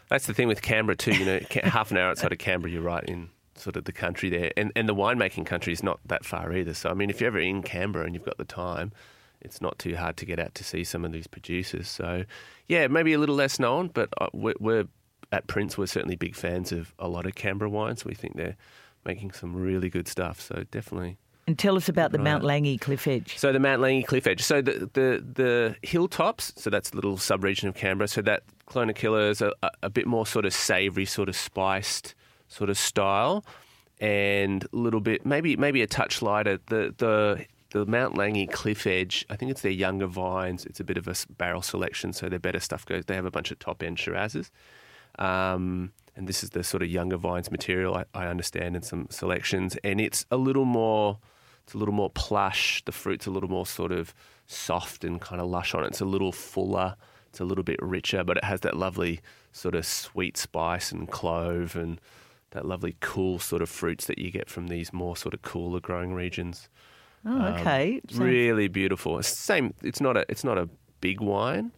That's 0.10 0.28
the 0.28 0.34
thing 0.34 0.50
with 0.50 0.62
Canberra 0.62 0.98
too. 0.98 1.14
You 1.14 1.26
know, 1.26 1.40
half 1.64 1.92
an 1.92 1.98
hour 1.98 2.10
outside 2.10 2.34
of 2.34 2.40
Canberra, 2.40 2.74
you're 2.74 2.82
right 2.82 3.06
in 3.06 3.30
sort 3.56 3.78
of 3.78 3.86
the 3.86 3.94
country 3.94 4.30
there, 4.30 4.52
and 4.58 4.72
and 4.76 4.90
the 4.90 4.96
winemaking 4.96 5.46
country 5.46 5.72
is 5.72 5.82
not 5.82 6.02
that 6.06 6.26
far 6.26 6.52
either. 6.54 6.74
So 6.74 6.90
I 6.90 6.94
mean, 6.94 7.10
if 7.10 7.22
you're 7.22 7.30
ever 7.30 7.40
in 7.40 7.64
Canberra 7.64 8.06
and 8.06 8.14
you've 8.14 8.26
got 8.26 8.38
the 8.38 8.44
time, 8.44 8.92
it's 9.40 9.62
not 9.62 9.80
too 9.80 9.96
hard 9.96 10.18
to 10.18 10.26
get 10.26 10.40
out 10.40 10.56
to 10.56 10.64
see 10.66 10.84
some 10.84 11.06
of 11.06 11.14
these 11.14 11.28
producers. 11.28 11.88
So 11.88 12.26
yeah, 12.68 12.88
maybe 12.88 13.14
a 13.14 13.18
little 13.18 13.36
less 13.36 13.60
known, 13.60 13.90
but 13.94 14.10
uh, 14.20 14.28
we're 14.34 14.86
at 15.32 15.48
Prince. 15.48 15.78
We're 15.78 15.86
certainly 15.86 16.18
big 16.18 16.36
fans 16.36 16.74
of 16.74 16.94
a 17.00 17.08
lot 17.08 17.26
of 17.26 17.36
Canberra 17.36 17.70
wines. 17.70 18.04
We 18.04 18.14
think 18.14 18.36
they're 18.36 18.58
making 19.06 19.32
some 19.32 19.56
really 19.56 19.90
good 19.90 20.10
stuff. 20.10 20.42
So 20.42 20.66
definitely. 20.70 21.18
And 21.46 21.60
tell 21.60 21.76
us 21.76 21.90
about 21.90 22.12
the 22.12 22.18
Right. 22.20 22.24
Mount 22.24 22.44
Langi 22.44 22.80
Cliff 22.80 23.06
Edge. 23.08 23.38
So 23.38 23.52
the 23.52 23.60
Mount 23.60 23.82
Langi 23.82 24.06
Cliff 24.06 24.26
Edge. 24.28 24.42
So 24.42 24.62
the 24.62 24.90
the 24.94 25.24
the 25.34 25.76
hilltops. 25.82 26.54
So 26.56 26.70
that's 26.70 26.92
a 26.92 26.96
little 26.96 27.18
sub-region 27.18 27.68
of 27.68 27.76
Canberra. 27.76 28.08
So 28.08 28.22
that 28.22 28.44
Clonakilla 28.68 29.30
is 29.30 29.42
a, 29.42 29.52
a, 29.62 29.70
a 29.84 29.90
bit 29.90 30.08
more 30.08 30.26
sort 30.26 30.46
of 30.46 30.54
savoury, 30.54 31.06
sort 31.06 31.28
of 31.28 31.36
spiced, 31.36 32.16
sort 32.48 32.70
of 32.70 32.78
style, 32.78 33.44
and 34.00 34.64
a 34.64 34.76
little 34.76 35.02
bit 35.02 35.26
maybe 35.26 35.58
maybe 35.58 35.82
a 35.82 35.88
touch 35.88 36.22
lighter. 36.22 36.60
The 36.68 36.94
the 36.98 37.46
the 37.72 37.86
Mount 37.86 38.16
Langi 38.16 38.50
Cliff 38.50 38.88
Edge. 38.88 39.26
I 39.30 39.36
think 39.36 39.52
it's 39.52 39.62
their 39.62 39.72
younger 39.72 40.08
vines. 40.08 40.66
It's 40.66 40.80
a 40.80 40.84
bit 40.84 40.98
of 40.98 41.08
a 41.08 41.16
barrel 41.38 41.62
selection, 41.62 42.14
so 42.14 42.30
their 42.30 42.40
better 42.40 42.60
stuff 42.60 42.86
goes. 42.86 43.06
They 43.06 43.16
have 43.16 43.26
a 43.26 43.32
bunch 43.32 43.52
of 43.52 43.60
top 43.60 43.84
end 43.84 43.98
Shirazes. 43.98 44.50
Um, 45.20 45.92
and 46.16 46.28
this 46.28 46.44
is 46.44 46.52
the 46.52 46.64
sort 46.64 46.84
of 46.84 46.90
younger 46.90 47.18
vines 47.18 47.50
material 47.52 47.96
I, 47.96 48.06
I 48.14 48.28
understand 48.28 48.76
in 48.76 48.84
some 48.84 49.08
selections, 49.10 49.76
and 49.84 50.00
it's 50.00 50.26
a 50.30 50.38
little 50.38 50.66
more, 50.66 51.18
it's 51.64 51.74
a 51.74 51.78
little 51.78 51.94
more 51.94 52.10
plush. 52.10 52.84
The 52.86 52.92
fruit's 52.92 53.26
a 53.26 53.32
little 53.32 53.50
more 53.50 53.66
sort 53.66 53.92
of 53.92 54.14
soft 54.48 55.04
and 55.04 55.20
kind 55.22 55.42
of 55.42 55.48
lush 55.50 55.74
on 55.74 55.84
it. 55.84 55.88
It's 55.88 56.02
a 56.02 56.06
little 56.06 56.32
fuller. 56.32 56.96
It's 57.30 57.40
a 57.40 57.46
little 57.46 57.64
bit 57.64 57.80
richer, 57.82 58.24
but 58.24 58.38
it 58.38 58.44
has 58.44 58.62
that 58.62 58.76
lovely 58.78 59.22
sort 59.52 59.76
of 59.76 59.86
sweet 59.86 60.38
spice 60.38 60.92
and 60.92 61.10
clove 61.10 61.76
and 61.76 62.00
that 62.52 62.66
lovely 62.66 62.96
cool 63.00 63.40
sort 63.40 63.62
of 63.64 63.70
fruits 63.70 64.06
that 64.06 64.20
you 64.20 64.30
get 64.30 64.50
from 64.50 64.68
these 64.68 64.94
more 64.94 65.18
sort 65.18 65.34
of 65.34 65.42
cooler 65.42 65.80
growing 65.80 66.14
regions. 66.14 66.70
Oh, 67.26 67.32
um, 67.32 67.42
okay. 67.56 68.02
Sounds- 68.10 68.20
Really 68.20 68.68
beautiful. 68.68 69.22
Same. 69.24 69.74
It's 69.82 70.02
not 70.02 70.18
a. 70.18 70.26
It's 70.30 70.44
not 70.44 70.58
a 70.58 70.70
big 71.02 71.22
wine. 71.22 71.72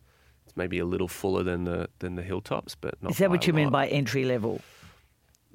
It's 0.46 0.58
maybe 0.58 0.80
a 0.80 0.86
little 0.86 1.08
fuller 1.08 1.44
than 1.44 1.64
the 1.66 1.88
than 2.00 2.16
the 2.16 2.24
hilltops, 2.24 2.76
but 2.76 2.96
not. 3.02 3.12
Is 3.12 3.20
that 3.20 3.30
what 3.30 3.46
you 3.48 3.54
mean 3.54 3.70
by 3.70 3.88
entry 3.88 4.26
level? 4.26 4.60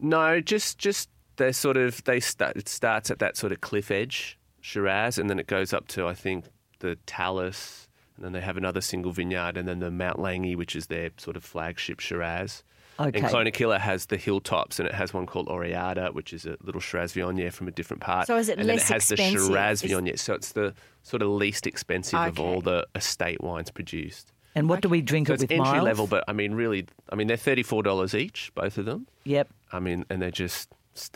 No, 0.01 0.41
just 0.41 0.79
just 0.79 1.11
they 1.41 1.53
sort 1.53 1.77
of 1.77 2.05
they 2.05 2.21
start. 2.21 2.57
It 2.57 2.69
starts 2.69 3.11
at 3.11 3.19
that 3.19 3.37
sort 3.37 3.51
of 3.53 3.61
cliff 3.61 3.91
edge 3.91 4.39
Shiraz, 4.61 5.19
and 5.19 5.29
then 5.29 5.39
it 5.39 5.47
goes 5.49 5.73
up 5.73 5.89
to 5.89 6.07
I 6.07 6.15
think 6.15 6.45
the 6.79 6.97
Talus, 7.07 7.89
and 8.17 8.25
then 8.25 8.33
they 8.33 8.41
have 8.41 8.57
another 8.57 8.81
single 8.81 9.13
vineyard, 9.13 9.57
and 9.57 9.67
then 9.67 9.81
the 9.81 9.91
Mount 9.91 10.19
Langi, 10.19 10.55
which 10.57 10.77
is 10.77 10.87
their 10.87 11.11
sort 11.17 11.37
of 11.37 11.43
flagship 11.45 12.01
Shiraz. 12.01 12.63
Okay. 12.99 13.19
And 13.19 13.29
Clonakilla 13.29 13.79
has 13.81 14.07
the 14.07 14.19
hilltops, 14.19 14.79
and 14.79 14.87
it 14.87 14.95
has 14.95 15.15
one 15.15 15.25
called 15.25 15.49
O'Riada, 15.49 16.11
which 16.13 16.35
is 16.35 16.45
a 16.45 16.57
little 16.63 16.83
Shiraz 16.83 17.15
Viognier 17.15 17.51
from 17.51 17.67
a 17.67 17.71
different 17.71 18.03
part. 18.03 18.27
So 18.27 18.37
is 18.37 18.51
it 18.51 18.59
and 18.59 18.69
less 18.69 18.89
then 18.89 18.99
it 18.99 19.03
has 19.03 19.11
expensive? 19.11 19.41
the 19.41 19.47
Shiraz 19.47 19.83
Is- 19.83 19.91
Viognier. 19.91 20.19
So 20.19 20.35
it's 20.35 20.53
the 20.53 20.75
sort 21.03 21.23
of 21.23 21.29
least 21.31 21.67
expensive 21.67 22.19
of 22.21 22.39
all 22.39 22.61
the 22.61 22.87
estate 22.95 23.41
wines 23.43 23.71
produced. 23.71 24.33
And 24.55 24.69
what 24.69 24.83
do 24.83 24.89
we 24.91 25.01
drink 25.01 25.29
So 25.29 25.33
it 25.33 25.35
it's 25.37 25.43
with 25.45 25.53
entry 25.53 25.65
Miles? 25.65 25.85
level, 25.85 26.07
but 26.09 26.25
I 26.29 26.33
mean, 26.35 26.53
really, 26.53 26.87
I 27.09 27.15
mean, 27.15 27.27
they're 27.29 27.37
thirty-four 27.39 27.83
dollars 27.85 28.15
each, 28.15 28.53
both 28.55 28.77
of 28.77 28.85
them. 28.85 29.07
Yep. 29.25 29.49
I 29.73 29.81
mean, 29.81 30.05
and 30.11 30.21
they're 30.21 30.31
just, 30.31 30.69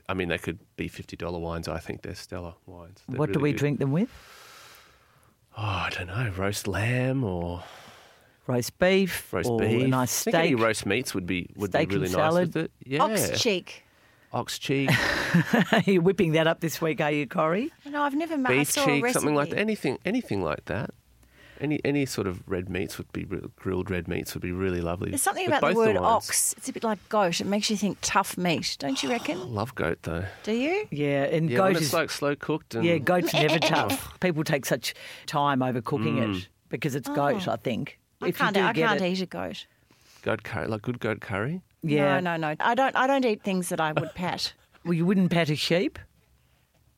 I 0.09 0.15
mean, 0.15 0.29
they 0.29 0.39
could 0.39 0.59
be 0.77 0.89
fifty 0.89 1.17
dollar 1.17 1.39
wines. 1.39 1.69
I 1.69 1.79
think 1.79 2.03
they're 2.03 2.15
stellar 2.15 2.55
wines. 2.67 3.03
They're 3.09 3.19
What 3.19 3.33
do 3.33 3.41
we 3.41 3.53
good. 3.53 3.59
drink 3.59 3.79
them 3.81 3.93
with? 3.93 4.09
Oh, 5.57 5.63
I 5.63 5.91
don't 5.97 6.09
know, 6.09 6.33
roast 6.37 6.67
lamb 6.67 7.23
or 7.25 7.63
Roast 8.47 8.79
beef, 8.79 9.33
roast 9.33 9.49
or 9.49 9.59
beef. 9.61 9.85
a 9.85 9.89
nice 9.89 10.23
I 10.27 10.31
think 10.31 10.35
any 10.37 10.49
steak. 10.55 10.63
roast 10.65 10.87
meats 10.87 11.15
would 11.15 11.27
be 11.27 11.49
would 11.57 11.71
Steak 11.71 11.89
be 11.89 11.95
and 11.95 12.03
really 12.03 12.13
salad. 12.15 12.49
nice 12.49 12.55
with 12.55 12.65
it. 12.65 12.71
Yeah, 12.85 13.03
Ox 13.05 13.41
cheek. 13.41 13.85
ox 14.33 14.59
cheek, 14.59 14.91
You're 15.87 16.03
whipping 16.03 16.33
that 16.33 16.47
up 16.47 16.61
this 16.61 16.81
week, 16.81 17.01
are 17.01 17.11
you, 17.11 17.27
Corrie? 17.27 17.73
No, 17.87 18.03
I've 18.03 18.15
never 18.15 18.37
made. 18.37 18.49
Beef 18.59 18.71
saw 18.73 18.83
a 18.83 18.87
cheek, 19.01 19.07
something 19.09 19.35
like 19.35 19.51
that. 19.51 19.59
Anything, 19.59 19.99
anything 20.05 20.43
like 20.43 20.65
that. 20.67 20.91
Any 21.61 21.81
any 21.85 22.05
sort 22.07 22.27
of 22.27 22.43
red 22.49 22.69
meats 22.69 22.99
would 22.99 23.11
be 23.12 23.25
grilled 23.57 23.90
red 23.90 24.09
meats 24.09 24.35
would 24.35 24.43
be 24.43 24.53
really 24.53 24.81
lovely. 24.81 25.11
There's 25.11 25.23
something 25.23 25.47
about 25.47 25.61
the 25.62 25.75
word 25.75 25.97
wines. 25.97 25.99
ox. 26.29 26.55
It's 26.57 26.69
a 26.69 26.73
bit 26.73 26.85
like 26.85 26.99
goat. 27.09 27.40
It 27.40 27.47
makes 27.47 27.71
you 27.71 27.77
think 27.77 27.99
tough 28.01 28.37
meat, 28.37 28.77
don't 28.81 29.03
you 29.03 29.09
I 29.11 29.12
reckon? 29.12 29.55
love 29.55 29.75
goat 29.75 29.99
though. 30.03 30.25
Do 30.43 30.53
you? 30.53 30.87
Yeah, 30.90 31.25
and 31.25 31.49
Yeah, 31.49 31.57
goat 31.59 31.62
when 31.64 31.77
is 31.77 31.83
it's 31.83 31.93
like 31.93 32.11
slow 32.11 32.35
cooked 32.37 32.75
and 32.75 32.85
yeah, 32.85 32.99
goat's 32.99 33.33
never 33.35 33.59
tough. 33.59 34.19
People 34.21 34.43
take 34.45 34.67
such 34.67 34.95
time 35.27 35.62
over 35.62 35.81
cooking 35.81 36.17
Mm. 36.17 36.37
it 36.38 36.49
because 36.69 36.95
it's 36.95 37.09
goat. 37.09 37.47
I 37.49 37.57
think. 37.57 37.99
I 38.21 38.29
If 38.29 38.38
can't. 38.38 38.55
do 38.55 38.61
I 38.62 38.73
get 38.73 38.88
can't 38.88 39.01
it- 39.03 39.07
eat 39.12 39.21
a 39.23 39.27
goat. 39.27 39.67
goat 40.23 40.43
curry, 40.43 40.67
like 40.67 40.83
good 40.83 40.99
goat 41.01 41.21
curry. 41.21 41.61
Yeah. 41.83 42.19
No, 42.21 42.37
no, 42.37 42.49
no. 42.51 42.57
I 42.61 42.75
don't. 42.75 42.97
I 42.97 43.07
don't 43.07 43.25
eat 43.25 43.43
things 43.43 43.69
that 43.69 43.81
I 43.81 43.93
would 43.93 44.14
pat. 44.14 44.55
Well, 44.85 44.95
you 44.95 45.07
wouldn't 45.07 45.31
pat 45.31 45.51
a 45.51 45.57
sheep. 45.57 45.99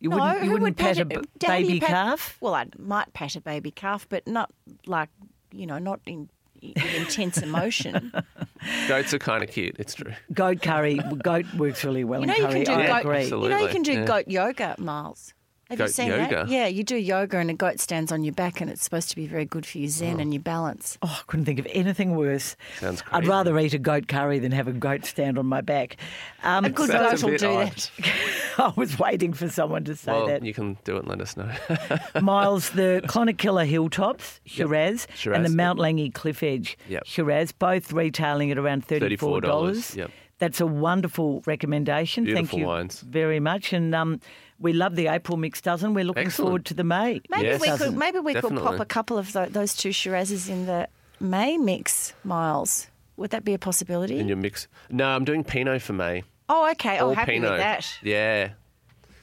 You 0.06 0.10
no, 0.10 0.16
wouldn't. 0.18 0.38
You 0.38 0.46
who 0.46 0.52
wouldn't 0.52 0.62
would 0.62 0.76
pat, 0.76 0.96
pat 0.96 1.02
a 1.02 1.04
b- 1.04 1.28
baby 1.40 1.80
pat- 1.80 1.88
calf. 1.88 2.36
Well, 2.40 2.54
I 2.54 2.66
might 2.78 3.12
pat 3.12 3.34
a 3.34 3.40
baby 3.40 3.72
calf, 3.72 4.06
but 4.08 4.24
not 4.26 4.50
like 4.86 5.08
you 5.52 5.66
know, 5.66 5.78
not 5.78 6.00
in, 6.06 6.28
in 6.62 6.74
intense 6.96 7.38
emotion. 7.38 8.12
Goats 8.88 9.12
are 9.14 9.18
kind 9.18 9.42
of 9.42 9.50
cute. 9.50 9.74
It's 9.78 9.94
true. 9.94 10.12
Goat 10.32 10.62
curry. 10.62 11.00
goat 11.22 11.46
works 11.54 11.84
really 11.84 12.04
well 12.04 12.20
You 12.20 12.26
know, 12.28 12.34
in 12.34 12.40
you 12.40 12.46
curry. 12.46 12.64
can 12.64 12.76
do 12.76 12.82
I 12.82 12.86
goat. 12.86 13.00
agree. 13.00 13.24
You 13.24 13.48
know, 13.48 13.58
you 13.58 13.68
can 13.68 13.82
do 13.82 13.92
yeah. 13.92 14.04
goat 14.04 14.28
yoga, 14.28 14.74
Miles. 14.78 15.34
Have 15.70 15.80
you 15.80 15.88
seen 15.88 16.08
yoga? 16.08 16.28
that? 16.36 16.48
Yeah, 16.48 16.66
you 16.66 16.84
do 16.84 16.96
yoga 16.96 17.38
and 17.38 17.50
a 17.50 17.54
goat 17.54 17.80
stands 17.80 18.12
on 18.12 18.22
your 18.22 18.32
back, 18.34 18.60
and 18.60 18.70
it's 18.70 18.82
supposed 18.84 19.08
to 19.10 19.16
be 19.16 19.26
very 19.26 19.44
good 19.44 19.66
for 19.66 19.78
your 19.78 19.88
zen 19.88 20.20
and 20.20 20.32
your 20.32 20.42
balance. 20.42 20.96
Oh, 21.02 21.18
I 21.20 21.22
couldn't 21.26 21.44
think 21.46 21.58
of 21.58 21.66
anything 21.70 22.14
worse. 22.14 22.56
Sounds 22.78 23.02
I'd 23.10 23.26
rather 23.26 23.58
eat 23.58 23.74
a 23.74 23.78
goat 23.78 24.06
curry 24.06 24.38
than 24.38 24.52
have 24.52 24.68
a 24.68 24.72
goat 24.72 25.04
stand 25.04 25.38
on 25.38 25.46
my 25.46 25.62
back. 25.62 25.96
Um, 26.44 26.64
A 26.66 26.70
good 26.70 26.90
goat 26.90 27.20
a 27.22 27.26
will 27.26 27.36
do 27.36 27.46
odd. 27.50 27.66
that. 27.72 27.90
I 28.58 28.72
was 28.76 28.96
waiting 28.98 29.32
for 29.32 29.48
someone 29.48 29.82
to 29.84 29.96
say 29.96 30.12
well, 30.12 30.26
that. 30.28 30.44
you 30.44 30.54
can 30.54 30.78
do 30.84 30.96
it 30.96 31.00
and 31.00 31.08
let 31.08 31.20
us 31.20 31.36
know. 31.36 31.50
Miles, 32.22 32.70
the 32.70 33.02
Clonakilla 33.06 33.66
Hilltops, 33.68 34.40
Shiraz, 34.46 35.08
Shiraz, 35.16 35.36
and 35.36 35.44
the. 35.46 35.50
Mount 35.50 35.78
Langi 35.80 36.14
Cliff 36.14 36.42
Edge 36.44 36.78
Yep. 36.88 37.02
Shiraz, 37.06 37.50
both 37.50 37.92
retailing 37.92 38.50
at 38.52 38.58
around 38.58 38.86
$34. 38.86 39.18
$34, 39.42 39.96
yep. 39.96 40.10
That's 40.38 40.60
a 40.60 40.66
wonderful 40.66 41.42
recommendation. 41.46 42.26
Thank 42.26 42.52
you 42.52 42.66
wines. 42.66 43.00
very 43.00 43.40
much. 43.40 43.72
And 43.72 43.94
um, 43.94 44.20
we 44.58 44.72
love 44.72 44.96
the 44.96 45.08
April 45.08 45.36
mix 45.36 45.60
dozen. 45.60 45.92
We're 45.94 46.04
looking 46.04 46.26
Excellent. 46.26 46.46
forward 46.48 46.64
to 46.66 46.74
the 46.74 46.84
May. 46.84 47.20
Maybe 47.30 47.44
Yes. 47.46 47.60
we 47.60 47.68
could. 47.76 47.96
Maybe 47.96 48.18
we 48.20 48.34
could 48.34 48.56
pop 48.56 48.80
a 48.80 48.84
couple 48.84 49.18
of 49.18 49.32
tho- 49.32 49.46
those 49.46 49.74
two 49.76 49.90
Shirazes 49.90 50.48
in 50.48 50.66
the 50.66 50.88
May 51.20 51.56
mix, 51.58 52.14
Miles. 52.24 52.88
Would 53.16 53.30
that 53.30 53.44
be 53.44 53.54
a 53.54 53.58
possibility? 53.58 54.18
in 54.18 54.28
your 54.28 54.36
mix. 54.36 54.68
No, 54.90 55.06
I'm 55.08 55.24
doing 55.24 55.42
Pinot 55.44 55.80
for 55.82 55.92
May. 55.94 56.22
oh, 56.48 56.70
okay. 56.72 56.98
Oh, 57.00 57.08
All 57.08 57.14
happy 57.14 57.32
Pinot. 57.32 57.50
with 57.52 57.60
that. 57.60 57.86
Yeah. 58.02 58.50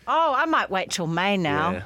Oh, 0.07 0.33
I 0.35 0.45
might 0.45 0.69
wait 0.69 0.89
till 0.91 1.07
May 1.07 1.37
now. 1.37 1.71
yeah. 1.71 1.83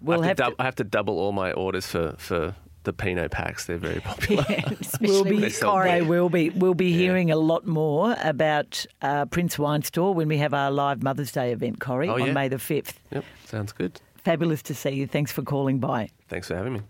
We'll 0.00 0.22
I, 0.22 0.28
have 0.28 0.38
have 0.38 0.48
to 0.50 0.54
to- 0.56 0.62
I 0.62 0.64
have 0.64 0.76
to 0.76 0.84
double 0.84 1.18
all 1.18 1.32
my 1.32 1.52
orders 1.52 1.86
for, 1.86 2.14
for 2.18 2.54
the 2.84 2.92
Pinot 2.92 3.30
packs. 3.30 3.66
They're 3.66 3.78
very 3.78 4.00
popular. 4.12 4.44
Especially 4.48 5.08
We'll 5.08 5.24
be, 5.24 5.36
with 5.40 5.54
sell 5.54 5.72
Corrie. 5.72 5.90
they 5.90 6.02
will 6.02 6.28
be. 6.28 6.50
We'll 6.50 6.74
be 6.74 6.92
hearing 6.92 7.30
a 7.30 7.36
lot 7.36 7.66
more 7.66 8.16
about 8.22 8.84
uh, 9.02 9.26
Prince 9.26 9.58
Wine 9.58 9.82
Store 9.82 10.14
when 10.14 10.28
we 10.28 10.38
have 10.38 10.54
our 10.54 10.70
live 10.70 11.02
Mother's 11.02 11.32
Day 11.32 11.52
event, 11.52 11.80
Corrie, 11.80 12.08
Oh, 12.08 12.14
on 12.14 12.26
yeah. 12.26 12.32
May 12.32 12.48
the 12.48 12.58
fifth. 12.58 12.98
yep, 13.10 13.24
sounds 13.44 13.72
good. 13.72 14.00
Fabulous 14.24 14.62
to 14.62 14.74
see 14.74 14.90
you. 14.90 15.06
Thanks 15.06 15.32
for 15.32 15.42
calling 15.42 15.78
by. 15.78 16.08
Thanks 16.28 16.48
for 16.48 16.56
having 16.56 16.72
me. 16.74 16.82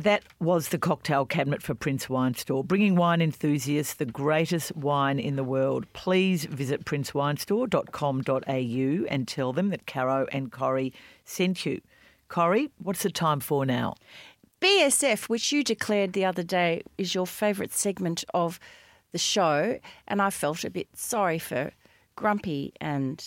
That 0.00 0.22
was 0.38 0.68
the 0.68 0.78
cocktail 0.78 1.26
cabinet 1.26 1.62
for 1.62 1.74
Prince 1.74 2.08
Wine 2.08 2.32
Store, 2.34 2.64
bringing 2.64 2.96
wine 2.96 3.20
enthusiasts 3.20 3.94
the 3.94 4.06
greatest 4.06 4.74
wine 4.74 5.18
in 5.18 5.36
the 5.36 5.44
world. 5.44 5.84
Please 5.92 6.46
visit 6.46 6.86
princewinestore.com.au 6.86 9.04
and 9.10 9.28
tell 9.28 9.52
them 9.52 9.68
that 9.68 9.86
Caro 9.86 10.26
and 10.32 10.50
Corrie 10.50 10.94
sent 11.24 11.66
you. 11.66 11.82
Corrie, 12.28 12.70
what's 12.82 13.02
the 13.02 13.10
time 13.10 13.40
for 13.40 13.66
now? 13.66 13.94
BSF, 14.60 15.28
which 15.30 15.52
you 15.52 15.64
declared 15.64 16.12
the 16.12 16.24
other 16.24 16.42
day 16.42 16.82
is 16.98 17.14
your 17.14 17.26
favourite 17.26 17.72
segment 17.72 18.24
of 18.34 18.60
the 19.12 19.18
show, 19.18 19.78
and 20.06 20.20
I 20.20 20.30
felt 20.30 20.64
a 20.64 20.70
bit 20.70 20.88
sorry 20.94 21.38
for 21.38 21.72
Grumpy 22.14 22.74
and 22.80 23.24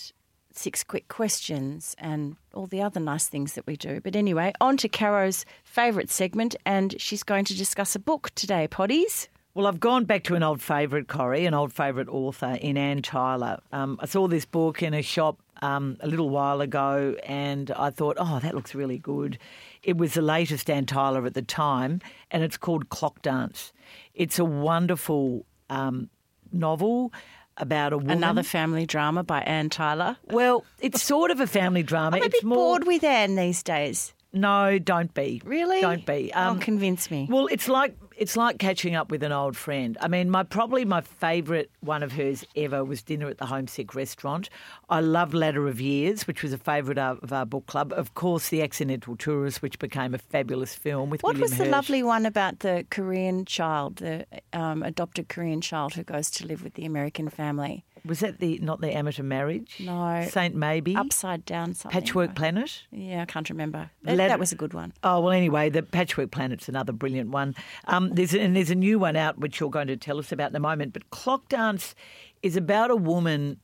Six 0.51 0.83
Quick 0.83 1.07
Questions 1.07 1.95
and 1.97 2.35
all 2.53 2.67
the 2.67 2.83
other 2.83 2.99
nice 2.99 3.27
things 3.27 3.53
that 3.53 3.65
we 3.65 3.75
do. 3.75 3.99
But 3.99 4.15
anyway, 4.15 4.53
on 4.61 4.77
to 4.77 4.87
Caro's 4.87 5.43
favourite 5.63 6.11
segment, 6.11 6.55
and 6.67 6.99
she's 7.01 7.23
going 7.23 7.45
to 7.45 7.57
discuss 7.57 7.95
a 7.95 7.99
book 7.99 8.29
today, 8.35 8.67
Potties. 8.69 9.27
Well, 9.55 9.67
I've 9.67 9.79
gone 9.79 10.05
back 10.05 10.23
to 10.25 10.35
an 10.35 10.41
old 10.41 10.61
favourite, 10.61 11.07
Corrie, 11.07 11.45
an 11.45 11.53
old 11.53 11.73
favourite 11.73 12.09
author 12.09 12.57
in 12.59 12.77
Anne 12.77 13.03
Tyler. 13.03 13.59
Um, 13.71 13.99
I 13.99 14.07
saw 14.07 14.27
this 14.27 14.45
book 14.45 14.81
in 14.81 14.95
a 14.95 15.03
shop 15.03 15.39
um, 15.61 15.97
a 15.99 16.07
little 16.07 16.29
while 16.29 16.59
ago 16.61 17.15
and 17.23 17.69
I 17.71 17.91
thought, 17.91 18.17
oh, 18.19 18.39
that 18.39 18.55
looks 18.55 18.73
really 18.73 18.97
good. 18.97 19.37
It 19.83 19.97
was 19.97 20.13
the 20.13 20.21
latest 20.21 20.69
Anne 20.69 20.85
Tyler 20.85 21.25
at 21.25 21.33
the 21.33 21.41
time 21.41 22.01
and 22.31 22.43
it's 22.43 22.57
called 22.57 22.89
Clock 22.89 23.21
Dance. 23.21 23.73
It's 24.13 24.39
a 24.39 24.45
wonderful 24.45 25.45
um, 25.69 26.09
novel 26.51 27.11
about 27.57 27.93
a 27.93 27.97
woman. 27.97 28.17
Another 28.17 28.43
family 28.43 28.85
drama 28.85 29.23
by 29.23 29.41
Anne 29.41 29.69
Tyler. 29.69 30.17
Well, 30.25 30.65
it's 30.79 31.03
sort 31.03 31.31
of 31.31 31.39
a 31.39 31.47
family 31.47 31.83
drama. 31.83 32.17
I'm 32.17 32.23
a 32.23 32.25
it's 32.25 32.35
bit 32.35 32.43
more. 32.43 32.57
bored 32.57 32.87
with 32.87 33.03
Anne 33.03 33.35
these 33.35 33.61
days. 33.61 34.13
No, 34.35 34.79
don't 34.79 35.13
be. 35.13 35.41
Really? 35.45 35.79
Don't 35.79 36.05
be. 36.05 36.33
Um, 36.33 36.57
oh, 36.57 36.59
convince 36.59 37.11
me. 37.11 37.27
Well, 37.29 37.47
it's 37.47 37.67
like 37.67 37.95
it's 38.17 38.37
like 38.37 38.59
catching 38.59 38.95
up 38.95 39.11
with 39.11 39.23
an 39.23 39.31
old 39.31 39.55
friend. 39.57 39.97
I 40.01 40.07
mean, 40.07 40.29
my 40.29 40.43
probably 40.43 40.85
my 40.85 41.01
favourite 41.01 41.69
one 41.81 42.03
of 42.03 42.11
hers 42.13 42.45
ever 42.55 42.83
was 42.83 43.01
Dinner 43.01 43.27
at 43.27 43.37
the 43.37 43.45
Homesick 43.45 43.95
Restaurant. 43.95 44.49
I 44.89 44.99
love 44.99 45.33
Ladder 45.33 45.67
of 45.67 45.81
Years, 45.81 46.27
which 46.27 46.43
was 46.43 46.53
a 46.53 46.57
favourite 46.57 46.97
of 46.97 47.31
our 47.31 47.45
book 47.45 47.65
club. 47.65 47.93
Of 47.93 48.13
course, 48.13 48.49
The 48.49 48.61
Accidental 48.61 49.15
Tourist, 49.15 49.61
which 49.61 49.79
became 49.79 50.13
a 50.13 50.17
fabulous 50.17 50.75
film 50.75 51.09
with 51.09 51.23
What 51.23 51.33
William 51.35 51.41
was 51.41 51.57
the 51.57 51.65
Hirsch. 51.65 51.71
lovely 51.71 52.03
one 52.03 52.25
about 52.25 52.59
the 52.59 52.85
Korean 52.89 53.45
child, 53.45 53.97
the 53.97 54.25
um, 54.53 54.83
adopted 54.83 55.29
Korean 55.29 55.61
child 55.61 55.93
who 55.93 56.03
goes 56.03 56.29
to 56.31 56.45
live 56.47 56.63
with 56.63 56.75
the 56.75 56.85
American 56.85 57.29
family? 57.29 57.83
Was 58.05 58.19
that 58.19 58.39
the 58.39 58.59
not 58.59 58.81
the 58.81 58.91
amateur 58.93 59.23
marriage? 59.23 59.77
No. 59.79 60.27
Saint 60.29 60.55
Maybe. 60.55 60.95
Upside 60.95 61.45
down 61.45 61.73
something. 61.73 62.01
Patchwork 62.01 62.35
Planet. 62.35 62.83
Yeah, 62.91 63.21
I 63.21 63.25
can't 63.25 63.49
remember. 63.49 63.89
That, 64.03 64.17
Lad- 64.17 64.29
that 64.29 64.39
was 64.39 64.51
a 64.51 64.55
good 64.55 64.73
one. 64.73 64.93
Oh 65.03 65.21
well, 65.21 65.31
anyway, 65.31 65.69
the 65.69 65.83
Patchwork 65.83 66.31
Planet's 66.31 66.67
another 66.67 66.91
brilliant 66.91 67.29
one. 67.29 67.55
Um, 67.85 68.09
there's 68.13 68.33
and 68.33 68.55
there's 68.55 68.69
a 68.69 68.75
new 68.75 68.99
one 68.99 69.15
out 69.15 69.39
which 69.39 69.59
you're 69.59 69.69
going 69.69 69.87
to 69.87 69.95
tell 69.97 70.19
us 70.19 70.31
about 70.31 70.49
in 70.49 70.55
a 70.55 70.59
moment. 70.59 70.91
But 70.91 71.09
Clock 71.11 71.47
Dance 71.47 71.95
is 72.41 72.57
about 72.57 72.91
a 72.91 72.95
woman 72.95 73.59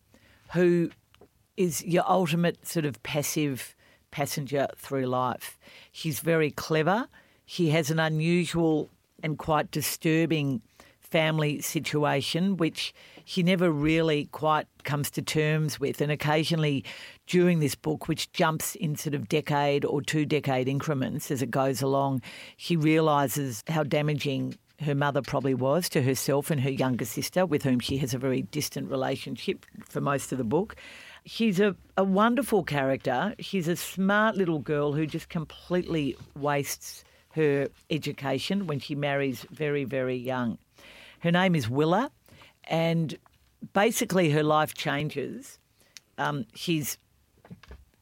who 0.54 0.90
is 1.58 1.84
your 1.84 2.10
ultimate 2.10 2.66
sort 2.66 2.86
of 2.86 3.02
passive 3.04 3.76
passenger 4.12 4.68
through 4.78 5.06
life. 5.06 5.60
She's 5.92 6.22
very 6.22 6.50
clever. 6.50 7.08
She 7.46 7.70
has 7.72 7.92
an 7.92 8.00
unusual 8.00 8.90
and 9.22 9.38
quite 9.38 9.70
disturbing 9.70 10.62
family 11.12 11.62
situation, 11.62 12.58
which 12.58 12.94
she 13.26 13.44
never 13.44 13.72
really 13.72 14.26
quite 14.26 14.68
comes 14.84 15.10
to 15.12 15.22
terms 15.22 15.80
with. 15.80 16.02
And 16.02 16.12
occasionally 16.12 16.84
during 17.28 17.60
this 17.60 17.76
book, 17.76 18.08
which 18.08 18.32
jumps 18.32 18.76
in 18.76 18.96
sort 18.96 19.14
of 19.14 19.28
decade 19.28 19.86
or 19.86 20.02
two 20.02 20.26
decade 20.26 20.68
increments 20.68 21.32
as 21.32 21.42
it 21.42 21.52
goes 21.52 21.82
along, 21.82 22.22
she 22.58 22.76
realises 22.76 23.64
how 23.68 23.84
damaging 23.84 24.56
her 24.82 24.96
mother 24.96 25.22
probably 25.22 25.54
was 25.54 25.90
to 25.90 26.02
herself 26.02 26.50
and 26.50 26.62
her 26.62 26.70
younger 26.70 27.06
sister, 27.06 27.46
with 27.46 27.64
whom 27.64 27.80
she 27.80 27.98
has 27.98 28.14
a 28.14 28.18
very 28.18 28.44
distant 28.44 28.90
relationship 28.90 29.66
for 29.88 30.02
most 30.02 30.32
of 30.32 30.38
the 30.38 30.44
book. 30.44 30.76
She's 31.26 31.60
a, 31.60 31.76
a 31.98 32.04
wonderful 32.04 32.64
character. 32.64 33.36
She's 33.40 33.68
a 33.68 33.76
smart 33.76 34.38
little 34.38 34.60
girl 34.60 34.94
who 34.94 35.06
just 35.06 35.30
completely 35.30 36.16
wastes 36.36 37.04
her 37.34 37.68
education 37.90 38.68
when 38.68 38.80
she 38.80 38.96
marries 38.96 39.46
very, 39.52 39.84
very 39.84 40.16
young. 40.16 40.58
Her 41.22 41.32
name 41.32 41.56
is 41.56 41.70
Willa, 41.70 42.12
and 42.66 43.18
basically 43.74 44.30
her 44.32 44.44
life 44.44 44.74
changes. 44.74 45.60
Um, 46.18 46.46
she's 46.54 46.98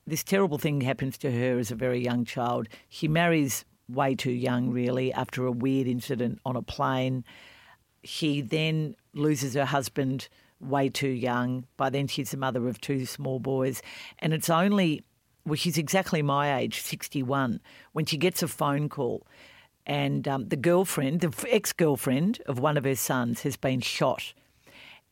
this 0.07 0.23
terrible 0.23 0.57
thing 0.57 0.81
happens 0.81 1.17
to 1.19 1.31
her 1.31 1.59
as 1.59 1.69
a 1.69 1.75
very 1.75 2.01
young 2.01 2.23
child. 2.23 2.69
She 2.87 3.09
marries 3.09 3.65
way 3.89 4.15
too 4.15 4.31
young, 4.31 4.71
really, 4.71 5.11
after 5.13 5.45
a 5.45 5.51
weird 5.51 5.87
incident 5.87 6.39
on 6.45 6.55
a 6.55 6.61
plane. 6.61 7.25
She 8.03 8.41
then 8.41 8.95
loses 9.13 9.53
her 9.55 9.65
husband 9.65 10.29
way 10.61 10.89
too 10.89 11.09
young. 11.09 11.65
By 11.75 11.89
then, 11.89 12.07
she's 12.07 12.31
the 12.31 12.37
mother 12.37 12.67
of 12.69 12.79
two 12.79 13.05
small 13.05 13.39
boys. 13.39 13.81
And 14.19 14.33
it's 14.33 14.49
only, 14.49 15.03
well, 15.45 15.55
she's 15.55 15.77
exactly 15.77 16.21
my 16.21 16.57
age, 16.57 16.81
61, 16.81 17.59
when 17.91 18.05
she 18.05 18.17
gets 18.17 18.41
a 18.41 18.47
phone 18.47 18.87
call. 18.87 19.27
And 19.87 20.27
um, 20.27 20.49
the 20.49 20.57
girlfriend, 20.57 21.21
the 21.21 21.47
ex 21.49 21.71
girlfriend 21.71 22.41
of 22.45 22.59
one 22.59 22.77
of 22.77 22.83
her 22.83 22.95
sons, 22.95 23.41
has 23.41 23.55
been 23.55 23.79
shot. 23.79 24.33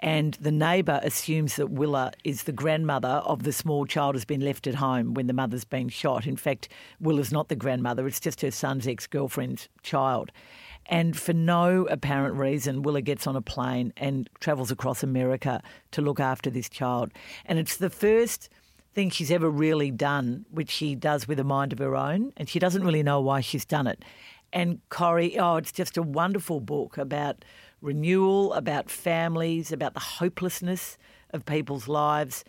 And 0.02 0.34
the 0.34 0.52
neighbour 0.52 1.00
assumes 1.02 1.56
that 1.56 1.72
Willa 1.72 2.12
is 2.26 2.44
the 2.44 2.52
grandmother 2.52 3.08
of 3.08 3.44
the 3.44 3.54
small 3.54 3.86
child 3.86 4.16
who's 4.16 4.26
been 4.26 4.42
left 4.42 4.68
at 4.68 4.76
home 4.76 5.14
when 5.14 5.28
the 5.28 5.34
mother's 5.34 5.64
been 5.64 5.88
shot. 5.88 6.28
In 6.28 6.36
fact, 6.36 6.68
Willa's 7.00 7.32
not 7.32 7.48
the 7.48 7.56
grandmother, 7.56 8.06
it's 8.06 8.20
just 8.20 8.42
her 8.42 8.52
son's 8.52 8.86
ex 8.86 9.08
girlfriend's 9.08 9.70
child. 9.82 10.34
And 10.88 11.18
for 11.18 11.32
no 11.32 11.86
apparent 11.86 12.36
reason, 12.36 12.84
Willa 12.84 13.02
gets 13.02 13.26
on 13.26 13.38
a 13.38 13.42
plane 13.42 13.94
and 13.96 14.30
travels 14.42 14.72
across 14.72 15.02
America 15.02 15.64
to 15.92 16.02
look 16.02 16.20
after 16.20 16.50
this 16.50 16.70
child. 16.70 17.12
And 17.46 17.58
it's 17.58 17.78
the 17.78 17.90
first 17.90 18.50
thing 18.96 19.10
she's 19.10 19.32
ever 19.32 19.50
really 19.50 19.92
done, 19.92 20.46
which 20.52 20.70
she 20.70 20.96
does 20.96 21.28
with 21.28 21.40
a 21.40 21.44
mind 21.44 21.74
of 21.74 21.80
her 21.80 21.96
own, 21.96 22.32
and 22.38 22.48
she 22.48 22.60
doesn't 22.60 22.84
really 22.84 23.04
know 23.04 23.20
why 23.20 23.42
she's 23.42 23.66
done 23.66 23.88
it. 23.88 24.04
And 24.56 24.80
Corrie, 24.88 25.38
oh, 25.38 25.58
it's 25.58 25.74
just 25.74 25.98
a 25.98 26.02
wonderful 26.02 26.62
book 26.62 26.98
about 26.98 27.44
renewal, 27.82 28.54
about 28.54 28.90
families, 28.90 29.74
about 29.74 29.94
the 29.94 30.00
hopelessness 30.00 30.98
of 31.32 31.46
people's 31.46 31.90
lives, 31.90 32.46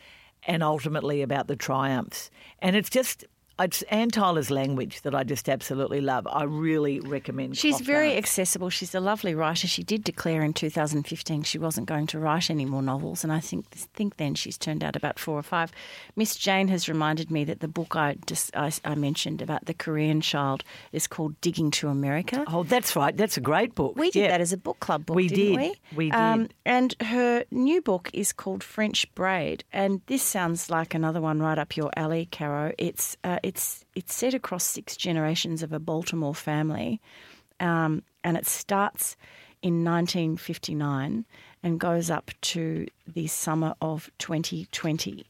and 0.46 0.62
ultimately 0.62 1.20
about 1.20 1.48
the 1.48 1.56
triumphs. 1.56 2.30
And 2.60 2.76
it's 2.76 2.88
just 2.88 3.24
it's 3.58 3.80
Anne 3.82 4.10
Tyler's 4.10 4.50
language 4.50 5.00
that 5.02 5.14
I 5.14 5.24
just 5.24 5.48
absolutely 5.48 6.00
love. 6.00 6.26
I 6.30 6.44
really 6.44 7.00
recommend. 7.00 7.56
She's 7.56 7.80
very 7.80 8.14
accessible. 8.16 8.68
She's 8.68 8.94
a 8.94 9.00
lovely 9.00 9.34
writer. 9.34 9.66
She 9.66 9.82
did 9.82 10.04
declare 10.04 10.42
in 10.42 10.52
2015 10.52 11.42
she 11.42 11.58
wasn't 11.58 11.86
going 11.86 12.06
to 12.08 12.18
write 12.18 12.50
any 12.50 12.64
more 12.66 12.82
novels, 12.82 13.24
and 13.24 13.32
I 13.32 13.40
think 13.40 13.66
think 13.70 14.16
then 14.18 14.34
she's 14.34 14.58
turned 14.58 14.84
out 14.84 14.94
about 14.96 15.18
four 15.18 15.38
or 15.38 15.42
five. 15.42 15.72
Miss 16.16 16.36
Jane 16.36 16.68
has 16.68 16.88
reminded 16.88 17.30
me 17.30 17.44
that 17.44 17.60
the 17.60 17.68
book 17.68 17.96
I 17.96 18.16
just 18.26 18.54
I, 18.56 18.70
I 18.84 18.94
mentioned 18.94 19.40
about 19.40 19.64
the 19.64 19.74
Korean 19.74 20.20
child 20.20 20.62
is 20.92 21.06
called 21.06 21.40
Digging 21.40 21.70
to 21.72 21.88
America. 21.88 22.44
Oh, 22.48 22.62
that's 22.62 22.94
right. 22.94 23.16
That's 23.16 23.36
a 23.36 23.40
great 23.40 23.74
book. 23.74 23.96
We 23.96 24.10
did 24.10 24.20
Yeah. 24.24 24.28
that 24.32 24.40
as 24.40 24.52
a 24.52 24.58
book 24.58 24.80
club 24.80 25.06
book, 25.06 25.16
We 25.16 25.28
didn't 25.28 25.60
did. 25.62 25.76
we? 25.92 25.96
We 25.96 26.10
Um, 26.12 26.42
did. 26.42 26.54
and 26.66 26.94
her 27.00 27.44
new 27.50 27.80
book 27.80 28.10
is 28.12 28.32
called 28.32 28.62
French 28.62 29.12
Braid, 29.14 29.64
and 29.72 30.02
this 30.06 30.22
sounds 30.22 30.68
like 30.70 30.94
another 30.94 31.20
one 31.22 31.40
right 31.40 31.58
up 31.58 31.76
your 31.76 31.90
alley, 31.96 32.28
Caro. 32.30 32.72
It's 32.78 33.16
uh, 33.24 33.38
it's 33.46 33.84
it's 33.94 34.12
set 34.12 34.34
across 34.34 34.64
six 34.64 34.96
generations 34.96 35.62
of 35.62 35.72
a 35.72 35.78
Baltimore 35.78 36.34
family, 36.34 37.00
um, 37.60 38.02
and 38.24 38.36
it 38.36 38.46
starts 38.46 39.16
in 39.62 39.84
1959 39.84 41.24
and 41.62 41.80
goes 41.80 42.10
up 42.10 42.30
to 42.40 42.86
the 43.06 43.26
summer 43.28 43.74
of 43.80 44.10
2020 44.18 45.26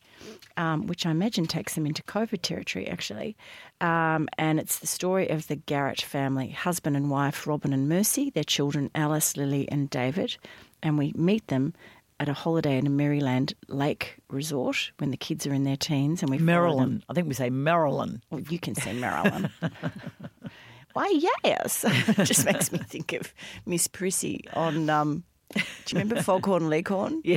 um, 0.56 0.86
which 0.86 1.04
I 1.04 1.10
imagine 1.10 1.46
takes 1.46 1.74
them 1.74 1.86
into 1.86 2.02
COVID 2.02 2.40
territory, 2.42 2.88
actually. 2.88 3.36
Um, 3.80 4.28
and 4.38 4.58
it's 4.58 4.78
the 4.78 4.86
story 4.86 5.28
of 5.28 5.48
the 5.48 5.56
Garrett 5.56 6.00
family 6.00 6.48
husband 6.48 6.96
and 6.96 7.10
wife, 7.10 7.46
Robin 7.46 7.72
and 7.72 7.88
Mercy, 7.88 8.30
their 8.30 8.44
children, 8.44 8.90
Alice, 8.94 9.36
Lily, 9.36 9.68
and 9.70 9.90
David. 9.90 10.36
And 10.82 10.98
we 10.98 11.12
meet 11.14 11.46
them 11.48 11.74
at 12.18 12.28
a 12.28 12.32
holiday 12.32 12.78
in 12.78 12.86
a 12.86 12.90
Maryland 12.90 13.54
lake 13.68 14.16
resort 14.28 14.92
when 14.98 15.10
the 15.10 15.16
kids 15.16 15.46
are 15.46 15.54
in 15.54 15.64
their 15.64 15.76
teens. 15.76 16.22
And 16.22 16.30
we 16.30 16.38
Maryland. 16.38 17.04
I 17.08 17.14
think 17.14 17.28
we 17.28 17.34
say 17.34 17.50
Maryland. 17.50 18.22
Well, 18.30 18.40
you 18.40 18.58
can 18.58 18.74
say 18.74 18.92
Maryland. 18.92 19.50
Why, 20.92 21.08
yes. 21.44 21.84
it 21.84 22.24
just 22.24 22.46
makes 22.46 22.72
me 22.72 22.78
think 22.78 23.12
of 23.12 23.34
Miss 23.66 23.86
Prissy 23.86 24.44
on. 24.54 24.88
Um, 24.88 25.24
do 25.54 25.60
you 25.60 26.00
remember 26.00 26.22
Foghorn 26.22 26.68
Leghorn? 26.68 27.22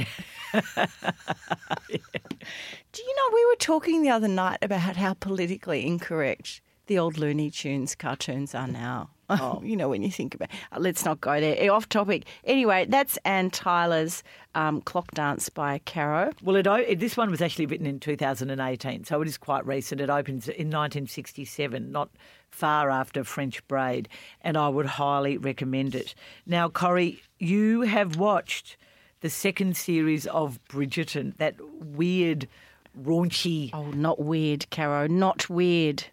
Yeah. 0.52 0.66
Do 2.92 3.04
you 3.04 3.16
know 3.16 3.30
we 3.36 3.46
were 3.46 3.56
talking 3.60 4.02
the 4.02 4.10
other 4.10 4.28
night 4.28 4.58
about 4.64 4.96
how 4.96 5.14
politically 5.14 5.86
incorrect 5.86 6.62
the 6.88 6.98
old 6.98 7.20
Looney 7.20 7.52
Tunes 7.52 7.94
cartoons 7.94 8.56
are 8.56 8.68
now. 8.68 9.12
Oh. 9.42 9.62
you 9.64 9.76
know 9.76 9.90
when 9.90 10.02
you 10.02 10.12
think 10.12 10.34
about. 10.36 10.50
Uh, 10.72 10.80
let's 10.80 11.06
not 11.06 11.22
go 11.22 11.40
there. 11.40 11.56
Eh, 11.58 11.68
Off 11.70 11.88
topic. 11.88 12.26
Anyway, 12.44 12.86
that's 12.90 13.18
Anne 13.26 13.50
Tyler's 13.52 14.24
um, 14.56 14.82
Clock 14.82 15.12
Dance 15.12 15.50
by 15.50 15.80
Caro. 15.86 16.32
Well, 16.42 16.56
it, 16.56 16.66
it, 16.66 17.00
this 17.00 17.16
one 17.16 17.30
was 17.30 17.42
actually 17.42 17.68
written 17.68 17.86
in 17.86 18.00
2018, 18.00 19.04
so 19.04 19.22
it 19.22 19.28
is 19.28 19.38
quite 19.38 19.66
recent. 19.68 20.02
It 20.02 20.10
opens 20.10 20.48
in 20.48 20.68
1967, 20.68 21.92
not 21.92 22.10
far 22.50 22.90
after 22.90 23.24
French 23.24 23.66
Braid, 23.68 24.10
and 24.42 24.58
I 24.58 24.68
would 24.70 24.88
highly 24.88 25.38
recommend 25.38 25.94
it. 25.96 26.16
Now, 26.46 26.68
Corrie, 26.70 27.22
you 27.38 27.82
have 27.82 28.16
watched 28.18 28.78
the 29.22 29.30
second 29.30 29.78
series 29.78 30.26
of 30.28 30.60
Bridgerton, 30.70 31.38
that 31.38 31.56
weird, 31.80 32.48
raunchy. 33.00 33.70
Oh, 33.74 33.92
not 33.92 34.20
weird, 34.20 34.70
Caro. 34.72 35.08
Not 35.08 35.50
weird. 35.50 36.06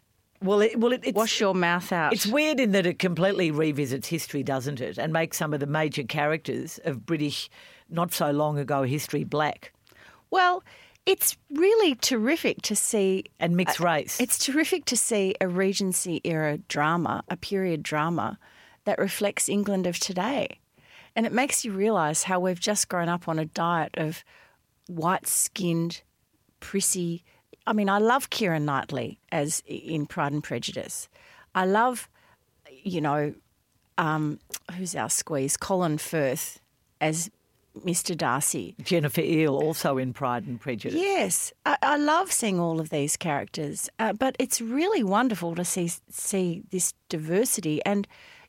Well, 0.47 0.61
it, 0.61 0.79
well, 0.79 0.93
it, 0.93 1.01
it's, 1.05 1.17
Wash 1.17 1.41
your 1.41 1.55
mouth 1.55 1.93
out. 1.93 2.13
It's 2.13 2.27
weird 2.27 2.61
in 2.61 2.73
that 2.73 2.87
it 2.87 2.99
completely 2.99 3.51
revisits 3.51 4.09
history, 4.09 4.43
doesn't 4.43 4.81
it? 4.81 4.97
And 4.97 5.13
makes 5.13 5.37
some 5.37 5.53
of 5.53 5.61
the 5.61 5.67
major 5.67 6.05
characters 6.05 6.81
of 6.85 7.05
British, 7.05 7.51
not 7.91 8.13
so 8.13 8.31
long 8.31 8.59
ago 8.59 8.85
history 8.85 9.25
black 9.25 9.73
well, 10.31 10.63
it's 11.05 11.37
really 11.51 11.95
terrific 11.95 12.63
to 12.63 12.77
see 12.77 13.25
and 13.39 13.57
mixed 13.57 13.81
race. 13.81 14.21
It's 14.21 14.39
terrific 14.39 14.85
to 14.87 14.97
see 14.97 15.35
a 15.41 15.49
Regency 15.49 16.21
era 16.25 16.59
drama, 16.59 17.23
a 17.29 17.37
period 17.37 17.83
drama 17.83 18.39
that 18.85 18.99
reflects 18.99 19.49
England 19.49 19.87
of 19.87 19.99
today. 19.99 20.59
And 21.15 21.25
it 21.25 21.33
makes 21.33 21.65
you 21.65 21.73
realise 21.73 22.25
how 22.25 22.41
we've 22.41 22.61
just 22.61 22.89
grown 22.89 23.09
up 23.09 23.29
on 23.29 23.39
a 23.39 23.45
diet 23.47 23.95
of 23.97 24.25
white 24.89 25.27
skinned, 25.27 26.03
prissy. 26.61 27.25
I 27.67 27.73
mean, 27.73 27.89
I 27.89 27.99
love 27.99 28.31
Keira 28.31 28.63
Knightley 28.63 29.19
as 29.33 29.63
in 29.67 30.07
Pride 30.07 30.33
and 30.33 30.43
Prejudice. 30.43 31.09
I 31.55 31.65
love, 31.65 32.09
you 32.71 33.01
know, 33.01 33.35
um, 33.99 34.39
who's 34.77 34.95
our 34.95 35.11
squeeze? 35.11 35.57
Colin 35.57 35.99
Firth 35.99 36.61
as 37.01 37.31
Mr. 37.85 38.17
Darcy. 38.17 38.75
Jennifer 38.83 39.21
Ehle, 39.21 39.61
also 39.61 39.99
in 39.99 40.13
Pride 40.13 40.47
and 40.47 40.61
Prejudice. 40.61 40.99
Yes, 40.99 41.53
I, 41.65 41.77
I 41.83 41.97
love 41.97 42.33
seeing 42.33 42.59
all 42.59 42.81
of 42.81 42.91
these 42.91 43.17
characters, 43.17 43.89
uh, 43.99 44.13
but 44.13 44.37
it's 44.39 44.61
really 44.61 45.03
wonderful 45.03 45.55
to 45.55 45.65
see 45.65 45.91
see 46.11 46.63
this 46.71 46.95
diversity, 47.09 47.85
and 47.85 48.07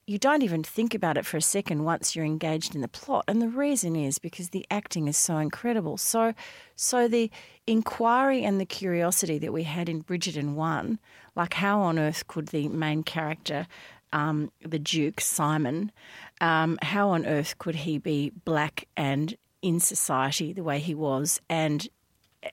you 0.08 0.18
don't 0.18 0.42
even 0.42 0.64
think 0.64 0.96
about 0.96 1.18
it 1.18 1.26
for 1.26 1.36
a 1.36 1.42
second 1.42 1.84
once 1.84 2.16
you're 2.16 2.24
engaged 2.24 2.74
in 2.74 2.82
the 2.82 2.88
plot. 2.88 3.26
And 3.28 3.42
the 3.42 3.50
reason 3.50 3.98
is 3.98 4.20
because 4.20 4.50
the 4.50 4.66
acting 4.72 5.10
is 5.10 5.18
so 5.18 5.38
incredible. 5.38 5.98
So, 5.98 6.34
so 6.78 7.10
the 7.10 7.30
inquiry 7.68 8.44
and 8.46 8.60
the 8.60 8.66
curiosity 8.66 9.38
that 9.40 9.52
we 9.52 9.64
had 9.64 9.90
in 9.90 10.04
Bridgerton 10.04 10.54
One, 10.54 10.98
like 11.36 11.56
how 11.56 11.82
on 11.82 12.00
earth 12.00 12.26
could 12.28 12.48
the 12.48 12.70
main 12.70 13.04
character 13.04 13.68
um, 14.14 14.52
the 14.62 14.80
Duke, 14.80 15.20
Simon, 15.20 15.92
um, 16.40 16.80
how 16.82 17.10
on 17.10 17.26
earth 17.26 17.58
could 17.58 17.76
he 17.76 17.98
be 17.98 18.32
black 18.46 18.88
and 18.96 19.36
in 19.62 19.82
society 19.82 20.54
the 20.54 20.64
way 20.64 20.80
he 20.80 20.96
was 20.96 21.42
and 21.50 21.90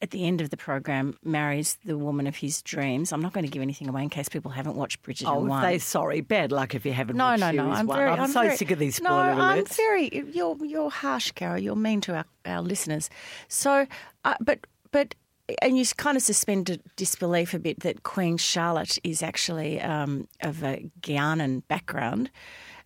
at 0.00 0.10
the 0.10 0.26
end 0.26 0.40
of 0.40 0.50
the 0.50 0.56
program 0.56 1.16
marries 1.22 1.76
the 1.84 1.98
woman 1.98 2.26
of 2.26 2.36
his 2.36 2.62
dreams. 2.62 3.12
I'm 3.12 3.20
not 3.20 3.32
going 3.32 3.44
to 3.44 3.50
give 3.50 3.62
anything 3.62 3.88
away 3.88 4.02
in 4.02 4.10
case 4.10 4.28
people 4.28 4.50
haven't 4.50 4.76
watched 4.76 5.02
Bridget. 5.02 5.28
Oh, 5.28 5.40
1. 5.40 5.62
they 5.62 5.78
sorry, 5.78 6.20
bad 6.20 6.52
luck 6.52 6.74
if 6.74 6.86
you 6.86 6.92
haven't 6.92 7.16
no, 7.16 7.24
watched 7.24 7.40
no, 7.40 7.50
no. 7.50 7.70
I'm 7.70 7.86
one. 7.86 7.96
very. 7.96 8.10
I'm, 8.10 8.30
so 8.30 8.42
very, 8.42 8.56
sick 8.56 8.70
of 8.70 8.78
these 8.78 8.96
spoiler 8.96 9.26
no, 9.26 9.32
spoiler 9.32 9.48
I'm 9.48 9.64
alerts. 9.64 9.76
very. 9.76 10.24
You're 10.32 10.56
you're 10.64 10.90
harsh, 10.90 11.32
Carol. 11.32 11.58
You're 11.58 11.76
mean 11.76 12.00
to 12.02 12.14
our, 12.16 12.24
our 12.46 12.62
listeners. 12.62 13.10
So, 13.48 13.86
uh, 14.24 14.34
but 14.40 14.66
but. 14.90 15.14
And 15.60 15.76
you 15.76 15.84
kind 15.98 16.16
of 16.16 16.22
suspend 16.22 16.80
disbelief 16.96 17.52
a 17.52 17.58
bit 17.58 17.80
that 17.80 18.02
Queen 18.02 18.38
Charlotte 18.38 18.96
is 19.04 19.22
actually 19.22 19.78
um, 19.78 20.26
of 20.40 20.64
a 20.64 20.90
Guianan 21.02 21.62
background, 21.68 22.30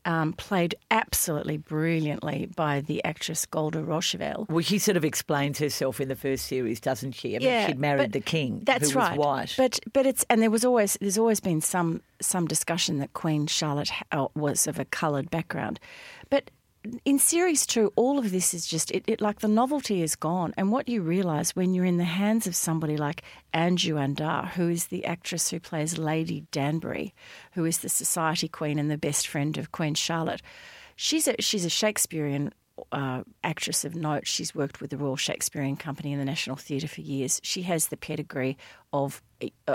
um, 0.08 0.32
played 0.32 0.74
absolutely 0.90 1.58
brilliantly 1.58 2.48
by 2.56 2.80
the 2.80 3.04
actress 3.04 3.44
Golda 3.44 3.82
Rosheuvel. 3.82 4.48
Well, 4.48 4.62
she 4.62 4.78
sort 4.78 4.96
of 4.96 5.04
explains 5.04 5.58
herself 5.58 6.00
in 6.00 6.08
the 6.08 6.16
first 6.16 6.46
series, 6.46 6.80
doesn't 6.80 7.12
she? 7.12 7.36
I 7.36 7.38
mean, 7.40 7.66
she'd 7.66 7.78
married 7.78 8.12
the 8.12 8.20
king, 8.20 8.62
That's 8.64 8.94
right. 8.94 9.18
white. 9.18 9.54
But 9.58 9.78
but 9.92 10.06
it's 10.06 10.24
and 10.30 10.40
there 10.40 10.50
was 10.50 10.64
always 10.64 10.96
there's 10.98 11.18
always 11.18 11.40
been 11.40 11.60
some 11.60 12.00
some 12.22 12.46
discussion 12.46 12.98
that 12.98 13.12
Queen 13.12 13.46
Charlotte 13.46 13.90
was 14.34 14.66
of 14.66 14.78
a 14.78 14.84
coloured 14.86 15.30
background, 15.30 15.78
but. 16.30 16.50
In 17.04 17.18
series 17.18 17.66
two, 17.66 17.92
all 17.96 18.18
of 18.18 18.30
this 18.30 18.54
is 18.54 18.66
just 18.66 18.90
it, 18.90 19.04
it. 19.06 19.20
Like 19.20 19.40
the 19.40 19.48
novelty 19.48 20.02
is 20.02 20.16
gone, 20.16 20.54
and 20.56 20.72
what 20.72 20.88
you 20.88 21.02
realise 21.02 21.54
when 21.54 21.74
you're 21.74 21.84
in 21.84 21.98
the 21.98 22.04
hands 22.04 22.46
of 22.46 22.56
somebody 22.56 22.96
like 22.96 23.22
Adjoa 23.52 24.14
Andoh, 24.14 24.48
who 24.50 24.68
is 24.68 24.86
the 24.86 25.04
actress 25.04 25.50
who 25.50 25.60
plays 25.60 25.98
Lady 25.98 26.46
Danbury, 26.50 27.14
who 27.52 27.64
is 27.64 27.78
the 27.78 27.88
society 27.88 28.48
queen 28.48 28.78
and 28.78 28.90
the 28.90 28.96
best 28.96 29.26
friend 29.28 29.58
of 29.58 29.72
Queen 29.72 29.94
Charlotte, 29.94 30.40
she's 30.96 31.28
a 31.28 31.34
she's 31.40 31.64
a 31.64 31.70
Shakespearean 31.70 32.52
uh, 32.92 33.22
actress 33.44 33.84
of 33.84 33.94
note. 33.94 34.26
She's 34.26 34.54
worked 34.54 34.80
with 34.80 34.90
the 34.90 34.96
Royal 34.96 35.16
Shakespearean 35.16 35.76
Company 35.76 36.12
and 36.12 36.20
the 36.20 36.24
National 36.24 36.56
Theatre 36.56 36.88
for 36.88 37.00
years. 37.00 37.40
She 37.42 37.62
has 37.62 37.88
the 37.88 37.96
pedigree 37.96 38.56
of 38.92 39.22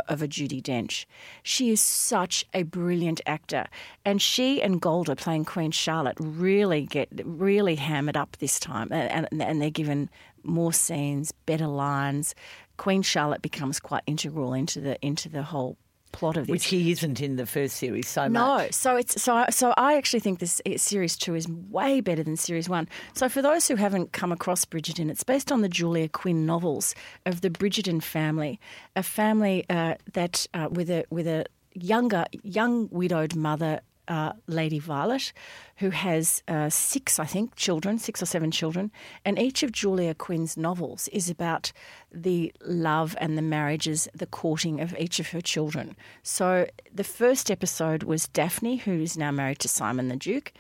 of 0.10 0.22
a 0.22 0.28
Judi 0.28 0.62
Dench. 0.62 1.06
She 1.41 1.70
is 1.70 1.80
such 1.80 2.45
a 2.54 2.64
brilliant 2.64 3.22
actor, 3.26 3.66
and 4.04 4.22
she 4.22 4.62
and 4.62 4.82
Golda 4.82 5.16
playing 5.16 5.45
Queen 5.45 5.72
Charlotte 5.72 6.18
really 6.20 6.86
get 6.86 7.10
really 7.24 7.76
hammered 7.76 8.18
up 8.18 8.38
this 8.38 8.60
time, 8.60 8.91
and 8.91 9.28
and 9.32 9.62
they're 9.62 9.70
given 9.70 10.10
more 10.43 10.74
scenes, 10.74 11.32
better 11.45 11.68
lines. 11.68 12.36
Queen 12.78 13.01
Charlotte 13.01 13.41
becomes 13.41 13.80
quite 13.80 14.04
integral 14.08 14.54
into 14.54 14.82
the 14.82 14.97
into 15.06 15.30
the 15.30 15.43
whole 15.43 15.78
plot 16.14 16.38
of 16.38 16.47
this. 16.47 16.51
Which 16.51 16.66
he 16.68 16.91
isn't 16.91 17.20
in 17.20 17.36
the 17.36 17.45
first 17.45 17.76
series 17.76 18.07
so 18.07 18.28
no, 18.30 18.39
much. 18.39 18.61
No, 18.61 18.68
so 18.72 18.95
it's 18.95 19.22
so 19.22 19.45
so 19.49 19.74
I 19.76 19.97
actually 19.97 20.22
think 20.22 20.39
this 20.39 20.61
series 20.78 21.18
two 21.18 21.36
is 21.36 21.47
way 21.47 21.99
better 21.99 22.24
than 22.24 22.38
series 22.38 22.70
one. 22.70 22.88
So 23.14 23.28
for 23.28 23.41
those 23.41 23.68
who 23.68 23.76
haven't 23.76 24.14
come 24.14 24.32
across 24.32 24.64
Bridgerton, 24.64 25.11
it's 25.11 25.24
based 25.24 25.51
on 25.51 25.61
the 25.61 25.70
Julia 25.70 26.07
Quinn 26.07 26.45
novels 26.45 26.95
of 27.26 27.41
the 27.41 27.49
Bridgerton 27.49 28.01
family, 28.01 28.59
a 28.95 29.03
family 29.03 29.66
uh, 29.70 29.95
that 30.14 30.47
uh, 30.53 30.70
with 30.72 30.89
a 30.89 31.03
with 31.09 31.28
a 31.28 31.45
younger 31.74 32.26
young 32.43 32.88
widowed 32.91 33.36
mother 33.36 33.82
uh, 34.08 34.34
Lady 34.47 34.80
Violet, 34.80 35.34
who 35.78 35.89
has 35.89 36.43
uh, 36.47 36.70
six, 36.70 37.20
I 37.20 37.26
think, 37.26 37.56
children, 37.56 37.97
six 37.97 38.22
or 38.22 38.26
seven 38.26 38.51
children. 38.51 38.91
And 39.26 39.39
each 39.39 39.64
of 39.64 39.72
Julia 39.72 40.14
Quinn's 40.14 40.58
novels 40.58 41.08
is 41.10 41.30
about 41.30 41.72
the 42.12 42.54
love 42.66 43.16
and 43.20 43.38
the 43.38 43.41
marriages, 43.41 44.08
the 44.14 44.26
courting 44.26 44.82
of 44.82 44.95
each 44.97 45.20
of 45.20 45.30
her 45.30 45.41
children. 45.41 45.95
So 46.22 46.68
the 46.93 47.04
first 47.04 47.49
episode 47.49 48.04
was 48.04 48.28
Daphne, 48.28 48.78
who 48.78 49.01
is 49.01 49.18
now 49.18 49.32
married 49.32 49.60
to 49.60 49.68
Simon 49.68 50.10
the 50.10 50.16
Duke. 50.16 50.54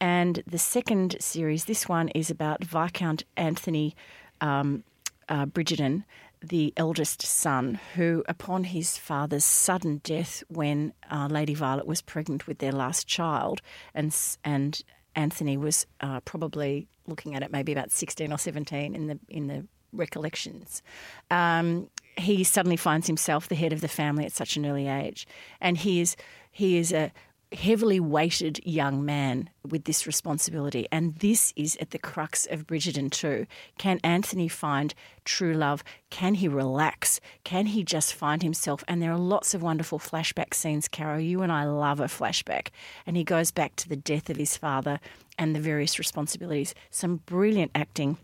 And 0.00 0.42
the 0.46 0.58
second 0.58 1.16
series, 1.20 1.64
this 1.64 1.88
one, 1.88 2.08
is 2.10 2.30
about 2.30 2.64
Viscount 2.64 3.24
Anthony 3.36 3.94
um, 4.40 4.84
uh, 5.28 5.46
Bridgerton, 5.46 6.04
the 6.42 6.72
eldest 6.76 7.22
son, 7.22 7.80
who, 7.94 8.22
upon 8.28 8.64
his 8.64 8.98
father's 8.98 9.44
sudden 9.44 10.00
death 10.04 10.42
when 10.48 10.92
uh, 11.10 11.28
Lady 11.30 11.54
Violet 11.54 11.86
was 11.86 12.02
pregnant 12.02 12.46
with 12.46 12.58
their 12.58 12.72
last 12.72 13.06
child, 13.06 13.60
and 13.94 14.14
and 14.44 14.82
Anthony 15.14 15.56
was 15.56 15.86
uh, 16.00 16.20
probably 16.20 16.88
looking 17.06 17.34
at 17.34 17.42
it 17.42 17.50
maybe 17.50 17.72
about 17.72 17.90
sixteen 17.90 18.32
or 18.32 18.38
seventeen 18.38 18.94
in 18.94 19.06
the 19.06 19.18
in 19.28 19.46
the 19.46 19.66
recollections. 19.92 20.82
Um, 21.30 21.88
he 22.16 22.44
suddenly 22.44 22.76
finds 22.76 23.06
himself 23.06 23.48
the 23.48 23.54
head 23.54 23.72
of 23.72 23.80
the 23.80 23.88
family 23.88 24.24
at 24.24 24.32
such 24.32 24.56
an 24.56 24.66
early 24.66 24.88
age, 24.88 25.26
and 25.60 25.78
he 25.78 26.00
is 26.00 26.16
he 26.50 26.78
is 26.78 26.92
a 26.92 27.12
heavily 27.52 28.00
weighted 28.00 28.60
young 28.64 29.04
man 29.04 29.48
with 29.68 29.84
this 29.84 30.06
responsibility. 30.06 30.86
And 30.90 31.14
this 31.16 31.52
is 31.56 31.76
at 31.80 31.90
the 31.90 31.98
crux 31.98 32.46
of 32.46 32.66
Bridgerton 32.66 33.10
too. 33.10 33.46
Can 33.78 34.00
Anthony 34.02 34.48
find 34.48 34.94
true 35.24 35.54
love? 35.54 35.84
Can 36.10 36.34
he 36.34 36.48
relax? 36.48 37.20
Can 37.44 37.66
he 37.66 37.84
just 37.84 38.14
find 38.14 38.42
himself? 38.42 38.82
And 38.88 39.00
there 39.00 39.12
are 39.12 39.18
lots 39.18 39.54
of 39.54 39.62
wonderful 39.62 39.98
flashback 39.98 40.54
scenes, 40.54 40.88
Caro. 40.88 41.18
You 41.18 41.42
and 41.42 41.52
I 41.52 41.64
love 41.64 42.00
a 42.00 42.04
flashback. 42.04 42.68
And 43.06 43.16
he 43.16 43.24
goes 43.24 43.50
back 43.50 43.76
to 43.76 43.88
the 43.88 43.96
death 43.96 44.28
of 44.28 44.36
his 44.36 44.56
father 44.56 44.98
and 45.38 45.54
the 45.54 45.60
various 45.60 45.98
responsibilities. 45.98 46.74
Some 46.90 47.18
brilliant 47.26 47.70
acting 47.74 48.18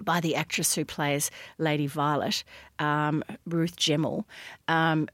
by 0.00 0.20
the 0.20 0.34
actress 0.34 0.74
who 0.74 0.84
plays 0.84 1.30
Lady 1.58 1.86
Violet, 1.86 2.42
um, 2.78 3.22
Ruth 3.46 3.76
Gemmell. 3.76 4.24
Um, 4.68 5.08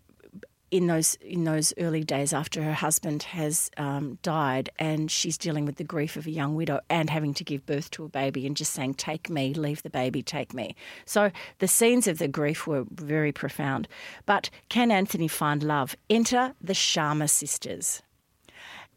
in 0.70 0.86
those 0.86 1.14
in 1.16 1.44
those 1.44 1.72
early 1.78 2.02
days 2.02 2.32
after 2.32 2.62
her 2.62 2.72
husband 2.72 3.22
has 3.24 3.70
um, 3.76 4.18
died, 4.22 4.70
and 4.78 5.10
she's 5.10 5.38
dealing 5.38 5.64
with 5.64 5.76
the 5.76 5.84
grief 5.84 6.16
of 6.16 6.26
a 6.26 6.30
young 6.30 6.54
widow 6.54 6.80
and 6.90 7.10
having 7.10 7.34
to 7.34 7.44
give 7.44 7.66
birth 7.66 7.90
to 7.92 8.04
a 8.04 8.08
baby, 8.08 8.46
and 8.46 8.56
just 8.56 8.72
saying, 8.72 8.94
"Take 8.94 9.30
me, 9.30 9.54
leave 9.54 9.82
the 9.82 9.90
baby, 9.90 10.22
take 10.22 10.52
me." 10.52 10.74
So 11.04 11.30
the 11.58 11.68
scenes 11.68 12.06
of 12.06 12.18
the 12.18 12.28
grief 12.28 12.66
were 12.66 12.84
very 12.90 13.32
profound. 13.32 13.88
But 14.24 14.50
can 14.68 14.90
Anthony 14.90 15.28
find 15.28 15.62
love? 15.62 15.96
Enter 16.10 16.54
the 16.60 16.72
Sharma 16.72 17.30
sisters. 17.30 18.02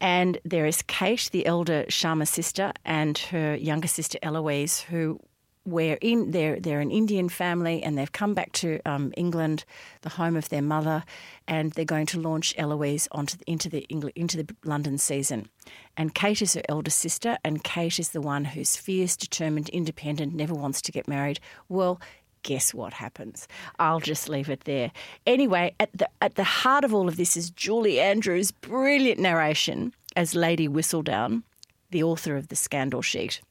And 0.00 0.38
there 0.44 0.64
is 0.64 0.82
Kate, 0.82 1.28
the 1.30 1.44
elder 1.44 1.84
Sharma 1.88 2.26
sister, 2.26 2.72
and 2.84 3.18
her 3.18 3.54
younger 3.54 3.88
sister 3.88 4.18
Eloise, 4.22 4.80
who 4.80 5.20
where 5.64 5.98
in 6.00 6.30
they're 6.30 6.58
they're 6.58 6.80
an 6.80 6.90
Indian 6.90 7.28
family 7.28 7.82
and 7.82 7.96
they've 7.96 8.12
come 8.12 8.34
back 8.34 8.52
to 8.52 8.80
um, 8.86 9.12
England, 9.16 9.64
the 10.02 10.08
home 10.10 10.36
of 10.36 10.48
their 10.48 10.62
mother, 10.62 11.04
and 11.46 11.72
they're 11.72 11.84
going 11.84 12.06
to 12.06 12.20
launch 12.20 12.54
Eloise 12.56 13.08
onto 13.12 13.36
the, 13.36 13.44
into 13.46 13.68
the 13.68 13.80
England, 13.88 14.12
into 14.16 14.36
the 14.42 14.54
London 14.64 14.98
season. 14.98 15.48
And 15.96 16.14
Kate 16.14 16.42
is 16.42 16.54
her 16.54 16.62
elder 16.68 16.90
sister, 16.90 17.38
and 17.44 17.62
Kate 17.62 17.98
is 17.98 18.10
the 18.10 18.20
one 18.20 18.44
who's 18.44 18.76
fierce, 18.76 19.16
determined, 19.16 19.68
independent, 19.68 20.34
never 20.34 20.54
wants 20.54 20.80
to 20.82 20.92
get 20.92 21.08
married. 21.08 21.40
Well. 21.68 22.00
Guess 22.42 22.72
what 22.72 22.94
happens? 22.94 23.46
I'll 23.78 24.00
just 24.00 24.26
leave 24.30 24.48
it 24.48 24.64
there. 24.64 24.92
Anyway, 25.26 25.74
at 25.78 25.90
the 25.92 26.08
at 26.22 26.36
the 26.36 26.42
heart 26.42 26.84
of 26.84 26.94
all 26.94 27.06
of 27.06 27.18
this 27.18 27.36
is 27.36 27.50
Julie 27.50 28.00
Andrews' 28.00 28.50
brilliant 28.50 29.20
narration 29.20 29.92
as 30.16 30.34
Lady 30.34 30.66
Whistledown, 30.66 31.42
the 31.90 32.02
author 32.02 32.36
of 32.36 32.48
the 32.48 32.56
Scandal 32.56 33.02
Sheet 33.02 33.42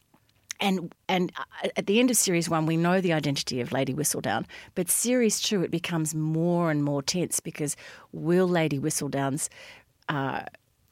and 0.60 0.93
and 1.07 1.32
uh, 1.38 1.70
at 1.76 1.88
the 1.88 1.99
end 1.99 2.12
of 2.12 2.18
series 2.18 2.49
one, 2.49 2.66
we 2.66 2.78
know 2.78 3.01
the 3.01 3.14
identity 3.14 3.62
of 3.62 3.72
Lady 3.72 3.93
Whistledown, 3.93 4.45
but 4.76 4.89
series 4.89 5.39
two, 5.39 5.64
it 5.64 5.72
becomes 5.72 6.14
more 6.14 6.72
and 6.72 6.84
more 6.84 7.01
tense 7.01 7.39
because 7.39 7.76
will 8.12 8.47
Lady 8.47 8.80
Whistledown's 8.80 9.49
uh, 10.07 10.41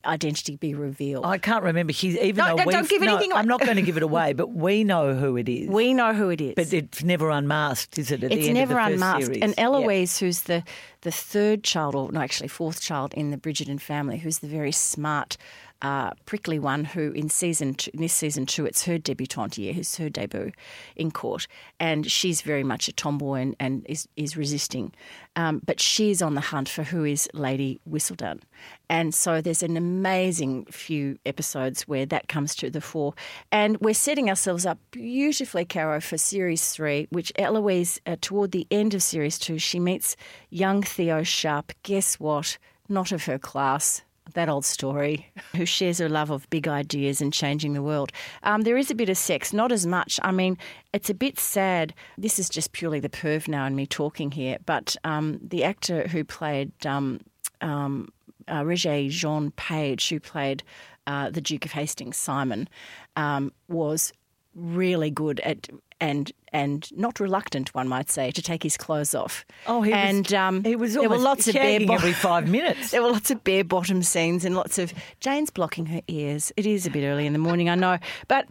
identity 0.05 0.55
be 0.55 0.73
revealed? 0.73 1.25
I 1.25 1.37
can't 1.37 1.63
remember. 1.63 1.93
She's 1.93 2.15
even 2.17 2.37
no, 2.37 2.55
though 2.55 2.63
no, 2.63 2.71
don't 2.71 2.89
give 2.89 3.01
no, 3.01 3.11
anything 3.11 3.31
away. 3.31 3.39
I'm 3.39 3.47
not 3.47 3.59
going 3.65 3.75
to 3.75 3.81
give 3.81 3.97
it 3.97 4.03
away, 4.03 4.33
but 4.33 4.53
we 4.53 4.83
know 4.83 5.13
who 5.13 5.37
it 5.37 5.49
is. 5.49 5.69
We 5.69 5.93
know 5.93 6.13
who 6.13 6.29
it 6.29 6.41
is, 6.41 6.53
but 6.55 6.71
it's 6.73 7.03
never 7.03 7.29
unmasked, 7.29 7.97
is 7.97 8.11
it? 8.11 8.23
At 8.23 8.31
it's 8.31 8.41
the 8.41 8.49
end 8.49 8.57
never 8.57 8.79
of 8.79 8.87
the 8.87 8.93
unmasked. 8.93 9.25
Series? 9.25 9.41
And 9.41 9.53
Eloise, 9.57 10.19
who's 10.19 10.41
the 10.41 10.63
the 11.01 11.11
third 11.11 11.63
child, 11.63 11.95
or 11.95 12.11
no, 12.11 12.21
actually 12.21 12.47
fourth 12.47 12.81
child 12.81 13.13
in 13.13 13.31
the 13.31 13.37
Bridgerton 13.37 13.79
family, 13.79 14.17
who's 14.17 14.39
the 14.39 14.47
very 14.47 14.71
smart 14.71 15.37
uh, 15.81 16.11
prickly 16.25 16.59
one 16.59 16.85
who 16.85 17.11
in 17.11 17.29
season 17.29 17.73
two, 17.73 17.91
in 17.93 18.01
this 18.01 18.13
season 18.13 18.45
two 18.45 18.65
it's 18.65 18.85
her 18.85 18.97
debutante 18.97 19.57
year, 19.57 19.73
it's 19.77 19.97
her 19.97 20.09
debut 20.09 20.51
in 20.95 21.11
court, 21.11 21.47
and 21.79 22.09
she's 22.09 22.41
very 22.41 22.63
much 22.63 22.87
a 22.87 22.93
tomboy 22.93 23.41
and, 23.41 23.55
and 23.59 23.85
is 23.87 24.07
is 24.15 24.35
resisting, 24.35 24.91
um, 25.35 25.61
but 25.65 25.79
she's 25.79 26.21
on 26.21 26.35
the 26.35 26.41
hunt 26.41 26.69
for 26.69 26.83
who 26.83 27.03
is 27.03 27.29
Lady 27.33 27.79
Whistledown, 27.89 28.41
and 28.89 29.13
so 29.13 29.41
there's 29.41 29.63
an 29.63 29.77
amazing 29.77 30.65
few 30.65 31.17
episodes 31.25 31.87
where 31.87 32.05
that 32.05 32.27
comes 32.27 32.55
to 32.55 32.69
the 32.69 32.81
fore, 32.81 33.13
and 33.51 33.77
we're 33.77 33.93
setting 33.93 34.29
ourselves 34.29 34.65
up 34.65 34.79
beautifully, 34.91 35.65
Caro, 35.65 36.01
for 36.01 36.17
series 36.17 36.69
three, 36.71 37.07
which 37.11 37.31
Eloise 37.37 37.99
uh, 38.05 38.15
toward 38.21 38.51
the 38.51 38.67
end 38.71 38.93
of 38.93 39.03
series 39.03 39.37
two 39.37 39.57
she 39.59 39.79
meets 39.79 40.15
young 40.49 40.81
Theo 40.81 41.23
Sharp. 41.23 41.71
Guess 41.83 42.19
what? 42.19 42.57
Not 42.89 43.11
of 43.11 43.25
her 43.25 43.37
class 43.37 44.01
that 44.33 44.49
old 44.49 44.65
story, 44.65 45.31
who 45.55 45.65
shares 45.65 45.99
her 45.99 46.09
love 46.09 46.29
of 46.29 46.49
big 46.49 46.67
ideas 46.67 47.21
and 47.21 47.33
changing 47.33 47.73
the 47.73 47.81
world. 47.81 48.11
Um, 48.43 48.61
there 48.61 48.77
is 48.77 48.91
a 48.91 48.95
bit 48.95 49.09
of 49.09 49.17
sex, 49.17 49.53
not 49.53 49.71
as 49.71 49.85
much. 49.85 50.19
I 50.23 50.31
mean, 50.31 50.57
it's 50.93 51.09
a 51.09 51.13
bit 51.13 51.39
sad. 51.39 51.93
This 52.17 52.39
is 52.39 52.49
just 52.49 52.71
purely 52.71 52.99
the 52.99 53.09
perv 53.09 53.47
now 53.47 53.65
and 53.65 53.75
me 53.75 53.85
talking 53.85 54.31
here, 54.31 54.57
but 54.65 54.95
um, 55.03 55.39
the 55.41 55.63
actor 55.63 56.07
who 56.07 56.23
played 56.23 56.71
um, 56.85 57.19
um, 57.61 58.09
uh, 58.47 58.61
Regé-Jean 58.61 59.51
Page, 59.51 60.09
who 60.09 60.19
played 60.19 60.63
uh, 61.05 61.29
the 61.29 61.41
Duke 61.41 61.65
of 61.65 61.71
Hastings, 61.71 62.17
Simon, 62.17 62.67
um, 63.15 63.51
was 63.67 64.11
really 64.55 65.11
good 65.11 65.39
at 65.41 65.69
and 65.99 66.31
and 66.53 66.89
not 66.97 67.19
reluctant, 67.19 67.73
one 67.75 67.87
might 67.87 68.09
say, 68.09 68.31
to 68.31 68.41
take 68.41 68.63
his 68.63 68.77
clothes 68.77 69.13
off. 69.13 69.45
Oh, 69.67 69.81
he 69.81 69.91
and 69.91 70.25
was, 70.27 70.33
um, 70.33 70.63
he 70.63 70.75
was 70.75 70.93
there 70.93 71.09
were 71.09 71.17
lots 71.17 71.47
of 71.47 71.53
bare 71.55 71.79
bo- 71.85 71.93
every 71.93 72.13
five 72.13 72.47
minutes. 72.49 72.91
there 72.91 73.01
were 73.03 73.11
lots 73.11 73.31
of 73.31 73.43
bare 73.43 73.63
bottom 73.63 74.01
scenes 74.01 74.45
and 74.45 74.55
lots 74.55 74.77
of 74.79 74.93
Jane's 75.19 75.49
blocking 75.49 75.87
her 75.87 76.01
ears. 76.07 76.51
It 76.55 76.65
is 76.65 76.85
a 76.85 76.89
bit 76.89 77.05
early 77.05 77.25
in 77.25 77.33
the 77.33 77.39
morning, 77.39 77.69
I 77.69 77.75
know, 77.75 77.97
but 78.27 78.47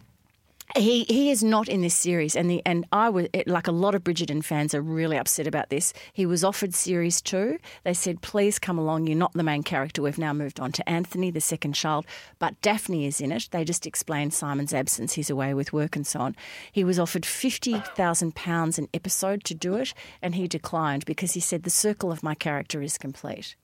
he 0.75 1.05
he 1.05 1.31
is 1.31 1.43
not 1.43 1.69
in 1.69 1.81
this 1.81 1.95
series, 1.95 2.35
and 2.35 2.49
the 2.49 2.61
and 2.65 2.85
I 2.91 3.09
was 3.09 3.27
like 3.45 3.67
a 3.67 3.71
lot 3.71 3.95
of 3.95 4.03
Bridgerton 4.03 4.43
fans 4.43 4.73
are 4.75 4.81
really 4.81 5.17
upset 5.17 5.47
about 5.47 5.69
this. 5.69 5.93
He 6.11 6.25
was 6.25 6.43
offered 6.43 6.73
series 6.73 7.21
two. 7.21 7.57
They 7.83 7.93
said, 7.93 8.21
"Please 8.21 8.59
come 8.59 8.77
along. 8.77 9.07
You're 9.07 9.17
not 9.17 9.33
the 9.33 9.43
main 9.43 9.63
character. 9.63 10.01
We've 10.01 10.17
now 10.17 10.33
moved 10.33 10.59
on 10.59 10.71
to 10.73 10.89
Anthony, 10.89 11.31
the 11.31 11.41
second 11.41 11.73
child, 11.73 12.05
but 12.37 12.59
Daphne 12.61 13.05
is 13.05 13.21
in 13.21 13.31
it." 13.31 13.47
They 13.51 13.63
just 13.63 13.87
explained 13.87 14.33
Simon's 14.33 14.73
absence. 14.73 15.13
He's 15.13 15.29
away 15.29 15.53
with 15.53 15.73
work 15.73 15.95
and 15.95 16.05
so 16.05 16.19
on. 16.19 16.35
He 16.71 16.83
was 16.83 16.99
offered 16.99 17.25
fifty 17.25 17.79
thousand 17.95 18.35
pounds 18.35 18.77
an 18.77 18.89
episode 18.93 19.43
to 19.45 19.53
do 19.55 19.75
it, 19.75 19.93
and 20.21 20.35
he 20.35 20.47
declined 20.47 21.05
because 21.05 21.33
he 21.33 21.39
said 21.39 21.63
the 21.63 21.69
circle 21.69 22.11
of 22.11 22.23
my 22.23 22.35
character 22.35 22.81
is 22.81 22.97
complete. 22.97 23.55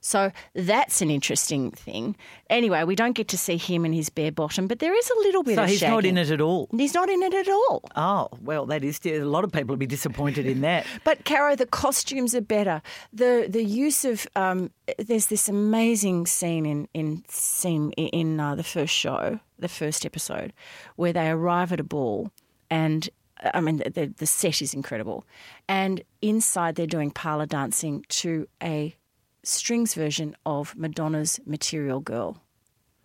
So 0.00 0.32
that's 0.54 1.02
an 1.02 1.10
interesting 1.10 1.70
thing. 1.70 2.16
Anyway, 2.50 2.84
we 2.84 2.94
don't 2.94 3.12
get 3.12 3.28
to 3.28 3.38
see 3.38 3.56
him 3.56 3.84
in 3.84 3.92
his 3.92 4.08
bare 4.10 4.32
bottom, 4.32 4.66
but 4.66 4.78
there 4.78 4.96
is 4.96 5.10
a 5.10 5.18
little 5.20 5.42
bit 5.42 5.56
So 5.56 5.64
of 5.64 5.68
he's 5.68 5.82
not 5.82 6.04
in 6.04 6.16
it 6.18 6.30
at 6.30 6.40
all. 6.40 6.68
He's 6.76 6.94
not 6.94 7.08
in 7.08 7.22
it 7.22 7.34
at 7.34 7.48
all. 7.48 7.82
Oh, 7.96 8.28
well, 8.42 8.66
that 8.66 8.84
is 8.84 9.00
a 9.04 9.20
lot 9.20 9.44
of 9.44 9.52
people 9.52 9.68
will 9.68 9.76
be 9.76 9.86
disappointed 9.86 10.46
in 10.46 10.60
that. 10.62 10.86
But 11.04 11.24
Caro, 11.24 11.56
the 11.56 11.66
costumes 11.66 12.34
are 12.34 12.40
better. 12.40 12.82
The 13.12 13.46
the 13.48 13.62
use 13.62 14.04
of 14.04 14.26
um, 14.36 14.70
there's 14.98 15.26
this 15.26 15.48
amazing 15.48 16.26
scene 16.26 16.66
in 16.66 16.88
in 16.94 17.24
scene 17.28 17.92
in 17.92 18.40
uh, 18.40 18.54
the 18.54 18.64
first 18.64 18.94
show, 18.94 19.40
the 19.58 19.68
first 19.68 20.04
episode, 20.04 20.52
where 20.96 21.12
they 21.12 21.28
arrive 21.28 21.72
at 21.72 21.80
a 21.80 21.84
ball, 21.84 22.30
and 22.70 23.08
I 23.54 23.60
mean 23.60 23.78
the, 23.78 24.12
the 24.16 24.26
set 24.26 24.60
is 24.60 24.74
incredible, 24.74 25.24
and 25.68 26.02
inside 26.20 26.74
they're 26.74 26.86
doing 26.86 27.10
parlor 27.10 27.46
dancing 27.46 28.04
to 28.08 28.48
a 28.62 28.96
strings 29.42 29.94
version 29.94 30.36
of 30.44 30.76
Madonna's 30.76 31.40
Material 31.46 32.00
Girl. 32.00 32.42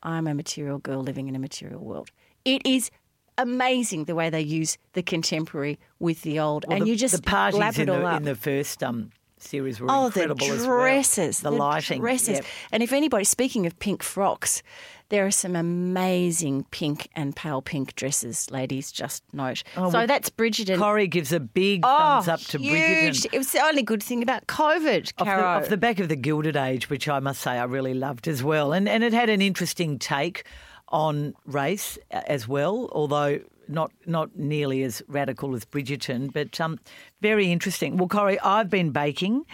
I'm 0.01 0.27
a 0.27 0.33
material 0.33 0.79
girl 0.79 1.01
living 1.01 1.27
in 1.27 1.35
a 1.35 1.39
material 1.39 1.83
world. 1.83 2.09
It 2.43 2.65
is 2.65 2.91
amazing 3.37 4.05
the 4.05 4.15
way 4.15 4.29
they 4.29 4.41
use 4.41 4.77
the 4.93 5.01
contemporary 5.01 5.79
with 5.99 6.21
the 6.23 6.39
old, 6.39 6.65
Well, 6.67 6.77
and 6.77 6.85
the, 6.85 6.89
you 6.89 6.95
just 6.95 7.15
the 7.15 7.21
parties 7.21 7.59
lap 7.59 7.77
in 7.77 7.83
it 7.83 7.89
all 7.89 7.99
the, 7.99 8.05
up. 8.05 8.17
in 8.17 8.23
the 8.23 8.35
first 8.35 8.83
um, 8.83 9.11
series 9.43 9.79
were 9.79 9.87
Oh, 9.89 10.09
the 10.09 10.21
incredible 10.23 10.51
as 10.51 10.67
well. 10.67 10.79
dresses, 10.79 11.39
The, 11.41 11.51
lighting, 11.51 11.99
dresses. 12.01 12.37
yep. 12.37 12.45
And 12.71 12.81
if 12.83 12.91
anybody, 12.93 13.23
speaking 13.25 13.65
of 13.65 13.77
pink 13.79 14.01
frocks, 14.03 14.63
there 15.09 15.25
are 15.25 15.31
some 15.31 15.55
amazing 15.55 16.65
pink 16.71 17.07
and 17.15 17.35
pale 17.35 17.61
pink 17.61 17.95
dresses, 17.95 18.49
ladies. 18.49 18.91
Just 18.91 19.23
note. 19.33 19.59
so 19.75 19.83
Oh, 19.83 19.89
well, 19.89 20.07
that's 20.07 20.29
Bridgerton. 20.29 20.77
Corrie 20.77 21.07
gives 21.07 21.31
a 21.31 21.39
big 21.39 21.81
oh, 21.83 22.21
thumbs 22.21 22.27
up 22.27 22.39
to 22.51 22.57
huge. 22.57 23.21
Bridgerton. 23.21 23.29
It 23.33 23.37
was 23.37 23.51
the 23.51 23.59
only 23.59 23.83
good 23.83 24.01
thing 24.01 24.23
about 24.23 24.47
COVID, 24.47 25.13
Off 25.17 25.17
the, 25.17 25.23
Caro. 25.25 25.43
off 25.59 25.69
the 25.69 25.77
back 25.77 25.99
of 25.99 26.09
the 26.09 26.15
Gilded 26.15 26.55
Age, 26.55 26.89
which 26.89 27.07
I 27.07 27.19
must 27.19 27.41
say 27.41 27.51
I 27.51 27.65
really 27.65 27.93
loved 27.93 28.27
as 28.27 28.43
well. 28.43 28.73
And, 28.73 28.89
and 28.89 29.03
it 29.03 29.13
had 29.13 29.29
an 29.29 29.41
interesting 29.41 29.99
take 29.99 30.45
on 30.89 31.33
race 31.45 31.97
uh, 32.11 32.21
as 32.27 32.47
well, 32.47 32.89
although 32.91 33.39
not 33.67 33.91
not 34.05 34.35
nearly 34.35 34.83
as 34.83 35.01
radical 35.07 35.55
as 35.55 35.65
Bridgerton, 35.65 36.31
but 36.31 36.59
um, 36.59 36.79
very 37.21 37.51
interesting. 37.51 37.97
Well, 37.97 38.07
Corrie, 38.07 38.39
I've 38.39 38.69
been 38.69 38.91
baking 38.91 39.45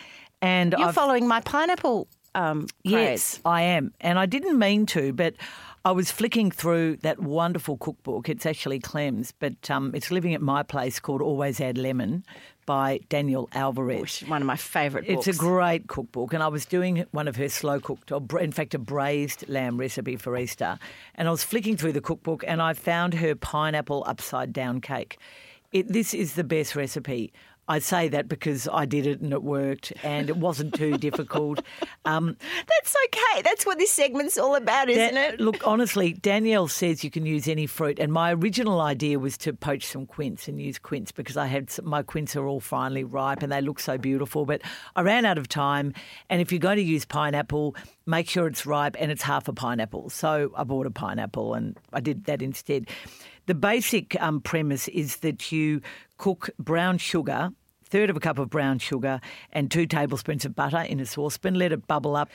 and 0.42 0.74
You're 0.78 0.90
I've 0.90 0.96
following 0.96 1.28
my 1.28 1.42
pineapple 1.42 2.08
um, 2.36 2.68
Yes. 2.84 3.40
I 3.46 3.64
am. 3.64 3.94
And 4.02 4.20
I 4.20 4.26
didn't 4.26 4.58
mean 4.58 4.86
to, 4.88 5.14
but 5.14 5.36
I 5.86 5.92
was 5.92 6.12
flicking 6.12 6.52
through 6.52 6.98
that 6.98 7.20
wonderful 7.20 7.78
cookbook. 7.78 8.28
It's 8.28 8.46
actually 8.46 8.80
Clem's, 8.80 9.32
but 9.32 9.72
um, 9.72 9.92
it's 9.96 10.12
living 10.12 10.34
at 10.34 10.42
my 10.42 10.62
place 10.62 11.00
called 11.00 11.22
Always 11.22 11.62
Add 11.62 11.78
Lemon 11.78 12.26
by 12.66 13.00
Danielle 13.10 13.48
Alvarez. 13.54 14.02
Which 14.02 14.22
is 14.24 14.28
one 14.28 14.42
of 14.42 14.46
my 14.46 14.58
favourite 14.58 15.08
books. 15.08 15.28
It's 15.28 15.38
a 15.38 15.40
great 15.40 15.88
cookbook, 15.88 16.34
and 16.34 16.44
I 16.44 16.50
was 16.50 16.66
doing 16.66 17.06
one 17.12 17.28
of 17.28 17.38
her 17.38 17.48
slow 17.48 17.80
cooked, 17.80 18.12
or 18.12 18.22
in 18.40 18.52
fact, 18.52 18.74
a 18.74 18.80
braised 18.80 19.48
lamb 19.48 19.78
recipe 19.78 20.18
for 20.18 20.38
Easter. 20.38 20.78
And 21.16 21.28
I 21.28 21.32
was 21.32 21.44
flicking 21.44 21.78
through 21.78 21.94
the 21.94 22.02
cookbook, 22.02 22.44
and 22.46 22.62
I 22.62 22.74
found 22.74 23.14
her 23.16 23.34
pineapple 23.34 24.04
upside 24.06 24.52
down 24.52 24.82
cake. 24.82 25.18
It, 25.72 25.88
this 25.88 26.14
is 26.14 26.34
the 26.34 26.44
best 26.44 26.76
recipe. 26.76 27.32
I 27.70 27.78
say 27.78 28.08
that 28.10 28.28
because 28.28 28.68
I 28.68 28.86
did 28.86 29.06
it 29.06 29.22
and 29.22 29.32
it 29.32 29.44
worked, 29.44 29.94
and 30.04 30.28
it 30.28 30.38
wasn't 30.38 30.74
too 30.74 30.98
difficult. 30.98 31.62
Um, 32.04 32.36
That's 32.68 32.96
okay. 33.06 33.44
That's 33.44 33.64
what 33.66 33.78
this 33.78 33.92
segment's 33.92 34.40
all 34.40 34.56
about, 34.56 34.90
isn't 34.90 35.14
Dan- 35.14 35.34
it? 35.36 35.40
Look, 35.40 35.62
honestly, 35.68 36.14
Danielle 36.14 36.68
says 36.68 37.04
you 37.04 37.12
can 37.12 37.28
use 37.28 37.48
any 37.48 37.68
fruit, 37.68 38.00
and 38.00 38.12
my 38.12 38.34
original 38.34 38.82
idea 38.82 39.20
was 39.20 39.38
to 39.40 39.54
poach 39.54 39.86
some 39.86 40.08
quince 40.08 40.48
and 40.48 40.60
use 40.60 40.80
quince 40.80 41.12
because 41.12 41.38
I 41.38 41.46
had 41.46 41.70
some, 41.70 41.88
my 41.88 42.02
quince 42.02 42.36
are 42.36 42.48
all 42.48 42.60
finely 42.60 43.04
ripe 43.04 43.44
and 43.44 43.52
they 43.52 43.62
look 43.62 43.80
so 43.80 44.00
beautiful. 44.00 44.46
But 44.46 44.62
I 44.96 45.02
ran 45.02 45.26
out 45.26 45.38
of 45.38 45.48
time, 45.48 45.94
and 46.30 46.42
if 46.42 46.52
you're 46.52 46.60
going 46.60 46.78
to 46.78 46.84
use 46.84 47.06
pineapple, 47.06 47.76
make 48.08 48.28
sure 48.28 48.48
it's 48.48 48.66
ripe 48.66 48.96
and 48.98 49.12
it's 49.12 49.22
half 49.22 49.48
a 49.48 49.54
pineapple. 49.54 50.10
So 50.10 50.52
I 50.56 50.64
bought 50.64 50.88
a 50.88 50.92
pineapple 50.92 51.54
and 51.54 51.78
I 51.94 52.00
did 52.00 52.26
that 52.26 52.42
instead. 52.42 52.90
The 53.46 53.56
basic 53.56 54.20
um, 54.22 54.42
premise 54.42 54.88
is 54.90 55.18
that 55.18 55.52
you 55.52 55.82
cook 56.18 56.50
brown 56.60 56.98
sugar 56.98 57.52
third 57.90 58.10
of 58.10 58.18
a 58.18 58.20
cup 58.20 58.40
of 58.40 58.50
brown 58.50 58.80
sugar 58.80 59.20
and 59.52 59.70
two 59.70 59.86
tablespoons 59.86 60.46
of 60.46 60.56
butter 60.56 60.80
in 60.82 61.00
a 61.00 61.06
saucepan. 61.06 61.56
Let 61.56 61.72
it 61.72 61.88
bubble 61.88 62.16
up, 62.16 62.30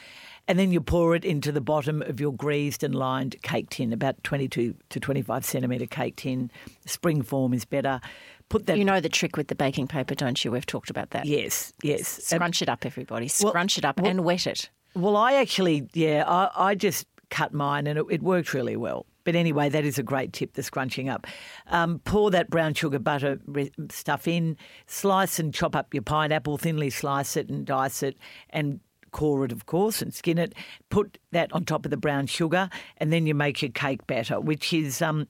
and 0.49 0.59
then 0.59 0.73
you 0.73 0.81
pour 0.81 1.15
it 1.15 1.25
into 1.25 1.53
the 1.53 1.61
bottom 1.61 2.03
of 2.03 2.21
your 2.21 2.33
greased 2.33 2.83
and 2.83 2.95
lined 2.95 3.37
cake 3.43 3.71
tin, 3.71 3.93
about 3.93 4.23
22 4.25 4.75
to 4.91 5.01
25 5.01 5.45
centimetre 5.45 5.87
cake 5.87 6.17
tin. 6.17 6.51
Spring 6.87 7.23
form 7.23 7.55
is 7.55 7.65
better. 7.65 8.01
Put 8.49 8.67
that. 8.67 8.77
You 8.79 8.85
know 8.85 9.01
the 9.01 9.09
trick 9.09 9.37
with 9.37 9.49
the 9.49 9.55
baking 9.55 9.89
paper, 9.89 10.15
don't 10.15 10.45
you? 10.45 10.51
We've 10.53 10.67
talked 10.67 10.91
about 10.91 11.11
that. 11.11 11.25
yes, 11.27 11.73
yes. 11.83 12.07
Scrunch 12.09 12.61
it 12.63 12.69
up, 12.69 12.85
everybody. 12.85 13.31
Well- 13.43 13.51
Scrunch 13.53 13.79
it 13.79 13.85
up 13.85 13.99
well- 14.01 14.11
and 14.11 14.25
wet 14.25 14.47
it. 14.47 14.71
Well, 14.95 15.17
I 15.17 15.35
actually, 15.35 15.89
yeah, 15.93 16.25
I, 16.29 16.51
I 16.71 16.75
just 16.77 17.07
cut 17.31 17.53
mine 17.53 17.89
and 17.89 17.99
it, 17.99 18.05
it 18.11 18.23
worked 18.23 18.55
really 18.55 18.77
well. 18.77 19.07
But 19.25 19.35
anyway, 19.35 19.68
that 19.70 19.85
is 19.85 19.99
a 19.99 20.03
great 20.03 20.33
tip, 20.33 20.53
the 20.53 20.62
scrunching 20.62 21.09
up. 21.09 21.27
Um, 21.68 21.99
pour 22.01 22.31
that 22.31 22.51
brown 22.51 22.75
sugar 22.75 22.99
butter 22.99 23.41
re- 23.47 23.72
stuff 23.91 24.29
in, 24.29 24.57
slice 24.87 25.39
and 25.39 25.53
chop 25.53 25.75
up 25.75 25.93
your 25.93 26.03
pineapple, 26.03 26.59
thinly 26.59 26.91
slice 26.91 27.37
it 27.37 27.49
and 27.49 27.66
dice 27.66 28.03
it, 28.03 28.16
and 28.51 28.81
core 29.14 29.45
it, 29.45 29.53
of 29.53 29.64
course, 29.64 30.03
and 30.03 30.12
skin 30.12 30.37
it. 30.37 30.55
Put 30.91 31.18
that 31.31 31.51
on 31.53 31.64
top 31.64 31.87
of 31.87 31.91
the 31.91 31.97
brown 31.97 32.27
sugar, 32.27 32.68
and 32.99 33.12
then 33.12 33.27
you 33.27 33.35
make 33.35 33.62
your 33.62 33.70
cake 33.70 34.07
batter, 34.07 34.41
which 34.41 34.75
is 34.75 35.01
um, 35.01 35.27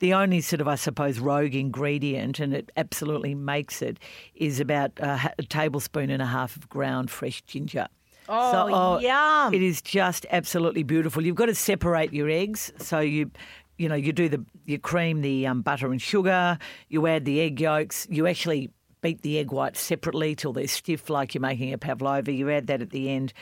the 0.00 0.14
only 0.14 0.40
sort 0.40 0.60
of, 0.60 0.66
I 0.66 0.74
suppose, 0.74 1.20
rogue 1.20 1.54
ingredient, 1.54 2.40
and 2.40 2.52
it 2.52 2.72
absolutely 2.76 3.34
makes 3.34 3.82
it, 3.82 3.98
is 4.34 4.58
about 4.58 4.92
a, 4.98 5.32
a 5.38 5.42
tablespoon 5.42 6.10
and 6.10 6.22
a 6.22 6.26
half 6.26 6.56
of 6.56 6.68
ground 6.68 7.10
fresh 7.10 7.42
ginger. 7.42 7.86
Oh, 8.28 8.98
yum. 8.98 9.54
It 9.54 9.62
is 9.62 9.82
just 9.82 10.26
absolutely 10.30 10.82
beautiful. 10.82 11.24
You've 11.24 11.36
got 11.36 11.46
to 11.46 11.54
separate 11.54 12.12
your 12.12 12.28
eggs. 12.28 12.72
So 12.78 13.00
you, 13.00 13.30
you 13.78 13.88
know, 13.88 13.94
you 13.94 14.12
do 14.12 14.28
the 14.28 14.44
you 14.64 14.78
cream 14.78 15.20
the 15.20 15.46
um, 15.46 15.62
butter 15.62 15.90
and 15.90 16.00
sugar. 16.00 16.58
You 16.88 17.06
add 17.06 17.24
the 17.24 17.40
egg 17.40 17.60
yolks. 17.60 18.06
You 18.10 18.26
actually 18.26 18.70
beat 19.00 19.22
the 19.22 19.38
egg 19.38 19.52
whites 19.52 19.80
separately 19.80 20.34
till 20.34 20.52
they're 20.52 20.66
stiff, 20.66 21.08
like 21.08 21.34
you're 21.34 21.40
making 21.40 21.72
a 21.72 21.78
pavlova. 21.78 22.32
You 22.32 22.50
add 22.50 22.66
that 22.66 22.82
at 22.82 22.90
the 22.90 23.10
end. 23.10 23.32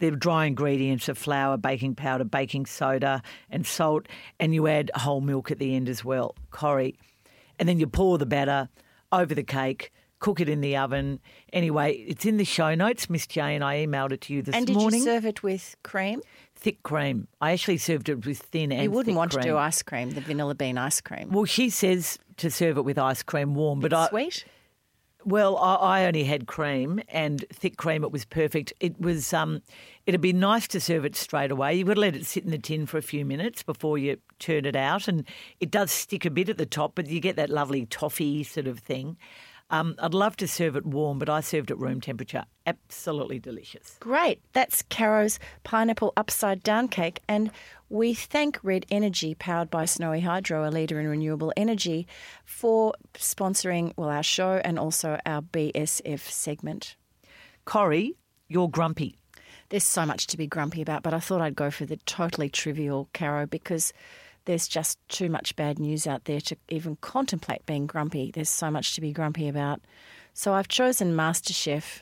The 0.00 0.12
dry 0.12 0.46
ingredients 0.46 1.08
are 1.08 1.14
flour, 1.14 1.56
baking 1.56 1.96
powder, 1.96 2.22
baking 2.22 2.66
soda, 2.66 3.20
and 3.50 3.66
salt, 3.66 4.06
and 4.38 4.54
you 4.54 4.68
add 4.68 4.92
whole 4.94 5.20
milk 5.20 5.50
at 5.50 5.58
the 5.58 5.74
end 5.74 5.88
as 5.88 6.04
well, 6.04 6.36
Corrie. 6.52 6.96
And 7.58 7.68
then 7.68 7.80
you 7.80 7.88
pour 7.88 8.16
the 8.16 8.26
batter 8.26 8.68
over 9.10 9.34
the 9.34 9.42
cake. 9.42 9.90
Cook 10.20 10.40
it 10.40 10.48
in 10.48 10.60
the 10.60 10.76
oven. 10.76 11.20
Anyway, 11.52 11.92
it's 11.92 12.26
in 12.26 12.38
the 12.38 12.44
show 12.44 12.74
notes. 12.74 13.08
Miss 13.08 13.26
Jane, 13.26 13.62
I 13.62 13.86
emailed 13.86 14.10
it 14.12 14.20
to 14.22 14.34
you 14.34 14.42
this 14.42 14.52
morning. 14.52 14.58
And 14.58 14.66
did 14.66 14.76
morning 14.76 14.98
you 15.00 15.04
serve 15.04 15.24
it 15.26 15.42
with 15.42 15.76
cream? 15.82 16.20
thick 16.56 16.82
cream. 16.82 17.28
I 17.40 17.52
actually 17.52 17.78
served 17.78 18.08
it 18.08 18.26
with 18.26 18.38
thin 18.38 18.72
and 18.72 18.82
You 18.82 18.90
wouldn't 18.90 19.16
want 19.16 19.30
cream. 19.30 19.42
to 19.44 19.48
do 19.50 19.56
ice 19.56 19.80
cream, 19.82 20.10
the 20.10 20.20
vanilla 20.20 20.56
bean 20.56 20.76
ice 20.76 21.00
cream. 21.00 21.30
Well, 21.30 21.44
she 21.44 21.70
says 21.70 22.18
to 22.38 22.50
serve 22.50 22.76
it 22.78 22.84
with 22.84 22.98
ice 22.98 23.22
cream 23.22 23.54
warm, 23.54 23.78
but 23.78 23.92
I 23.92 24.08
Sweet. 24.08 24.44
well, 25.24 25.56
I, 25.56 25.74
I 25.74 26.06
only 26.06 26.24
had 26.24 26.48
cream 26.48 27.00
and 27.08 27.44
thick 27.52 27.76
cream. 27.76 28.02
It 28.02 28.10
was 28.10 28.24
perfect. 28.24 28.72
It 28.80 29.00
was. 29.00 29.32
Um, 29.32 29.62
it'd 30.06 30.20
be 30.20 30.32
nice 30.32 30.66
to 30.68 30.80
serve 30.80 31.04
it 31.04 31.14
straight 31.14 31.52
away. 31.52 31.74
You 31.76 31.86
would 31.86 31.96
let 31.98 32.16
it 32.16 32.26
sit 32.26 32.44
in 32.44 32.50
the 32.50 32.58
tin 32.58 32.86
for 32.86 32.98
a 32.98 33.02
few 33.02 33.24
minutes 33.24 33.62
before 33.62 33.96
you 33.96 34.16
turn 34.40 34.64
it 34.64 34.74
out, 34.74 35.06
and 35.06 35.24
it 35.60 35.70
does 35.70 35.92
stick 35.92 36.24
a 36.24 36.30
bit 36.30 36.48
at 36.48 36.58
the 36.58 36.66
top, 36.66 36.96
but 36.96 37.06
you 37.06 37.20
get 37.20 37.36
that 37.36 37.50
lovely 37.50 37.86
toffee 37.86 38.42
sort 38.42 38.66
of 38.66 38.80
thing. 38.80 39.16
Um, 39.70 39.96
I'd 39.98 40.14
love 40.14 40.36
to 40.38 40.48
serve 40.48 40.76
it 40.76 40.86
warm, 40.86 41.18
but 41.18 41.28
I 41.28 41.40
served 41.40 41.70
at 41.70 41.78
room 41.78 42.00
temperature. 42.00 42.44
Absolutely 42.66 43.38
delicious. 43.38 43.96
Great. 44.00 44.40
That's 44.52 44.82
Caro's 44.82 45.38
pineapple 45.62 46.14
upside 46.16 46.62
down 46.62 46.88
cake. 46.88 47.20
And 47.28 47.50
we 47.90 48.14
thank 48.14 48.58
Red 48.62 48.86
Energy, 48.90 49.34
powered 49.34 49.70
by 49.70 49.84
Snowy 49.84 50.20
Hydro, 50.20 50.66
a 50.66 50.70
leader 50.70 50.98
in 50.98 51.06
renewable 51.06 51.52
energy, 51.56 52.06
for 52.44 52.94
sponsoring 53.14 53.92
well 53.96 54.08
our 54.08 54.22
show 54.22 54.60
and 54.64 54.78
also 54.78 55.18
our 55.26 55.42
BSF 55.42 56.20
segment. 56.20 56.96
Corrie, 57.64 58.16
you're 58.48 58.70
grumpy. 58.70 59.18
There's 59.68 59.84
so 59.84 60.06
much 60.06 60.26
to 60.28 60.38
be 60.38 60.46
grumpy 60.46 60.80
about, 60.80 61.02
but 61.02 61.12
I 61.12 61.20
thought 61.20 61.42
I'd 61.42 61.54
go 61.54 61.70
for 61.70 61.84
the 61.84 61.98
totally 61.98 62.48
trivial 62.48 63.10
Caro 63.12 63.44
because 63.44 63.92
there's 64.48 64.66
just 64.66 64.98
too 65.10 65.28
much 65.28 65.54
bad 65.56 65.78
news 65.78 66.06
out 66.06 66.24
there 66.24 66.40
to 66.40 66.56
even 66.70 66.96
contemplate 67.02 67.66
being 67.66 67.86
grumpy. 67.86 68.30
There's 68.32 68.48
so 68.48 68.70
much 68.70 68.94
to 68.94 69.02
be 69.02 69.12
grumpy 69.12 69.46
about. 69.46 69.82
So 70.32 70.54
I've 70.54 70.68
chosen 70.68 71.14
MasterChef, 71.14 72.00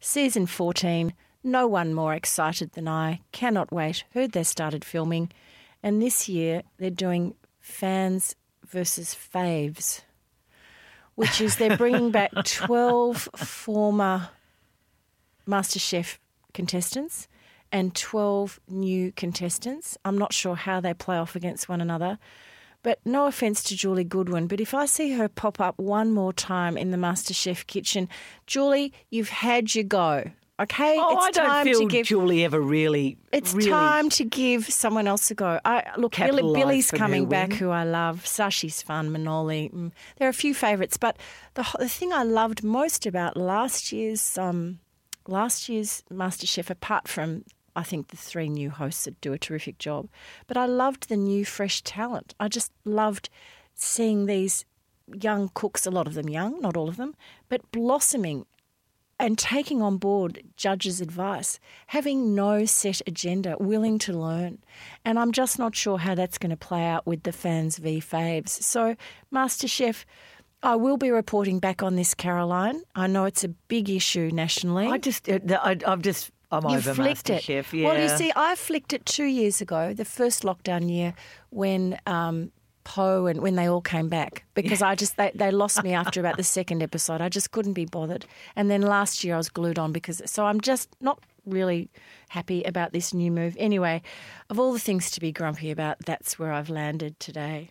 season 0.00 0.46
14. 0.46 1.12
No 1.44 1.66
one 1.66 1.92
more 1.92 2.14
excited 2.14 2.72
than 2.72 2.88
I. 2.88 3.20
Cannot 3.30 3.70
wait. 3.70 4.04
Heard 4.14 4.32
they 4.32 4.42
started 4.42 4.86
filming. 4.86 5.30
And 5.82 6.00
this 6.00 6.30
year 6.30 6.62
they're 6.78 6.88
doing 6.88 7.34
fans 7.60 8.36
versus 8.66 9.14
faves, 9.14 10.00
which 11.14 11.42
is 11.42 11.56
they're 11.56 11.76
bringing 11.76 12.10
back 12.10 12.30
12 12.46 13.28
former 13.36 14.30
MasterChef 15.46 16.16
contestants 16.54 17.28
and 17.72 17.94
12 17.94 18.60
new 18.68 19.10
contestants. 19.12 19.96
I'm 20.04 20.18
not 20.18 20.32
sure 20.32 20.54
how 20.54 20.80
they 20.80 20.94
play 20.94 21.16
off 21.16 21.34
against 21.34 21.68
one 21.68 21.80
another. 21.80 22.18
But 22.82 22.98
no 23.04 23.26
offence 23.26 23.62
to 23.64 23.76
Julie 23.76 24.02
Goodwin, 24.04 24.48
but 24.48 24.60
if 24.60 24.74
I 24.74 24.86
see 24.86 25.12
her 25.12 25.28
pop 25.28 25.60
up 25.60 25.78
one 25.78 26.10
more 26.12 26.32
time 26.32 26.76
in 26.76 26.90
the 26.90 26.96
MasterChef 26.96 27.66
kitchen, 27.68 28.08
Julie, 28.48 28.92
you've 29.08 29.28
had 29.28 29.72
your 29.74 29.84
go. 29.84 30.24
Okay, 30.60 30.96
Oh, 31.00 31.16
it's 31.16 31.38
I 31.38 31.40
don't 31.40 31.46
time 31.50 31.64
feel 31.64 31.80
to 31.80 31.86
give. 31.86 32.06
Julie 32.06 32.44
ever 32.44 32.60
really. 32.60 33.18
It's 33.32 33.54
really, 33.54 33.70
time 33.70 34.10
to 34.10 34.24
give 34.24 34.66
someone 34.68 35.06
else 35.08 35.30
a 35.30 35.34
go. 35.34 35.60
I 35.64 35.84
look, 35.96 36.16
Billy, 36.16 36.42
Billy's 36.42 36.90
coming 36.90 37.28
back, 37.28 37.50
win. 37.50 37.58
who 37.58 37.70
I 37.70 37.84
love. 37.84 38.26
Sashi's 38.26 38.82
fun. 38.82 39.10
Manoli. 39.10 39.72
Mm, 39.72 39.92
there 40.16 40.26
are 40.26 40.30
a 40.30 40.34
few 40.34 40.52
favourites, 40.52 40.96
but 40.96 41.16
the 41.54 41.64
the 41.78 41.88
thing 41.88 42.12
I 42.12 42.22
loved 42.24 42.62
most 42.62 43.06
about 43.06 43.36
last 43.36 43.92
year's 43.92 44.36
um, 44.38 44.78
last 45.26 45.68
year's 45.68 46.02
MasterChef, 46.12 46.68
apart 46.70 47.08
from 47.08 47.44
I 47.74 47.82
think 47.82 48.08
the 48.08 48.16
three 48.16 48.48
new 48.48 48.70
hosts 48.70 49.08
do 49.20 49.32
a 49.32 49.38
terrific 49.38 49.78
job, 49.78 50.08
but 50.46 50.56
I 50.56 50.66
loved 50.66 51.08
the 51.08 51.16
new 51.16 51.44
fresh 51.44 51.82
talent. 51.82 52.34
I 52.38 52.48
just 52.48 52.72
loved 52.84 53.28
seeing 53.74 54.26
these 54.26 54.64
young 55.06 55.50
cooks, 55.54 55.86
a 55.86 55.90
lot 55.90 56.06
of 56.06 56.14
them 56.14 56.28
young, 56.28 56.60
not 56.60 56.76
all 56.76 56.88
of 56.88 56.96
them, 56.96 57.14
but 57.48 57.70
blossoming 57.72 58.46
and 59.18 59.38
taking 59.38 59.80
on 59.82 59.98
board 59.98 60.42
judges' 60.56 61.00
advice, 61.00 61.60
having 61.86 62.34
no 62.34 62.64
set 62.64 63.00
agenda, 63.06 63.56
willing 63.60 63.98
to 64.00 64.12
learn. 64.12 64.58
And 65.04 65.18
I'm 65.18 65.30
just 65.30 65.58
not 65.58 65.76
sure 65.76 65.98
how 65.98 66.14
that's 66.14 66.38
going 66.38 66.50
to 66.50 66.56
play 66.56 66.84
out 66.84 67.06
with 67.06 67.22
the 67.22 67.32
fans 67.32 67.78
v 67.78 68.00
faves. 68.00 68.48
So, 68.48 68.96
MasterChef, 69.32 70.04
I 70.62 70.74
will 70.76 70.96
be 70.96 71.10
reporting 71.10 71.60
back 71.60 71.82
on 71.82 71.94
this, 71.94 72.14
Caroline. 72.14 72.82
I 72.96 73.06
know 73.06 73.24
it's 73.24 73.44
a 73.44 73.48
big 73.48 73.88
issue 73.88 74.30
nationally. 74.32 74.88
I 74.88 74.98
just, 74.98 75.28
uh, 75.28 75.38
I've 75.62 76.02
just, 76.02 76.32
I'm 76.52 76.68
You 76.68 76.76
over 76.76 76.94
flicked 76.94 77.30
it. 77.30 77.48
Yeah. 77.48 77.62
Well, 77.88 78.00
you 78.00 78.08
see, 78.08 78.32
I 78.36 78.54
flicked 78.54 78.92
it 78.92 79.06
two 79.06 79.24
years 79.24 79.60
ago, 79.60 79.94
the 79.94 80.04
first 80.04 80.42
lockdown 80.42 80.90
year, 80.90 81.14
when 81.50 81.98
um, 82.06 82.52
Poh 82.84 83.26
and 83.26 83.40
when 83.40 83.56
they 83.56 83.66
all 83.66 83.80
came 83.80 84.08
back, 84.08 84.44
because 84.54 84.82
I 84.82 84.94
just 84.94 85.16
they, 85.16 85.32
they 85.34 85.50
lost 85.50 85.82
me 85.82 85.92
after 85.94 86.20
about 86.20 86.36
the 86.36 86.42
second 86.58 86.82
episode. 86.82 87.20
I 87.20 87.28
just 87.28 87.52
couldn't 87.52 87.72
be 87.72 87.86
bothered. 87.86 88.26
And 88.54 88.70
then 88.70 88.82
last 88.82 89.24
year 89.24 89.34
I 89.34 89.38
was 89.38 89.48
glued 89.48 89.78
on 89.78 89.92
because 89.92 90.20
so 90.26 90.44
I'm 90.44 90.60
just 90.60 90.88
not 91.00 91.20
really 91.46 91.90
happy 92.28 92.62
about 92.64 92.92
this 92.92 93.14
new 93.14 93.30
move. 93.30 93.56
Anyway, 93.58 94.02
of 94.50 94.58
all 94.58 94.72
the 94.72 94.78
things 94.78 95.10
to 95.12 95.20
be 95.20 95.32
grumpy 95.32 95.70
about, 95.70 95.98
that's 96.04 96.38
where 96.38 96.52
I've 96.52 96.70
landed 96.70 97.18
today. 97.18 97.70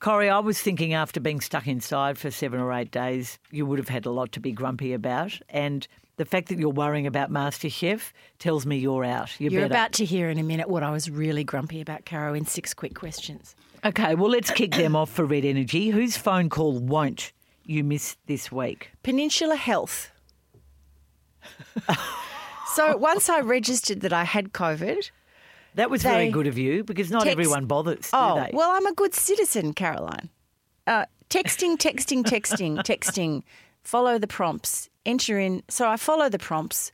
Corrie, 0.00 0.28
I 0.28 0.40
was 0.40 0.60
thinking 0.60 0.94
after 0.94 1.20
being 1.20 1.40
stuck 1.40 1.68
inside 1.68 2.18
for 2.18 2.30
seven 2.30 2.58
or 2.58 2.72
eight 2.72 2.90
days, 2.90 3.38
you 3.52 3.64
would 3.66 3.78
have 3.78 3.88
had 3.88 4.04
a 4.04 4.10
lot 4.10 4.32
to 4.32 4.40
be 4.40 4.50
grumpy 4.50 4.92
about. 4.92 5.38
And 5.48 5.86
the 6.22 6.28
fact 6.28 6.48
that 6.50 6.56
you're 6.56 6.68
worrying 6.70 7.08
about 7.08 7.32
MasterChef 7.32 8.12
tells 8.38 8.64
me 8.64 8.76
you're 8.76 9.04
out. 9.04 9.40
You're, 9.40 9.50
You're 9.50 9.64
about 9.64 9.92
to 9.94 10.04
hear 10.04 10.30
in 10.30 10.38
a 10.38 10.44
minute 10.44 10.68
what 10.68 10.84
I 10.84 10.92
was 10.92 11.10
really 11.10 11.42
grumpy 11.42 11.80
about, 11.80 12.04
Caro, 12.04 12.32
in 12.32 12.46
six 12.46 12.72
quick 12.74 12.94
questions. 12.94 13.56
Okay, 13.84 14.14
well, 14.14 14.30
let's 14.30 14.52
kick 14.52 14.76
them 14.76 14.94
off 14.94 15.10
for 15.10 15.24
Red 15.24 15.44
Energy. 15.44 15.88
Whose 15.90 16.16
phone 16.16 16.48
call 16.48 16.78
won't 16.78 17.32
you 17.66 17.82
miss 17.82 18.16
this 18.26 18.52
week? 18.52 18.92
Peninsula 19.02 19.56
Health. 19.56 20.12
so 22.76 22.96
once 22.96 23.28
I 23.28 23.40
registered 23.40 24.02
that 24.02 24.12
I 24.12 24.22
had 24.22 24.52
COVID, 24.52 25.10
That 25.74 25.90
was 25.90 26.04
very 26.04 26.30
good 26.30 26.46
of 26.46 26.56
you 26.56 26.84
because 26.84 27.10
not 27.10 27.24
text- 27.24 27.32
everyone 27.32 27.66
bothers, 27.66 28.12
do 28.12 28.16
oh 28.16 28.36
they? 28.36 28.50
well, 28.54 28.70
I'm 28.70 28.86
a 28.86 28.94
good 28.94 29.12
citizen, 29.12 29.72
Caroline. 29.72 30.28
Uh, 30.86 31.06
texting, 31.28 31.76
texting, 31.76 32.22
texting, 32.22 32.76
texting. 32.84 33.42
Follow 33.82 34.20
the 34.20 34.28
prompts. 34.28 34.88
Enter 35.04 35.38
in. 35.38 35.62
So 35.68 35.88
I 35.88 35.96
follow 35.96 36.28
the 36.28 36.38
prompts, 36.38 36.92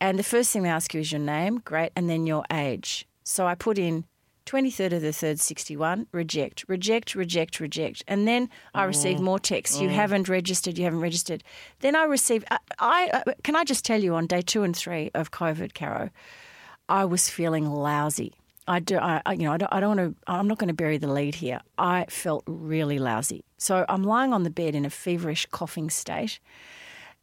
and 0.00 0.18
the 0.18 0.22
first 0.22 0.52
thing 0.52 0.62
they 0.62 0.68
ask 0.68 0.92
you 0.94 1.00
is 1.00 1.12
your 1.12 1.20
name, 1.20 1.58
great, 1.64 1.92
and 1.96 2.08
then 2.08 2.26
your 2.26 2.44
age. 2.52 3.06
So 3.24 3.46
I 3.46 3.54
put 3.54 3.78
in 3.78 4.04
23rd 4.44 4.92
of 4.92 5.02
the 5.02 5.08
3rd, 5.08 5.40
61, 5.40 6.06
reject, 6.12 6.64
reject, 6.68 7.14
reject, 7.16 7.58
reject. 7.58 8.04
And 8.06 8.28
then 8.28 8.48
I 8.74 8.84
receive 8.84 9.18
more 9.24 9.38
texts. 9.40 9.80
You 9.80 9.88
haven't 9.88 10.28
registered, 10.28 10.78
you 10.78 10.84
haven't 10.84 11.00
registered. 11.00 11.42
Then 11.80 11.96
I 11.96 12.04
receive, 12.04 12.44
I, 12.50 12.58
I 12.78 13.08
uh, 13.12 13.32
can 13.42 13.56
I 13.56 13.64
just 13.64 13.84
tell 13.84 14.00
you 14.00 14.14
on 14.14 14.26
day 14.28 14.42
two 14.42 14.62
and 14.62 14.76
three 14.76 15.10
of 15.14 15.32
COVID, 15.32 15.74
Caro, 15.74 16.10
I 16.88 17.04
was 17.06 17.28
feeling 17.28 17.68
lousy. 17.68 18.34
I 18.68 18.78
do, 18.80 18.98
I, 18.98 19.20
I- 19.26 19.32
you 19.32 19.42
know, 19.44 19.52
I 19.52 19.56
don't, 19.56 19.72
I 19.72 19.80
don't 19.80 19.96
want 19.96 20.16
to. 20.16 20.22
I'm 20.32 20.46
not 20.46 20.58
going 20.58 20.68
to 20.68 20.74
bury 20.74 20.98
the 20.98 21.10
lead 21.10 21.36
here. 21.36 21.60
I 21.78 22.04
felt 22.08 22.44
really 22.46 22.98
lousy, 23.00 23.44
so 23.58 23.84
I'm 23.88 24.02
lying 24.04 24.32
on 24.32 24.42
the 24.44 24.50
bed 24.50 24.74
in 24.74 24.84
a 24.84 24.90
feverish 24.90 25.46
coughing 25.50 25.88
state, 25.90 26.38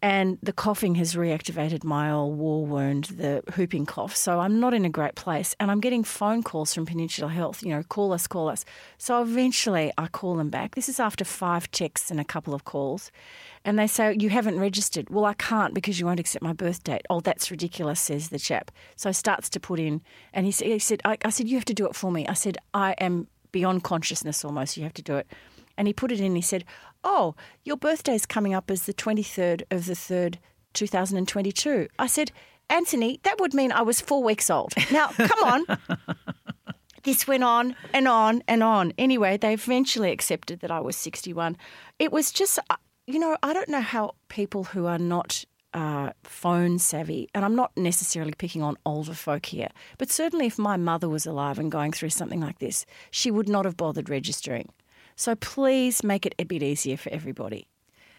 and 0.03 0.37
the 0.43 0.51
coughing 0.51 0.95
has 0.95 1.15
reactivated 1.15 1.85
my 1.85 2.11
old 2.11 2.37
war 2.37 2.65
wound, 2.65 3.05
the 3.05 3.41
whooping 3.55 3.85
cough. 3.85 4.13
So 4.17 4.41
I'm 4.41 4.59
not 4.59 4.73
in 4.73 4.83
a 4.83 4.89
great 4.89 5.15
place, 5.15 5.55
and 5.61 5.71
I'm 5.71 5.79
getting 5.79 6.03
phone 6.03 6.43
calls 6.43 6.73
from 6.73 6.85
Peninsula 6.85 7.31
Health. 7.31 7.63
You 7.63 7.69
know, 7.69 7.83
call 7.83 8.11
us, 8.11 8.27
call 8.27 8.49
us. 8.49 8.65
So 8.97 9.21
eventually, 9.21 9.93
I 9.97 10.07
call 10.07 10.35
them 10.35 10.49
back. 10.49 10.75
This 10.75 10.89
is 10.89 10.99
after 10.99 11.23
five 11.23 11.71
texts 11.71 12.11
and 12.11 12.19
a 12.19 12.25
couple 12.25 12.53
of 12.53 12.65
calls, 12.65 13.11
and 13.63 13.79
they 13.79 13.87
say 13.87 14.13
you 14.19 14.29
haven't 14.29 14.59
registered. 14.59 15.09
Well, 15.09 15.23
I 15.23 15.35
can't 15.35 15.73
because 15.73 16.01
you 16.01 16.05
won't 16.05 16.19
accept 16.19 16.43
my 16.43 16.51
birth 16.51 16.83
date. 16.83 17.03
Oh, 17.09 17.21
that's 17.21 17.49
ridiculous, 17.49 18.01
says 18.01 18.27
the 18.27 18.39
chap. 18.39 18.71
So 18.97 19.09
starts 19.13 19.47
to 19.51 19.59
put 19.61 19.79
in, 19.79 20.01
and 20.33 20.45
he, 20.45 20.51
he 20.51 20.79
said, 20.79 21.01
I, 21.05 21.17
I 21.23 21.29
said 21.29 21.47
you 21.47 21.55
have 21.55 21.65
to 21.65 21.73
do 21.73 21.87
it 21.87 21.95
for 21.95 22.11
me. 22.11 22.27
I 22.27 22.33
said 22.33 22.57
I 22.73 22.91
am 22.99 23.27
beyond 23.53 23.85
consciousness 23.85 24.43
almost. 24.43 24.75
You 24.75 24.83
have 24.83 24.93
to 24.95 25.01
do 25.01 25.15
it. 25.15 25.27
And 25.77 25.87
he 25.87 25.93
put 25.93 26.11
it 26.11 26.19
in. 26.19 26.35
He 26.35 26.41
said, 26.41 26.65
"Oh, 27.03 27.35
your 27.63 27.77
birthday's 27.77 28.25
coming 28.25 28.53
up 28.53 28.71
as 28.71 28.83
the 28.83 28.93
twenty 28.93 29.23
third 29.23 29.63
of 29.71 29.85
the 29.85 29.95
third, 29.95 30.39
two 30.73 30.87
thousand 30.87 31.17
and 31.17 31.27
twenty 31.27 31.51
two. 31.51 31.87
I 31.99 32.07
said, 32.07 32.31
"Anthony, 32.69 33.19
that 33.23 33.39
would 33.39 33.53
mean 33.53 33.71
I 33.71 33.81
was 33.81 34.01
four 34.01 34.23
weeks 34.23 34.49
old." 34.49 34.73
Now, 34.91 35.07
come 35.07 35.43
on. 35.43 35.77
This 37.03 37.27
went 37.27 37.43
on 37.43 37.75
and 37.93 38.07
on 38.07 38.43
and 38.47 38.63
on. 38.63 38.93
Anyway, 38.97 39.35
they 39.35 39.53
eventually 39.53 40.11
accepted 40.11 40.61
that 40.61 40.71
I 40.71 40.79
was 40.79 40.95
61. 40.95 41.57
It 41.99 42.13
was 42.13 42.31
just, 42.31 42.59
uh, 42.69 42.77
you 43.05 43.19
know, 43.19 43.35
I 43.43 43.51
don't 43.51 43.67
know 43.67 43.81
how 43.81 44.15
people 44.29 44.63
who 44.63 44.85
are 44.85 44.97
not 44.97 45.43
uh, 45.73 46.11
phone 46.23 46.79
savvy, 46.79 47.27
and 47.33 47.43
I'm 47.43 47.55
not 47.55 47.75
necessarily 47.75 48.33
picking 48.37 48.63
on 48.63 48.77
older 48.85 49.13
folk 49.13 49.47
here, 49.47 49.67
but 49.97 50.09
certainly 50.09 50.45
if 50.45 50.57
my 50.57 50.77
mother 50.77 51.09
was 51.09 51.25
alive 51.25 51.59
and 51.59 51.69
going 51.71 51.91
through 51.91 52.11
something 52.11 52.39
like 52.39 52.59
this, 52.59 52.85
she 53.11 53.29
would 53.31 53.49
not 53.49 53.65
have 53.65 53.75
bothered 53.75 54.09
registering. 54.09 54.69
So 55.15 55.35
please 55.35 56.03
make 56.03 56.25
it 56.25 56.35
a 56.39 56.43
bit 56.43 56.63
easier 56.63 56.97
for 56.97 57.11
everybody. 57.11 57.67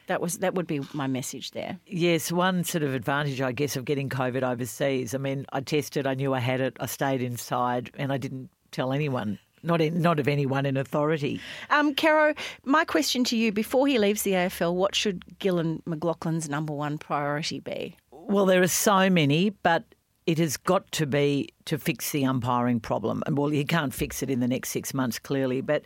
That 0.07 0.21
was 0.21 0.39
that 0.39 0.55
would 0.55 0.67
be 0.67 0.81
my 0.93 1.07
message 1.07 1.53
there. 1.53 1.79
Yes, 1.87 2.31
one 2.31 2.65
sort 2.65 2.83
of 2.83 2.95
advantage, 2.95 3.41
I 3.41 3.53
guess, 3.53 3.75
of 3.75 3.87
getting 3.87 4.11
COVID 4.11 4.43
overseas. 4.43 5.15
I 5.15 5.19
mean, 5.19 5.47
I 5.53 5.61
tested, 5.61 6.07
I 6.07 6.15
knew 6.15 6.35
I 6.35 6.41
had 6.41 6.61
it, 6.61 6.77
I 6.79 6.87
stayed 6.87 7.23
inside, 7.23 7.91
and 7.97 8.13
I 8.13 8.19
didn't 8.19 8.51
tell 8.71 8.93
anyone, 8.93 9.39
not 9.63 9.81
in, 9.81 10.03
not 10.03 10.21
of 10.21 10.29
anyone 10.29 10.67
in 10.67 10.77
authority. 10.77 11.41
Um, 11.71 11.95
Caro, 11.95 12.35
my 12.65 12.85
question 12.85 13.25
to 13.25 13.37
you: 13.37 13.51
Before 13.51 13.87
he 13.87 13.99
leaves 13.99 14.23
the 14.23 14.33
AFL, 14.33 14.75
what 14.75 14.95
should 14.95 15.39
Gillon 15.39 15.83
McLachlan's 15.87 16.51
number 16.51 16.75
one 16.75 16.99
priority 16.99 17.61
be? 17.61 17.97
Well, 18.11 18.45
there 18.45 18.63
are 18.63 18.69
so 18.69 19.09
many, 19.09 19.51
but 19.51 19.85
it 20.27 20.39
has 20.39 20.59
got 20.59 20.91
to 20.93 21.07
be 21.07 21.49
to 21.65 21.79
fix 21.79 22.11
the 22.11 22.25
umpiring 22.25 22.81
problem. 22.81 23.23
And 23.27 23.39
well, 23.39 23.49
he 23.49 23.65
can't 23.65 23.95
fix 23.95 24.23
it 24.23 24.29
in 24.29 24.41
the 24.41 24.49
next 24.49 24.69
six 24.69 24.93
months, 24.93 25.19
clearly, 25.19 25.63
but. 25.63 25.83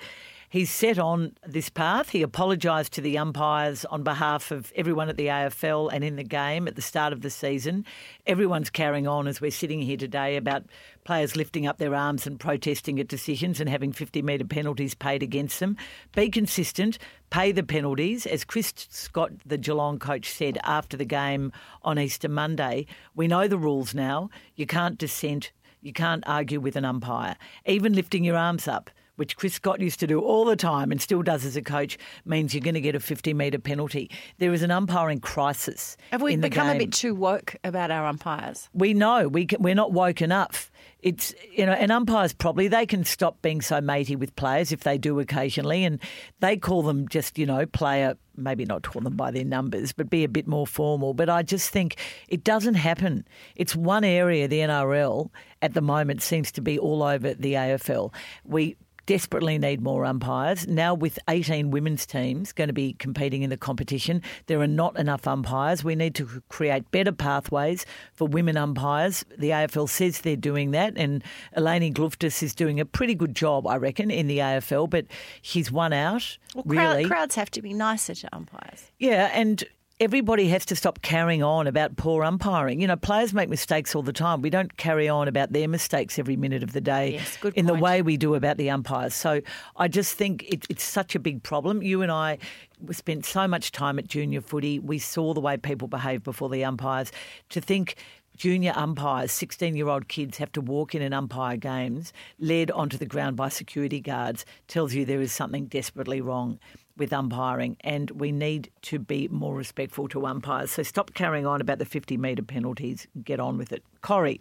He's 0.50 0.70
set 0.70 0.98
on 0.98 1.34
this 1.46 1.68
path. 1.68 2.08
He 2.08 2.22
apologised 2.22 2.94
to 2.94 3.02
the 3.02 3.18
umpires 3.18 3.84
on 3.84 4.02
behalf 4.02 4.50
of 4.50 4.72
everyone 4.74 5.10
at 5.10 5.18
the 5.18 5.26
AFL 5.26 5.90
and 5.92 6.02
in 6.02 6.16
the 6.16 6.24
game 6.24 6.66
at 6.66 6.74
the 6.74 6.80
start 6.80 7.12
of 7.12 7.20
the 7.20 7.28
season. 7.28 7.84
Everyone's 8.26 8.70
carrying 8.70 9.06
on 9.06 9.28
as 9.28 9.42
we're 9.42 9.50
sitting 9.50 9.82
here 9.82 9.98
today 9.98 10.36
about 10.36 10.64
players 11.04 11.36
lifting 11.36 11.66
up 11.66 11.76
their 11.76 11.94
arms 11.94 12.26
and 12.26 12.40
protesting 12.40 12.98
at 12.98 13.08
decisions 13.08 13.60
and 13.60 13.68
having 13.68 13.92
50 13.92 14.22
metre 14.22 14.46
penalties 14.46 14.94
paid 14.94 15.22
against 15.22 15.60
them. 15.60 15.76
Be 16.14 16.30
consistent, 16.30 16.96
pay 17.28 17.52
the 17.52 17.62
penalties. 17.62 18.24
As 18.24 18.44
Chris 18.44 18.72
Scott, 18.88 19.32
the 19.44 19.58
Geelong 19.58 19.98
coach, 19.98 20.30
said 20.30 20.56
after 20.64 20.96
the 20.96 21.04
game 21.04 21.52
on 21.82 21.98
Easter 21.98 22.28
Monday, 22.28 22.86
we 23.14 23.28
know 23.28 23.48
the 23.48 23.58
rules 23.58 23.94
now. 23.94 24.30
You 24.54 24.64
can't 24.64 24.96
dissent, 24.96 25.52
you 25.82 25.92
can't 25.92 26.24
argue 26.26 26.58
with 26.58 26.74
an 26.74 26.86
umpire. 26.86 27.36
Even 27.66 27.92
lifting 27.92 28.24
your 28.24 28.36
arms 28.36 28.66
up 28.66 28.90
which 29.18 29.36
Chris 29.36 29.54
Scott 29.54 29.80
used 29.80 29.98
to 30.00 30.06
do 30.06 30.20
all 30.20 30.44
the 30.44 30.54
time 30.54 30.92
and 30.92 31.02
still 31.02 31.22
does 31.22 31.44
as 31.44 31.56
a 31.56 31.62
coach, 31.62 31.98
means 32.24 32.54
you're 32.54 32.62
going 32.62 32.74
to 32.74 32.80
get 32.80 32.94
a 32.94 33.00
50 33.00 33.34
metre 33.34 33.58
penalty. 33.58 34.10
There 34.38 34.52
is 34.52 34.62
an 34.62 34.70
umpiring 34.70 35.18
crisis. 35.18 35.96
Have 36.12 36.22
we 36.22 36.36
become 36.36 36.68
a 36.68 36.78
bit 36.78 36.92
too 36.92 37.14
woke 37.14 37.56
about 37.64 37.90
our 37.90 38.06
umpires? 38.06 38.68
We 38.72 38.94
know 38.94 39.26
we 39.26 39.46
can, 39.46 39.60
we're 39.60 39.74
not 39.74 39.92
woke 39.92 40.22
enough. 40.22 40.70
It's 41.00 41.34
you 41.52 41.66
know, 41.66 41.72
and 41.72 41.92
umpires 41.92 42.32
probably 42.32 42.68
they 42.68 42.86
can 42.86 43.04
stop 43.04 43.42
being 43.42 43.60
so 43.60 43.80
matey 43.80 44.16
with 44.16 44.34
players 44.36 44.72
if 44.72 44.80
they 44.80 44.98
do 44.98 45.18
occasionally, 45.20 45.84
and 45.84 46.00
they 46.40 46.56
call 46.56 46.82
them 46.82 47.08
just 47.08 47.38
you 47.38 47.46
know 47.46 47.66
player. 47.66 48.16
Maybe 48.36 48.64
not 48.64 48.82
call 48.82 49.02
them 49.02 49.16
by 49.16 49.32
their 49.32 49.44
numbers, 49.44 49.92
but 49.92 50.08
be 50.08 50.22
a 50.22 50.28
bit 50.28 50.46
more 50.46 50.66
formal. 50.66 51.12
But 51.12 51.28
I 51.28 51.42
just 51.42 51.70
think 51.70 51.96
it 52.28 52.44
doesn't 52.44 52.74
happen. 52.74 53.26
It's 53.56 53.74
one 53.74 54.04
area 54.04 54.46
the 54.46 54.60
NRL 54.60 55.30
at 55.60 55.74
the 55.74 55.80
moment 55.80 56.22
seems 56.22 56.52
to 56.52 56.60
be 56.60 56.78
all 56.78 57.02
over 57.02 57.34
the 57.34 57.54
AFL. 57.54 58.12
We 58.44 58.76
desperately 59.08 59.56
need 59.56 59.80
more 59.80 60.04
umpires. 60.04 60.68
Now, 60.68 60.92
with 60.92 61.18
18 61.30 61.70
women's 61.70 62.04
teams 62.04 62.52
going 62.52 62.68
to 62.68 62.74
be 62.74 62.92
competing 62.92 63.42
in 63.42 63.48
the 63.48 63.56
competition, 63.56 64.20
there 64.48 64.60
are 64.60 64.66
not 64.66 64.98
enough 64.98 65.26
umpires. 65.26 65.82
We 65.82 65.94
need 65.94 66.14
to 66.16 66.42
create 66.50 66.90
better 66.90 67.10
pathways 67.10 67.86
for 68.12 68.28
women 68.28 68.58
umpires. 68.58 69.24
The 69.38 69.48
AFL 69.48 69.88
says 69.88 70.20
they're 70.20 70.36
doing 70.36 70.72
that, 70.72 70.92
and 70.98 71.24
Eleni 71.56 71.90
Glouftsis 71.90 72.42
is 72.42 72.54
doing 72.54 72.80
a 72.80 72.84
pretty 72.84 73.14
good 73.14 73.34
job, 73.34 73.66
I 73.66 73.76
reckon, 73.76 74.10
in 74.10 74.26
the 74.26 74.38
AFL, 74.38 74.90
but 74.90 75.06
she's 75.40 75.72
one 75.72 75.94
out, 75.94 76.36
Well, 76.54 76.64
crowd, 76.64 76.96
really. 76.96 77.04
crowds 77.06 77.34
have 77.36 77.50
to 77.52 77.62
be 77.62 77.72
nicer 77.72 78.14
to 78.14 78.28
umpires. 78.36 78.92
Yeah, 78.98 79.30
and 79.32 79.64
everybody 80.00 80.48
has 80.48 80.64
to 80.66 80.76
stop 80.76 81.02
carrying 81.02 81.42
on 81.42 81.66
about 81.66 81.96
poor 81.96 82.22
umpiring. 82.24 82.80
You 82.80 82.86
know, 82.86 82.96
players 82.96 83.34
make 83.34 83.48
mistakes 83.48 83.94
all 83.94 84.02
the 84.02 84.12
time. 84.12 84.42
We 84.42 84.50
don't 84.50 84.76
carry 84.76 85.08
on 85.08 85.26
about 85.26 85.52
their 85.52 85.68
mistakes 85.68 86.18
every 86.18 86.36
minute 86.36 86.62
of 86.62 86.72
the 86.72 86.80
day 86.80 87.14
Yes, 87.14 87.36
good 87.40 87.54
in 87.54 87.66
the 87.66 87.74
way 87.74 88.02
we 88.02 88.16
do 88.16 88.34
about 88.34 88.56
the 88.58 88.70
umpires. 88.70 89.14
So 89.14 89.40
I 89.76 89.88
just 89.88 90.14
think 90.14 90.44
it, 90.44 90.64
it's 90.68 90.84
such 90.84 91.14
a 91.14 91.18
big 91.18 91.42
problem. 91.42 91.82
You 91.82 92.02
and 92.02 92.12
I 92.12 92.38
we 92.80 92.94
spent 92.94 93.24
so 93.24 93.48
much 93.48 93.72
time 93.72 93.98
at 93.98 94.06
junior 94.06 94.40
footy. 94.40 94.78
We 94.78 95.00
saw 95.00 95.34
the 95.34 95.40
way 95.40 95.56
people 95.56 95.88
behave 95.88 96.22
before 96.22 96.48
the 96.48 96.64
umpires. 96.64 97.10
To 97.50 97.60
think 97.60 97.96
junior 98.36 98.72
umpires, 98.76 99.32
16 99.32 99.74
year 99.74 99.88
old 99.88 100.06
kids, 100.06 100.38
have 100.38 100.52
to 100.52 100.60
walk 100.60 100.94
in 100.94 101.02
and 101.02 101.12
umpire 101.12 101.56
games 101.56 102.12
led 102.38 102.70
onto 102.70 102.96
the 102.96 103.06
ground 103.06 103.36
by 103.36 103.48
security 103.48 104.00
guards 104.00 104.46
tells 104.68 104.94
you 104.94 105.04
there 105.04 105.20
is 105.20 105.32
something 105.32 105.66
desperately 105.66 106.20
wrong 106.20 106.60
with 106.98 107.12
umpiring, 107.12 107.76
and 107.80 108.10
we 108.12 108.32
need 108.32 108.70
to 108.82 108.98
be 108.98 109.28
more 109.28 109.54
respectful 109.54 110.08
to 110.08 110.26
umpires. 110.26 110.70
So 110.70 110.82
stop 110.82 111.14
carrying 111.14 111.46
on 111.46 111.60
about 111.60 111.78
the 111.78 111.84
50 111.84 112.16
metre 112.16 112.42
penalties. 112.42 113.06
Get 113.24 113.40
on 113.40 113.56
with 113.56 113.72
it. 113.72 113.82
Corrie, 114.02 114.40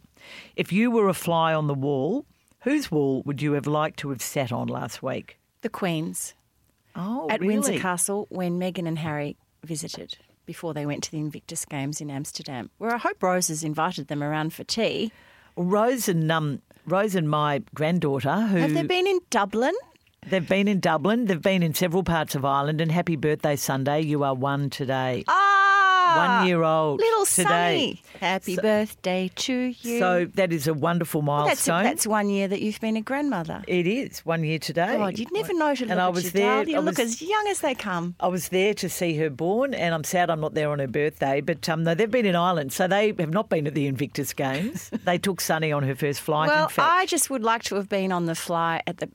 if 0.56 0.72
you 0.74 0.92
were 0.92 1.08
a 1.08 1.14
fly 1.14 1.54
on 1.54 1.68
the 1.68 1.74
wall, 1.74 2.26
whose 2.62 2.92
wall 2.92 3.24
would 3.26 3.42
you 3.42 3.54
have 3.54 3.68
liked 3.68 4.00
to 4.00 4.10
have 4.10 4.22
sat 4.22 4.52
on 4.52 4.68
last 4.68 5.02
week? 5.04 5.38
The 5.62 5.70
Queen's 5.70 6.34
Oh, 6.96 7.30
at 7.30 7.42
really? 7.42 7.54
Windsor 7.54 7.80
Castle 7.80 8.26
when 8.30 8.60
Meghan 8.60 8.88
and 8.88 8.98
Harry 8.98 9.38
visited 9.64 10.18
before 10.48 10.74
they 10.74 10.86
went 10.86 11.04
to 11.04 11.12
the 11.12 11.20
Invictus 11.20 11.64
Games 11.66 12.02
in 12.02 12.10
Amsterdam, 12.10 12.72
where 12.80 12.92
I 12.94 12.98
hope 12.98 13.22
Rose 13.22 13.50
has 13.50 13.64
invited 13.64 14.08
them 14.08 14.24
around 14.24 14.54
for 14.54 14.64
tea. 14.64 15.12
Rose 15.56 16.08
and 16.10 16.32
um, 16.32 16.62
Rose 16.88 17.16
and 17.16 17.30
my 17.30 17.62
granddaughter, 17.76 18.36
who 18.48 18.58
Have 18.58 18.74
they 18.74 18.84
been 18.84 19.06
in 19.08 19.20
Dublin? 19.30 19.74
They've 20.26 20.48
been 20.48 20.68
in 20.68 20.80
Dublin, 20.80 21.26
they've 21.26 21.42
been 21.42 21.64
in 21.64 21.74
several 21.74 22.04
parts 22.04 22.36
of 22.36 22.46
Ireland, 22.46 22.82
and 22.82 22.92
happy 22.92 23.16
birthday 23.16 23.56
Sunday! 23.56 24.02
You 24.02 24.24
are 24.24 24.34
one 24.34 24.70
today. 24.70 25.24
Ah, 25.28 25.77
One 26.18 26.48
year 26.48 26.64
old 26.64 27.00
Little 27.00 27.26
today. 27.26 27.48
Sonny. 27.48 28.04
Happy 28.20 28.56
birthday 28.56 29.30
to 29.36 29.54
you. 29.54 30.00
So 30.00 30.26
that 30.36 30.52
is 30.52 30.68
a 30.68 30.74
wonderful 30.74 31.22
Well, 31.22 31.46
that's, 31.46 31.68
milestone. 31.68 31.84
that's 31.84 32.08
one 32.08 32.30
year 32.30 32.48
that 32.48 32.62
you've 32.62 32.80
been 32.80 32.98
a 32.98 33.02
grandmother. 33.02 33.64
It 33.68 33.88
is 33.88 34.26
one 34.26 34.44
year 34.44 34.60
today. 34.60 34.98
God, 34.98 35.20
you'd 35.20 35.32
never 35.32 35.54
know 35.54 35.76
to 35.76 35.84
look 35.84 35.92
And 35.92 36.02
I 36.02 36.10
was 36.10 36.32
there. 36.32 36.64
You 36.68 36.80
look 36.80 37.00
as 37.00 37.22
young 37.22 37.48
as 37.50 37.62
they 37.62 37.76
come. 37.76 38.16
I 38.20 38.28
was 38.28 38.50
there 38.50 38.74
to 38.76 38.90
see 38.90 39.16
her 39.18 39.30
born, 39.30 39.74
and 39.74 39.94
I'm 39.94 40.04
sad 40.04 40.30
I'm 40.30 40.40
not 40.40 40.54
there 40.54 40.72
on 40.72 40.80
her 40.80 40.88
birthday. 40.88 41.42
But 41.42 41.68
um, 41.70 41.84
no, 41.84 41.94
they've 41.94 42.10
been 42.10 42.26
in 42.26 42.36
Ireland, 42.36 42.74
so 42.74 42.88
they 42.88 43.14
have 43.20 43.30
not 43.32 43.50
been 43.50 43.68
at 43.68 43.74
the 43.74 43.88
Invictus 43.88 44.34
Games. 44.34 44.90
they 45.06 45.18
took 45.18 45.42
Sunny 45.42 45.72
on 45.72 45.84
her 45.84 45.96
first 45.96 46.22
flight. 46.22 46.48
Well, 46.50 46.64
in 46.64 46.70
fact. 46.70 46.92
I 46.92 47.06
just 47.06 47.30
would 47.30 47.44
like 47.44 47.64
to 47.64 47.76
have 47.76 47.90
been 47.90 48.12
on 48.12 48.26
the 48.26 48.36
fly 48.36 48.82
at 48.88 48.98
the 48.98 49.08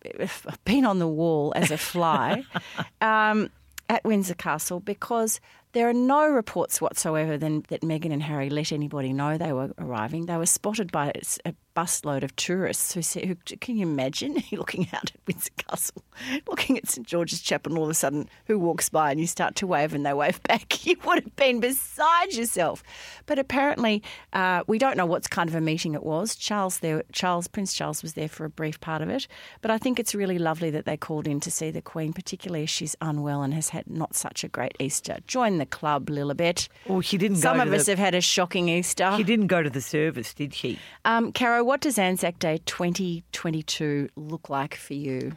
been 0.65 0.85
on 0.85 0.99
the 0.99 1.09
wall 1.09 1.53
as 1.57 1.71
a 1.71 1.79
fly 1.79 2.45
um, 3.01 3.51
at 3.89 4.05
Windsor 4.05 4.35
Castle 4.35 4.81
because 4.81 5.41
there 5.73 5.89
are 5.89 5.95
no 5.95 6.29
reports 6.29 6.81
whatsoever 6.81 7.39
then, 7.39 7.65
that 7.69 7.81
Meghan 7.81 8.13
and 8.13 8.23
Harry 8.23 8.51
let 8.51 8.73
anybody 8.73 9.13
know 9.13 9.39
they 9.39 9.53
were 9.53 9.73
arriving. 9.79 10.27
They 10.27 10.37
were 10.37 10.47
spotted 10.47 10.93
by 10.93 11.13
a 11.45 11.55
busload 11.75 12.23
of 12.23 12.37
tourists 12.37 12.93
who 12.93 13.01
said, 13.01 13.25
who, 13.25 13.35
"Can 13.35 13.77
you 13.77 13.87
imagine 13.87 14.43
looking 14.53 14.87
out 14.93 15.05
at 15.05 15.17
Windsor 15.27 15.51
Castle, 15.57 16.05
looking 16.47 16.77
at 16.77 16.89
St 16.89 17.07
George's 17.07 17.41
Chapel, 17.41 17.73
and 17.73 17.79
all 17.79 17.85
of 17.85 17.91
a 17.91 17.95
sudden, 17.95 18.29
who 18.47 18.59
walks 18.59 18.91
by 18.91 19.11
and 19.11 19.19
you 19.19 19.27
start 19.27 19.55
to 19.57 19.67
wave 19.67 19.95
and 19.95 20.05
they 20.05 20.13
wave 20.13 20.43
back? 20.49 20.85
You 20.87 20.97
would 21.07 21.25
have 21.25 21.37
been 21.37 21.61
beside 21.61 22.35
yourself." 22.35 22.83
But 23.25 23.39
apparently, 23.39 24.03
uh, 24.35 24.65
we 24.67 24.79
don't 24.79 24.97
know 24.97 25.07
what 25.07 25.31
kind 25.31 25.49
of 25.49 25.55
a 25.55 25.61
meeting 25.61 25.95
it 25.95 26.03
was. 26.03 26.37
Charles 26.37 26.81
there, 26.81 27.03
Charles 27.13 27.49
Prince 27.49 27.73
Charles 27.73 28.03
was 28.03 28.13
there 28.13 28.29
for 28.29 28.45
a 28.45 28.51
brief 28.51 28.81
part 28.81 29.01
of 29.01 29.09
it. 29.09 29.27
But 29.63 29.71
I 29.71 29.79
think 29.79 29.99
it's 29.99 30.15
really 30.15 30.39
lovely 30.39 30.71
that 30.71 30.85
they 30.85 30.97
called 30.99 31.27
in 31.27 31.41
to 31.41 31.51
see 31.51 31.71
the 31.71 31.81
Queen, 31.81 32.13
particularly 32.13 32.65
as 32.65 32.71
she's 32.71 32.97
unwell 33.01 33.43
and 33.43 33.55
has 33.55 33.71
had 33.71 33.89
not 33.89 34.15
such 34.15 34.45
a 34.45 34.49
great 34.49 34.77
Easter. 34.79 35.19
Join 35.27 35.62
the 35.63 35.67
club, 35.67 36.07
Lilibet. 36.07 36.69
well, 36.87 37.01
she 37.01 37.17
didn't 37.17 37.39
Some 37.39 37.59
go 37.59 37.63
of 37.63 37.73
us 37.73 37.87
the, 37.87 37.93
have 37.93 37.99
had 37.99 38.15
a 38.15 38.21
shocking 38.21 38.69
Easter. 38.69 39.15
She 39.17 39.23
didn't 39.23 39.47
go 39.47 39.63
to 39.63 39.71
the 39.71 39.81
service, 39.81 40.35
did 40.35 40.53
she? 40.53 40.79
Um, 41.05 41.33
Caro, 41.33 41.63
what 41.63 41.81
does 41.81 41.99
Anzac 41.99 42.39
Day 42.39 42.61
2022 42.67 44.09
look 44.17 44.51
like 44.51 44.75
for 44.75 44.95
you? 44.95 45.37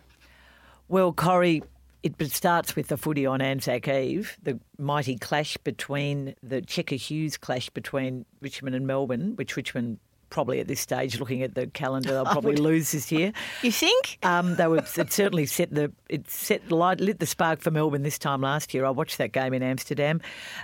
Well, 0.87 1.13
Corrie, 1.13 1.63
it 2.03 2.13
starts 2.31 2.75
with 2.75 2.87
the 2.87 2.97
footy 2.97 3.25
on 3.25 3.41
Anzac 3.41 3.87
Eve, 3.87 4.37
the 4.41 4.59
mighty 4.77 5.17
clash 5.17 5.57
between 5.57 6.35
the 6.43 6.61
Checker 6.61 6.95
Hughes 6.95 7.37
clash 7.37 7.69
between 7.69 8.25
Richmond 8.41 8.75
and 8.75 8.85
Melbourne, 8.85 9.35
which 9.35 9.55
Richmond 9.55 9.99
probably 10.29 10.59
at 10.59 10.67
this 10.67 10.79
stage, 10.79 11.19
looking 11.19 11.41
at 11.41 11.55
the 11.55 11.67
calendar, 11.67 12.11
they'll 12.11 12.25
probably 12.35 12.55
lose 12.55 12.91
this 12.91 13.11
year. 13.11 13.31
You 13.61 13.71
think? 13.71 14.19
Um, 14.23 14.55
they 14.55 14.67
were 14.67 14.77
it 14.77 15.11
certainly 15.11 15.45
set 15.45 15.73
the 15.73 15.91
it 16.09 16.29
set 16.29 16.71
light 16.71 16.99
lit 16.99 17.19
the 17.19 17.25
spark 17.25 17.61
for 17.61 17.71
Melbourne 17.71 18.03
this 18.03 18.17
time 18.17 18.41
last 18.41 18.73
year. 18.73 18.85
I 18.85 18.89
watched 18.89 19.17
that 19.17 19.31
game 19.31 19.53
in 19.53 19.63
Amsterdam. 19.63 20.21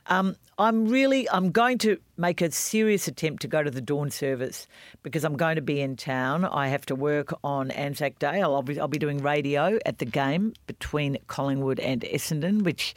Um, 0.07 0.35
I'm 0.57 0.87
really 0.87 1.29
I'm 1.29 1.51
going 1.51 1.77
to 1.79 1.97
make 2.17 2.41
a 2.41 2.51
serious 2.51 3.07
attempt 3.07 3.41
to 3.41 3.47
go 3.47 3.63
to 3.63 3.71
the 3.71 3.81
dawn 3.81 4.11
service 4.11 4.67
because 5.03 5.23
I'm 5.23 5.37
going 5.37 5.55
to 5.55 5.61
be 5.61 5.81
in 5.81 5.95
town. 5.95 6.45
I 6.45 6.67
have 6.67 6.85
to 6.87 6.95
work 6.95 7.33
on 7.43 7.71
Anzac 7.71 8.19
Day. 8.19 8.41
I'll, 8.41 8.55
I'll 8.55 8.61
be 8.61 8.79
I'll 8.79 8.87
be 8.87 8.99
doing 8.99 9.19
radio 9.19 9.79
at 9.85 9.99
the 9.99 10.05
game 10.05 10.53
between 10.67 11.17
Collingwood 11.27 11.79
and 11.79 12.01
Essendon, 12.01 12.63
which. 12.63 12.93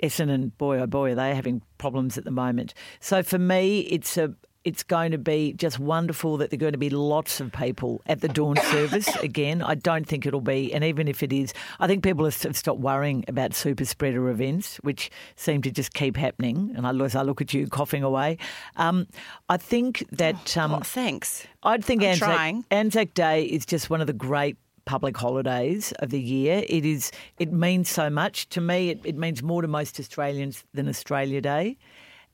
Essendon, 0.00 0.52
boy 0.58 0.78
oh 0.78 0.86
boy, 0.86 1.10
are 1.10 1.14
they 1.16 1.34
having 1.34 1.60
problems 1.76 2.16
at 2.16 2.22
the 2.22 2.30
moment. 2.30 2.72
So 3.00 3.24
for 3.24 3.36
me, 3.36 3.80
it's 3.80 4.16
a 4.16 4.32
it's 4.68 4.82
going 4.82 5.12
to 5.12 5.18
be 5.18 5.54
just 5.54 5.78
wonderful 5.78 6.36
that 6.36 6.50
there 6.50 6.58
are 6.58 6.60
going 6.60 6.72
to 6.72 6.78
be 6.78 6.90
lots 6.90 7.40
of 7.40 7.50
people 7.50 8.02
at 8.04 8.20
the 8.20 8.28
dawn 8.28 8.56
service 8.70 9.08
again. 9.22 9.62
I 9.62 9.74
don't 9.74 10.06
think 10.06 10.26
it'll 10.26 10.42
be, 10.42 10.74
and 10.74 10.84
even 10.84 11.08
if 11.08 11.22
it 11.22 11.32
is, 11.32 11.54
I 11.80 11.86
think 11.86 12.04
people 12.04 12.26
have 12.26 12.34
stopped 12.34 12.78
worrying 12.78 13.24
about 13.28 13.54
super 13.54 13.86
spreader 13.86 14.28
events, 14.28 14.76
which 14.82 15.10
seem 15.36 15.62
to 15.62 15.70
just 15.70 15.94
keep 15.94 16.18
happening. 16.18 16.74
And 16.76 16.86
I, 16.86 16.92
as 17.02 17.14
I 17.16 17.22
look 17.22 17.40
at 17.40 17.54
you 17.54 17.66
coughing 17.66 18.02
away, 18.02 18.36
um, 18.76 19.06
I 19.48 19.56
think 19.56 20.04
that 20.12 20.54
um, 20.58 20.74
oh, 20.74 20.80
thanks. 20.80 21.46
I'd 21.62 21.82
think 21.82 22.02
I'm 22.02 22.10
Anzac, 22.10 22.28
trying. 22.28 22.64
Anzac 22.70 23.14
Day 23.14 23.44
is 23.44 23.64
just 23.64 23.88
one 23.88 24.02
of 24.02 24.06
the 24.06 24.12
great 24.12 24.58
public 24.84 25.16
holidays 25.16 25.92
of 26.00 26.10
the 26.10 26.20
year. 26.20 26.62
It 26.68 26.84
is. 26.84 27.10
It 27.38 27.54
means 27.54 27.88
so 27.88 28.10
much 28.10 28.50
to 28.50 28.60
me. 28.60 28.90
It, 28.90 29.00
it 29.04 29.16
means 29.16 29.42
more 29.42 29.62
to 29.62 29.68
most 29.68 29.98
Australians 29.98 30.64
than 30.74 30.90
Australia 30.90 31.40
Day. 31.40 31.78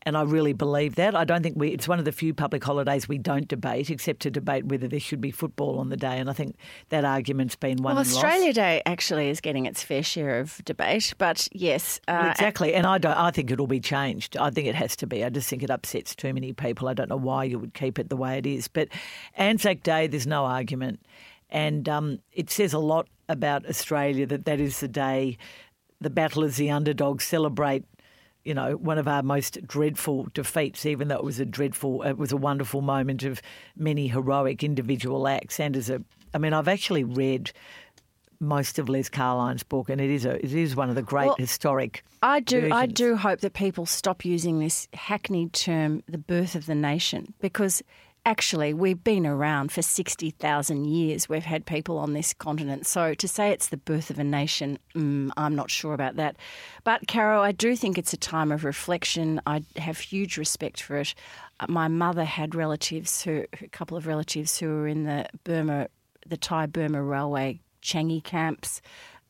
And 0.07 0.17
I 0.17 0.23
really 0.23 0.53
believe 0.53 0.97
that. 0.97 1.15
I 1.15 1.25
don't 1.25 1.43
think 1.43 1.57
we. 1.57 1.71
It's 1.71 1.89
one 1.89 1.99
of 1.99 2.05
the 2.05 2.13
few 2.13 2.35
public 2.35 2.63
holidays 2.63 3.09
we 3.09 3.17
don't 3.17 3.49
debate, 3.49 3.89
except 3.91 4.21
to 4.21 4.31
debate 4.31 4.67
whether 4.67 4.87
there 4.87 5.01
should 5.01 5.21
be 5.21 5.31
football 5.31 5.79
on 5.79 5.89
the 5.89 5.97
day. 5.97 6.19
And 6.19 6.29
I 6.29 6.35
think 6.35 6.57
that 6.91 7.05
argument's 7.05 7.57
been 7.57 7.79
won 7.83 7.95
Well, 7.95 8.03
Australia 8.03 8.47
lost. 8.47 8.57
Day 8.57 8.83
actually 8.85 9.31
is 9.31 9.41
getting 9.41 9.65
its 9.67 9.83
fair 9.83 10.03
share 10.03 10.41
of 10.41 10.63
debate, 10.65 11.15
but 11.17 11.49
yes, 11.53 12.01
uh, 12.07 12.29
exactly. 12.31 12.75
And 12.75 12.87
I 12.87 12.99
don't. 12.99 13.17
I 13.17 13.31
think 13.31 13.51
it'll 13.51 13.67
be 13.67 13.81
changed. 13.81 14.37
I 14.37 14.51
think 14.51 14.67
it 14.67 14.75
has 14.75 14.95
to 14.97 15.07
be. 15.07 15.25
I 15.25 15.31
just 15.31 15.49
think 15.49 15.63
it 15.63 15.71
upsets 15.71 16.15
too 16.15 16.35
many 16.35 16.53
people. 16.53 16.89
I 16.89 16.95
don't 16.95 17.09
know 17.09 17.17
why 17.17 17.45
you 17.45 17.59
would 17.59 17.75
keep 17.75 17.99
it 17.99 18.11
the 18.11 18.17
way 18.17 18.37
it 18.37 18.47
is. 18.47 18.69
But 18.69 18.89
Anzac 19.37 19.83
Day, 19.83 20.07
there's 20.07 20.27
no 20.27 20.45
argument, 20.45 21.01
and 21.49 21.89
um, 21.89 22.19
it 22.33 22.51
says 22.51 22.75
a 22.75 22.79
lot 22.79 23.09
about 23.29 23.67
Australia 23.67 24.27
that 24.27 24.45
that 24.45 24.61
is 24.61 24.81
the 24.81 24.89
day 24.89 25.39
the 26.01 26.11
battle 26.11 26.45
as 26.45 26.57
the 26.57 26.71
underdog 26.71 27.21
celebrate. 27.21 27.85
You 28.45 28.55
know, 28.55 28.73
one 28.77 28.99
of 28.99 29.09
our 29.09 29.23
most 29.23 29.67
dreadful 29.67 30.29
defeats, 30.35 30.85
even 30.85 31.09
though 31.09 31.17
it 31.17 31.25
was 31.25 31.41
a 31.41 31.47
dreadful, 31.47 32.03
uh, 32.03 32.11
it 32.11 32.19
was 32.19 32.33
a 32.33 32.37
wonderful 32.37 32.83
moment 32.83 33.23
of 33.23 33.41
many 33.77 34.09
heroic 34.09 34.63
individual 34.63 35.27
acts. 35.27 35.59
And 35.59 35.77
as 35.77 35.89
a, 35.89 36.03
I 36.35 36.39
mean, 36.39 36.53
I've 36.53 36.69
actually 36.69 37.05
read 37.05 37.53
most 38.41 38.79
of 38.79 38.89
Les 38.89 39.09
Carlyon's 39.09 39.63
book, 39.63 39.89
and 39.89 40.01
it 40.01 40.11
is 40.11 40.25
a, 40.27 40.35
it 40.45 40.53
is 40.53 40.77
one 40.77 40.91
of 40.91 40.95
the 40.95 41.03
great 41.03 41.29
Well, 41.29 41.37
historic. 41.39 42.05
I 42.23 42.41
do. 42.41 42.71
I 42.73 42.87
do 42.87 43.17
hope 43.17 43.41
that 43.41 43.55
people 43.55 43.87
stop 43.87 44.25
using 44.25 44.59
this 44.59 44.89
hackneyed 44.93 45.53
term, 45.53 46.03
"the 46.07 46.19
birth 46.19 46.55
of 46.55 46.67
the 46.67 46.75
nation," 46.75 47.33
because 47.41 47.83
actually 48.25 48.75
we've 48.75 49.03
been 49.03 49.27
around 49.27 49.73
for 49.73 49.83
sixty 49.83 50.31
thousand 50.31 50.87
years. 50.87 51.29
We've 51.29 51.45
had 51.45 51.67
people 51.67 51.99
on 51.99 52.13
this 52.13 52.33
continent, 52.33 52.87
so 52.87 53.15
to 53.15 53.29
say 53.29 53.51
it's 53.51 53.69
the 53.69 53.77
birth 53.77 54.11
of 54.11 54.19
a 54.19 54.25
nation, 54.25 54.79
mm, 54.95 55.31
I'm 55.37 55.55
not 55.55 55.71
sure 55.71 55.95
about 55.95 56.17
that. 56.17 56.37
But 56.85 57.07
Caro, 57.09 57.43
I 57.43 57.53
do 57.53 57.77
think 57.77 57.99
it's 57.99 58.13
a 58.13 58.19
time 58.19 58.53
of 58.53 58.65
reflection. 58.65 59.41
I 59.47 59.63
have 59.77 59.99
huge 59.99 60.37
respect 60.39 60.83
for 60.83 60.99
it. 60.99 61.15
Uh, 61.61 61.67
My 61.69 61.89
mother 61.89 62.25
had 62.25 62.55
relatives 62.55 63.23
who, 63.23 63.45
a 63.63 63.69
couple 63.69 63.97
of 63.97 64.07
relatives 64.07 64.59
who 64.59 64.69
were 64.69 64.89
in 64.89 65.05
the 65.05 65.27
Burma, 65.45 65.89
the 66.27 66.37
Thai 66.37 66.67
Burma 66.67 67.03
Railway 67.03 67.61
Changi 67.83 68.23
camps. 68.23 68.81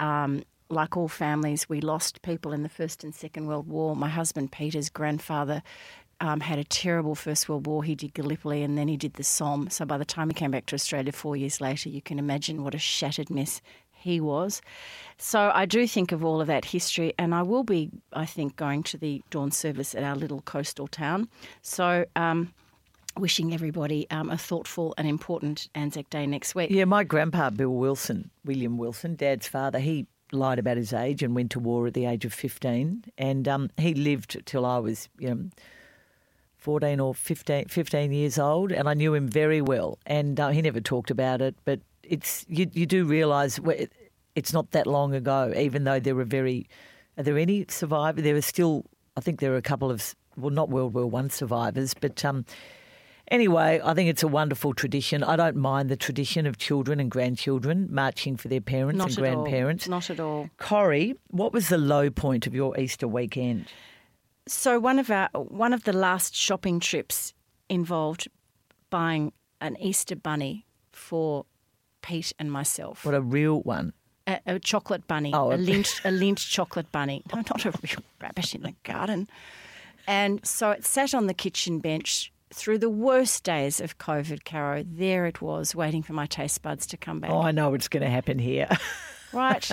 Um, 0.00 0.44
like 0.70 0.96
all 0.96 1.08
families, 1.08 1.68
we 1.68 1.80
lost 1.80 2.22
people 2.22 2.52
in 2.52 2.62
the 2.62 2.68
First 2.68 3.04
and 3.04 3.14
Second 3.14 3.46
World 3.46 3.68
War. 3.68 3.94
My 3.94 4.08
husband 4.08 4.50
Peter's 4.50 4.88
grandfather 4.88 5.62
um, 6.24 6.40
had 6.40 6.58
a 6.58 6.64
terrible 6.64 7.14
First 7.14 7.48
World 7.48 7.66
War. 7.66 7.84
He 7.84 7.94
did 7.94 8.14
Gallipoli 8.14 8.62
and 8.62 8.78
then 8.78 8.88
he 8.88 8.96
did 8.96 9.14
the 9.14 9.22
Somme. 9.22 9.68
So 9.68 9.84
by 9.84 9.98
the 9.98 10.04
time 10.04 10.28
he 10.30 10.34
came 10.34 10.50
back 10.50 10.66
to 10.66 10.74
Australia 10.74 11.12
four 11.12 11.36
years 11.36 11.60
later, 11.60 11.90
you 11.90 12.00
can 12.00 12.18
imagine 12.18 12.64
what 12.64 12.74
a 12.74 12.78
shattered 12.78 13.30
mess 13.30 13.60
he 13.92 14.20
was. 14.20 14.62
So 15.18 15.50
I 15.54 15.66
do 15.66 15.86
think 15.86 16.12
of 16.12 16.24
all 16.24 16.40
of 16.40 16.46
that 16.46 16.64
history, 16.64 17.14
and 17.18 17.34
I 17.34 17.42
will 17.42 17.62
be, 17.62 17.90
I 18.12 18.26
think, 18.26 18.56
going 18.56 18.82
to 18.84 18.98
the 18.98 19.22
dawn 19.30 19.50
service 19.50 19.94
at 19.94 20.02
our 20.02 20.16
little 20.16 20.40
coastal 20.42 20.88
town. 20.88 21.28
So. 21.62 22.06
Um, 22.16 22.52
Wishing 23.16 23.54
everybody 23.54 24.10
um, 24.10 24.28
a 24.28 24.36
thoughtful 24.36 24.92
and 24.98 25.06
important 25.06 25.68
Anzac 25.76 26.10
Day 26.10 26.26
next 26.26 26.56
week. 26.56 26.72
Yeah, 26.72 26.84
my 26.84 27.04
grandpa 27.04 27.50
Bill 27.50 27.70
Wilson, 27.70 28.28
William 28.44 28.76
Wilson, 28.76 29.14
Dad's 29.14 29.46
father, 29.46 29.78
he 29.78 30.08
lied 30.32 30.58
about 30.58 30.76
his 30.76 30.92
age 30.92 31.22
and 31.22 31.32
went 31.32 31.52
to 31.52 31.60
war 31.60 31.86
at 31.86 31.94
the 31.94 32.06
age 32.06 32.24
of 32.24 32.34
15. 32.34 33.04
And 33.16 33.46
um, 33.46 33.70
he 33.76 33.94
lived 33.94 34.44
till 34.46 34.66
I 34.66 34.78
was, 34.78 35.08
you 35.16 35.28
know, 35.28 35.48
14 36.64 36.98
or 36.98 37.14
15, 37.14 37.66
15 37.66 38.10
years 38.10 38.38
old. 38.38 38.72
And 38.72 38.88
I 38.88 38.94
knew 38.94 39.12
him 39.12 39.28
very 39.28 39.60
well. 39.60 39.98
And 40.06 40.40
uh, 40.40 40.48
he 40.48 40.62
never 40.62 40.80
talked 40.80 41.10
about 41.10 41.42
it. 41.42 41.54
But 41.66 41.80
it's 42.02 42.46
you, 42.48 42.66
you 42.72 42.86
do 42.86 43.04
realise 43.04 43.60
it's 44.34 44.54
not 44.54 44.70
that 44.70 44.86
long 44.86 45.14
ago, 45.14 45.52
even 45.54 45.84
though 45.84 46.00
there 46.00 46.14
were 46.14 46.24
very. 46.24 46.66
Are 47.18 47.22
there 47.22 47.36
any 47.36 47.66
survivors? 47.68 48.24
There 48.24 48.34
are 48.34 48.40
still, 48.40 48.86
I 49.14 49.20
think 49.20 49.40
there 49.40 49.52
are 49.52 49.58
a 49.58 49.62
couple 49.62 49.90
of, 49.90 50.14
well, 50.36 50.50
not 50.50 50.70
World 50.70 50.94
War 50.94 51.06
One 51.06 51.28
survivors, 51.28 51.92
but 51.92 52.24
um, 52.24 52.46
Anyway, 53.30 53.80
I 53.82 53.94
think 53.94 54.10
it's 54.10 54.22
a 54.22 54.28
wonderful 54.28 54.74
tradition. 54.74 55.22
I 55.22 55.36
don't 55.36 55.56
mind 55.56 55.88
the 55.88 55.96
tradition 55.96 56.46
of 56.46 56.58
children 56.58 57.00
and 57.00 57.10
grandchildren 57.10 57.88
marching 57.90 58.36
for 58.36 58.48
their 58.48 58.60
parents 58.60 58.98
Not 58.98 59.08
and 59.08 59.16
grandparents. 59.16 59.86
All. 59.86 59.90
Not 59.90 60.10
at 60.10 60.20
all. 60.20 60.50
Corrie, 60.58 61.14
what 61.28 61.52
was 61.52 61.68
the 61.68 61.78
low 61.78 62.10
point 62.10 62.46
of 62.46 62.54
your 62.54 62.78
Easter 62.78 63.08
weekend? 63.08 63.66
So 64.46 64.78
one 64.78 64.98
of 64.98 65.10
our 65.10 65.28
one 65.34 65.72
of 65.72 65.84
the 65.84 65.92
last 65.92 66.34
shopping 66.34 66.80
trips 66.80 67.32
involved 67.68 68.28
buying 68.90 69.32
an 69.60 69.76
Easter 69.80 70.16
bunny 70.16 70.66
for 70.92 71.46
Pete 72.02 72.32
and 72.38 72.52
myself. 72.52 73.04
What 73.04 73.14
a 73.14 73.22
real 73.22 73.62
one. 73.62 73.92
A, 74.26 74.40
a 74.46 74.58
chocolate 74.58 75.06
bunny, 75.06 75.32
oh, 75.34 75.52
a 75.52 75.56
Lindt 75.56 76.00
a 76.04 76.08
Lindt 76.20 76.38
chocolate 76.38 76.90
bunny. 76.92 77.22
No, 77.32 77.38
not 77.40 77.64
a 77.64 77.70
real 77.82 78.02
rabbit 78.20 78.54
in 78.54 78.62
the 78.62 78.74
garden. 78.82 79.28
And 80.06 80.44
so 80.46 80.70
it 80.70 80.84
sat 80.84 81.14
on 81.14 81.26
the 81.26 81.34
kitchen 81.34 81.78
bench 81.78 82.32
through 82.52 82.78
the 82.78 82.90
worst 82.90 83.42
days 83.42 83.80
of 83.80 83.98
COVID, 83.98 84.44
Caro, 84.44 84.84
there 84.86 85.26
it 85.26 85.42
was, 85.42 85.74
waiting 85.74 86.02
for 86.02 86.12
my 86.12 86.26
taste 86.26 86.62
buds 86.62 86.86
to 86.86 86.96
come 86.96 87.20
back. 87.20 87.30
Oh, 87.30 87.40
I 87.40 87.50
know 87.50 87.70
what's 87.70 87.88
going 87.88 88.02
to 88.02 88.10
happen 88.10 88.38
here. 88.38 88.68
right. 89.32 89.68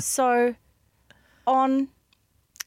So, 0.00 0.54
on, 1.46 1.88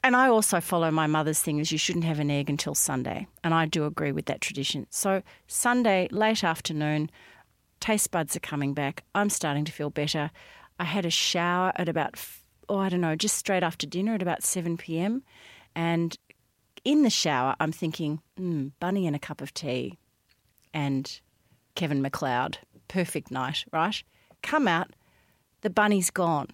and 0.04 0.16
I 0.16 0.30
also 0.30 0.62
follow 0.62 0.92
my 0.92 1.08
mother's 1.08 1.42
thing 1.42 1.60
is 1.60 1.72
you 1.72 1.78
shouldn't 1.78 2.06
have 2.06 2.20
an 2.20 2.32
egg 2.32 2.50
until 2.50 2.74
Sunday. 2.74 3.28
And 3.44 3.54
I 3.54 3.66
do 3.66 3.86
agree 3.86 4.12
with 4.12 4.26
that 4.28 4.42
tradition. 4.42 4.88
So, 4.90 5.22
Sunday, 5.48 6.08
late 6.12 6.44
afternoon, 6.44 7.10
taste 7.80 8.12
buds 8.12 8.36
are 8.36 8.42
coming 8.42 8.74
back. 8.74 9.04
I'm 9.14 9.30
starting 9.30 9.66
to 9.66 9.72
feel 9.72 9.90
better. 9.90 10.32
I 10.80 10.86
had 10.86 11.06
a 11.06 11.10
shower 11.10 11.74
at 11.76 11.90
about, 11.90 12.16
oh, 12.70 12.78
I 12.78 12.90
don't 12.90 13.02
know, 13.02 13.16
just 13.16 13.36
straight 13.36 13.64
after 13.64 13.86
dinner 13.86 14.14
at 14.14 14.22
about 14.22 14.44
7 14.44 14.78
p.m. 14.78 15.24
And 15.76 16.18
in 16.86 17.04
the 17.04 17.10
shower, 17.10 17.56
I'm 17.60 17.74
thinking, 17.74 18.22
mm, 18.40 18.72
Bunny 18.80 19.06
and 19.06 19.16
a 19.16 19.20
cup 19.20 19.42
of 19.42 19.54
tea 19.54 19.98
and 20.74 21.20
Kevin 21.76 22.02
McCloud. 22.02 22.56
Perfect 22.88 23.32
night, 23.32 23.66
right? 23.72 24.02
Come 24.42 24.68
out, 24.68 24.92
the 25.62 25.70
bunny's 25.70 26.10
gone. 26.10 26.48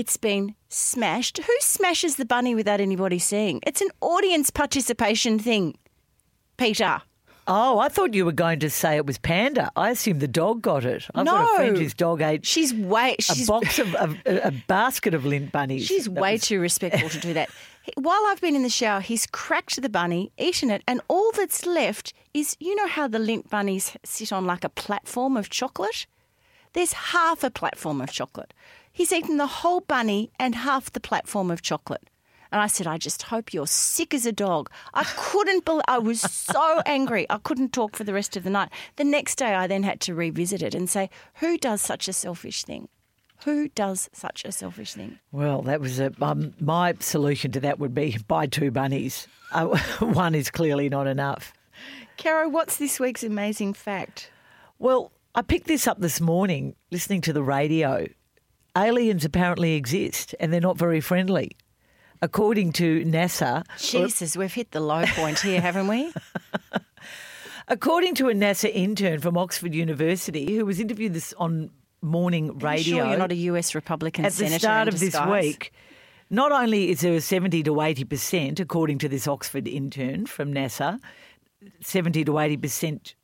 It's 0.00 0.16
been 0.16 0.54
smashed. 0.70 1.36
Who 1.36 1.52
smashes 1.60 2.16
the 2.16 2.24
bunny 2.24 2.54
without 2.54 2.80
anybody 2.80 3.18
seeing? 3.18 3.60
It's 3.66 3.82
an 3.82 3.90
audience 4.00 4.48
participation 4.48 5.38
thing, 5.38 5.76
Peter. 6.56 7.02
Oh, 7.46 7.78
I 7.78 7.90
thought 7.90 8.14
you 8.14 8.24
were 8.24 8.32
going 8.32 8.60
to 8.60 8.70
say 8.70 8.96
it 8.96 9.04
was 9.04 9.18
Panda. 9.18 9.70
I 9.76 9.90
assume 9.90 10.20
the 10.20 10.26
dog 10.26 10.62
got 10.62 10.86
it. 10.86 11.06
I've 11.14 11.26
no, 11.26 11.32
got 11.32 11.52
a 11.52 11.56
friend 11.56 11.76
whose 11.76 11.92
dog 11.92 12.22
ate. 12.22 12.46
She's 12.46 12.72
way. 12.72 13.16
She's, 13.20 13.46
a 13.46 13.52
box 13.52 13.78
of 13.78 13.92
a, 13.92 14.16
a, 14.24 14.50
basket 14.68 15.12
of 15.12 15.24
Lindt 15.24 15.52
bunnies. 15.52 15.84
She's 15.84 16.06
that 16.06 16.12
way 16.12 16.32
was... 16.32 16.44
too 16.44 16.60
respectful 16.60 17.10
to 17.10 17.20
do 17.20 17.34
that. 17.34 17.50
While 17.96 18.22
I've 18.28 18.40
been 18.40 18.56
in 18.56 18.62
the 18.62 18.70
shower, 18.70 19.02
he's 19.02 19.26
cracked 19.26 19.82
the 19.82 19.90
bunny, 19.90 20.32
eaten 20.38 20.70
it, 20.70 20.82
and 20.88 21.02
all 21.08 21.30
that's 21.32 21.66
left 21.66 22.14
is 22.32 22.56
you 22.58 22.74
know 22.74 22.86
how 22.86 23.06
the 23.06 23.18
Lindt 23.18 23.50
bunnies 23.50 23.98
sit 24.02 24.32
on 24.32 24.46
like 24.46 24.64
a 24.64 24.70
platform 24.70 25.36
of 25.36 25.50
chocolate. 25.50 26.06
There's 26.72 26.94
half 26.94 27.44
a 27.44 27.50
platform 27.50 28.00
of 28.00 28.10
chocolate. 28.10 28.54
He's 28.92 29.12
eaten 29.12 29.36
the 29.36 29.46
whole 29.46 29.80
bunny 29.80 30.30
and 30.38 30.54
half 30.54 30.92
the 30.92 31.00
platform 31.00 31.50
of 31.50 31.62
chocolate. 31.62 32.08
And 32.52 32.60
I 32.60 32.66
said, 32.66 32.86
I 32.86 32.98
just 32.98 33.22
hope 33.22 33.54
you're 33.54 33.66
sick 33.66 34.12
as 34.12 34.26
a 34.26 34.32
dog. 34.32 34.70
I 34.92 35.04
couldn't 35.04 35.64
believe, 35.64 35.84
I 35.86 35.98
was 35.98 36.20
so 36.20 36.80
angry. 36.86 37.26
I 37.30 37.38
couldn't 37.38 37.72
talk 37.72 37.94
for 37.94 38.02
the 38.02 38.12
rest 38.12 38.36
of 38.36 38.42
the 38.42 38.50
night. 38.50 38.70
The 38.96 39.04
next 39.04 39.36
day, 39.36 39.54
I 39.54 39.66
then 39.66 39.84
had 39.84 40.00
to 40.02 40.14
revisit 40.14 40.60
it 40.62 40.74
and 40.74 40.90
say, 40.90 41.10
who 41.34 41.56
does 41.56 41.80
such 41.80 42.08
a 42.08 42.12
selfish 42.12 42.64
thing? 42.64 42.88
Who 43.44 43.68
does 43.68 44.10
such 44.12 44.44
a 44.44 44.52
selfish 44.52 44.94
thing? 44.94 45.18
Well, 45.32 45.62
that 45.62 45.80
was 45.80 46.00
a, 46.00 46.12
um, 46.20 46.52
my 46.60 46.94
solution 46.98 47.52
to 47.52 47.60
that 47.60 47.78
would 47.78 47.94
be 47.94 48.18
buy 48.26 48.46
two 48.46 48.70
bunnies. 48.70 49.28
Uh, 49.52 49.78
one 50.00 50.34
is 50.34 50.50
clearly 50.50 50.88
not 50.88 51.06
enough. 51.06 51.52
Caro, 52.18 52.48
what's 52.48 52.76
this 52.76 53.00
week's 53.00 53.22
amazing 53.22 53.72
fact? 53.72 54.30
Well, 54.78 55.12
I 55.34 55.42
picked 55.42 55.68
this 55.68 55.86
up 55.86 56.00
this 56.00 56.20
morning 56.20 56.74
listening 56.90 57.22
to 57.22 57.32
the 57.32 57.42
radio. 57.42 58.06
Aliens 58.76 59.24
apparently 59.24 59.74
exist 59.74 60.34
and 60.38 60.52
they're 60.52 60.60
not 60.60 60.78
very 60.78 61.00
friendly 61.00 61.56
according 62.22 62.72
to 62.72 63.04
NASA. 63.04 63.64
Jesus, 63.78 64.36
we've 64.36 64.52
hit 64.52 64.70
the 64.72 64.80
low 64.80 65.04
point 65.06 65.40
here, 65.40 65.60
haven't 65.68 65.88
we? 65.88 66.12
according 67.68 68.14
to 68.16 68.28
a 68.28 68.34
NASA 68.34 68.70
intern 68.72 69.20
from 69.20 69.36
Oxford 69.36 69.74
University 69.74 70.56
who 70.56 70.66
was 70.66 70.80
interviewed 70.80 71.14
this 71.14 71.32
on 71.38 71.70
morning 72.02 72.58
radio. 72.58 72.96
Sure 72.98 73.06
you're 73.08 73.18
not 73.18 73.32
a 73.32 73.36
US 73.36 73.74
Republican 73.74 74.24
at 74.24 74.32
senator 74.32 74.54
the 74.54 74.58
start 74.58 74.88
of 74.88 74.98
this 74.98 75.18
week. 75.28 75.72
Not 76.30 76.52
only 76.52 76.90
is 76.90 77.00
there 77.00 77.14
a 77.14 77.20
70 77.20 77.64
to 77.64 77.72
80%, 77.72 78.60
according 78.60 78.98
to 78.98 79.08
this 79.08 79.26
Oxford 79.26 79.66
intern 79.66 80.26
from 80.26 80.54
NASA, 80.54 81.00
70 81.80 82.24
to 82.24 82.32
80% 82.32 83.14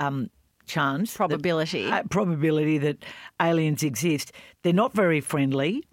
um, 0.00 0.30
chance. 0.66 1.16
Probability. 1.16 1.84
That, 1.84 2.04
uh, 2.04 2.08
probability 2.08 2.78
that 2.78 3.04
aliens 3.40 3.82
exist. 3.82 4.32
They're 4.62 4.72
not 4.72 4.92
very 4.92 5.20
friendly. 5.20 5.84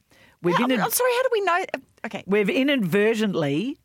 We've 0.42 0.56
I'm 0.60 0.70
sorry, 0.70 1.12
how 1.14 1.24
do 1.24 1.30
we 1.32 1.42
know? 1.42 1.66
Okay. 2.06 2.24
We've 2.28 2.50
inadvertently 2.50 3.80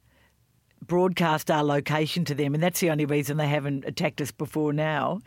broadcast 0.84 1.50
our 1.50 1.62
location 1.62 2.24
to 2.24 2.34
them, 2.34 2.54
and 2.54 2.62
that's 2.62 2.80
the 2.80 2.90
only 2.90 3.04
reason 3.04 3.36
they 3.36 3.46
haven't 3.46 3.84
attacked 3.84 4.20
us 4.20 4.32
before 4.32 4.72
now. 4.72 5.20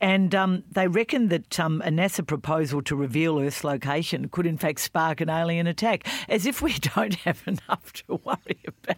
And 0.00 0.34
um, 0.34 0.64
they 0.70 0.88
reckon 0.88 1.28
that 1.28 1.60
um, 1.60 1.82
a 1.84 1.90
NASA 1.90 2.26
proposal 2.26 2.80
to 2.82 2.96
reveal 2.96 3.38
Earth's 3.38 3.64
location 3.64 4.28
could, 4.28 4.46
in 4.46 4.56
fact, 4.56 4.80
spark 4.80 5.20
an 5.20 5.28
alien 5.28 5.66
attack, 5.66 6.06
as 6.28 6.46
if 6.46 6.62
we 6.62 6.72
don't 6.94 7.14
have 7.16 7.42
enough 7.46 7.92
to 7.92 8.20
worry 8.24 8.60
about. 8.66 8.96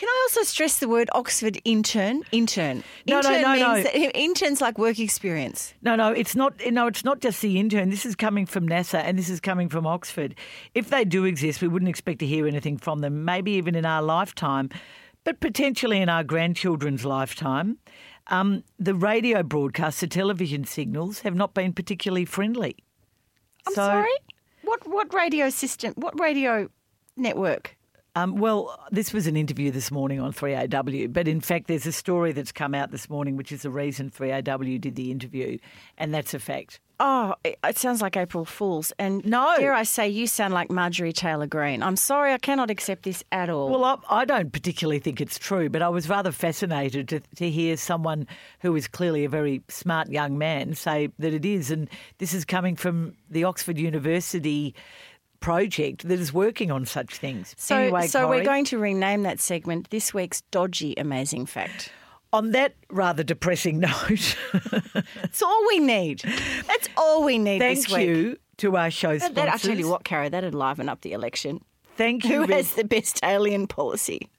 Can 0.00 0.08
I 0.08 0.28
also 0.30 0.44
stress 0.44 0.78
the 0.78 0.88
word 0.88 1.10
Oxford 1.12 1.60
intern? 1.62 2.22
Intern. 2.32 2.82
No, 3.06 3.18
intern 3.18 3.42
no, 3.42 3.54
no, 3.54 3.74
means 3.74 3.88
no. 3.94 4.00
interns 4.14 4.62
like 4.62 4.78
work 4.78 4.98
experience. 4.98 5.74
No, 5.82 5.94
no, 5.94 6.10
it's 6.10 6.34
not. 6.34 6.54
No, 6.70 6.86
it's 6.86 7.04
not 7.04 7.20
just 7.20 7.42
the 7.42 7.60
intern. 7.60 7.90
This 7.90 8.06
is 8.06 8.16
coming 8.16 8.46
from 8.46 8.66
NASA, 8.66 9.00
and 9.00 9.18
this 9.18 9.28
is 9.28 9.40
coming 9.40 9.68
from 9.68 9.86
Oxford. 9.86 10.36
If 10.74 10.88
they 10.88 11.04
do 11.04 11.26
exist, 11.26 11.60
we 11.60 11.68
wouldn't 11.68 11.90
expect 11.90 12.20
to 12.20 12.26
hear 12.26 12.48
anything 12.48 12.78
from 12.78 13.00
them. 13.00 13.26
Maybe 13.26 13.50
even 13.50 13.74
in 13.74 13.84
our 13.84 14.00
lifetime, 14.00 14.70
but 15.22 15.38
potentially 15.40 16.00
in 16.00 16.08
our 16.08 16.24
grandchildren's 16.24 17.04
lifetime. 17.04 17.76
Um, 18.28 18.64
the 18.78 18.94
radio 18.94 19.42
broadcasts, 19.42 20.00
the 20.00 20.06
television 20.06 20.64
signals, 20.64 21.20
have 21.20 21.34
not 21.34 21.52
been 21.52 21.74
particularly 21.74 22.24
friendly. 22.24 22.74
I'm 23.66 23.74
so, 23.74 23.82
sorry. 23.84 24.08
What 24.62 24.88
what 24.88 25.12
radio 25.12 25.50
system? 25.50 25.92
What 25.96 26.18
radio 26.18 26.70
network? 27.18 27.76
Um, 28.16 28.36
well, 28.36 28.78
this 28.90 29.12
was 29.12 29.26
an 29.26 29.36
interview 29.36 29.70
this 29.70 29.90
morning 29.90 30.20
on 30.20 30.32
3AW, 30.32 31.12
but 31.12 31.28
in 31.28 31.40
fact, 31.40 31.68
there's 31.68 31.86
a 31.86 31.92
story 31.92 32.32
that's 32.32 32.50
come 32.52 32.74
out 32.74 32.90
this 32.90 33.08
morning, 33.08 33.36
which 33.36 33.52
is 33.52 33.62
the 33.62 33.70
reason 33.70 34.10
3AW 34.10 34.80
did 34.80 34.96
the 34.96 35.10
interview, 35.10 35.58
and 35.96 36.12
that's 36.12 36.34
a 36.34 36.40
fact. 36.40 36.80
Oh, 37.02 37.34
it 37.42 37.78
sounds 37.78 38.02
like 38.02 38.14
April 38.14 38.44
Fool's. 38.44 38.92
And 38.98 39.24
no, 39.24 39.54
dare 39.58 39.72
I 39.72 39.84
say, 39.84 40.06
you 40.06 40.26
sound 40.26 40.52
like 40.52 40.70
Marjorie 40.70 41.14
Taylor 41.14 41.46
Greene. 41.46 41.82
I'm 41.82 41.96
sorry, 41.96 42.34
I 42.34 42.36
cannot 42.36 42.68
accept 42.68 43.04
this 43.04 43.24
at 43.32 43.48
all. 43.48 43.70
Well, 43.70 43.84
I, 43.84 44.20
I 44.20 44.24
don't 44.26 44.52
particularly 44.52 44.98
think 44.98 45.18
it's 45.18 45.38
true, 45.38 45.70
but 45.70 45.80
I 45.80 45.88
was 45.88 46.10
rather 46.10 46.30
fascinated 46.30 47.08
to, 47.08 47.20
to 47.36 47.48
hear 47.48 47.78
someone 47.78 48.26
who 48.60 48.76
is 48.76 48.86
clearly 48.86 49.24
a 49.24 49.30
very 49.30 49.62
smart 49.68 50.10
young 50.10 50.36
man 50.36 50.74
say 50.74 51.08
that 51.18 51.32
it 51.32 51.46
is. 51.46 51.70
And 51.70 51.88
this 52.18 52.34
is 52.34 52.44
coming 52.44 52.76
from 52.76 53.14
the 53.30 53.44
Oxford 53.44 53.78
University 53.78 54.74
project 55.40 56.06
that 56.08 56.20
is 56.20 56.32
working 56.32 56.70
on 56.70 56.86
such 56.86 57.16
things. 57.16 57.54
So, 57.58 57.76
anyway, 57.76 58.06
so 58.06 58.26
Corrie, 58.26 58.38
we're 58.38 58.44
going 58.44 58.64
to 58.66 58.78
rename 58.78 59.22
that 59.24 59.40
segment 59.40 59.90
this 59.90 60.14
week's 60.14 60.42
Dodgy 60.50 60.94
Amazing 60.96 61.46
Fact. 61.46 61.92
On 62.32 62.52
that 62.52 62.76
rather 62.90 63.24
depressing 63.24 63.80
note, 63.80 64.36
that's 65.14 65.42
all 65.42 65.66
we 65.66 65.80
need. 65.80 66.22
That's 66.66 66.88
all 66.96 67.24
we 67.24 67.38
need 67.38 67.58
Thank 67.58 67.90
you 67.90 68.36
to 68.58 68.76
our 68.76 68.90
show 68.90 69.18
sponsors. 69.18 69.34
That, 69.34 69.48
I'll 69.48 69.58
tell 69.58 69.76
you 69.76 69.88
what, 69.88 70.04
Caro, 70.04 70.28
that'd 70.28 70.54
liven 70.54 70.88
up 70.88 71.00
the 71.00 71.12
election. 71.12 71.64
Thank 71.96 72.24
you. 72.24 72.44
Who 72.44 72.52
has 72.52 72.74
the 72.74 72.84
best 72.84 73.20
alien 73.24 73.66
policy? 73.66 74.30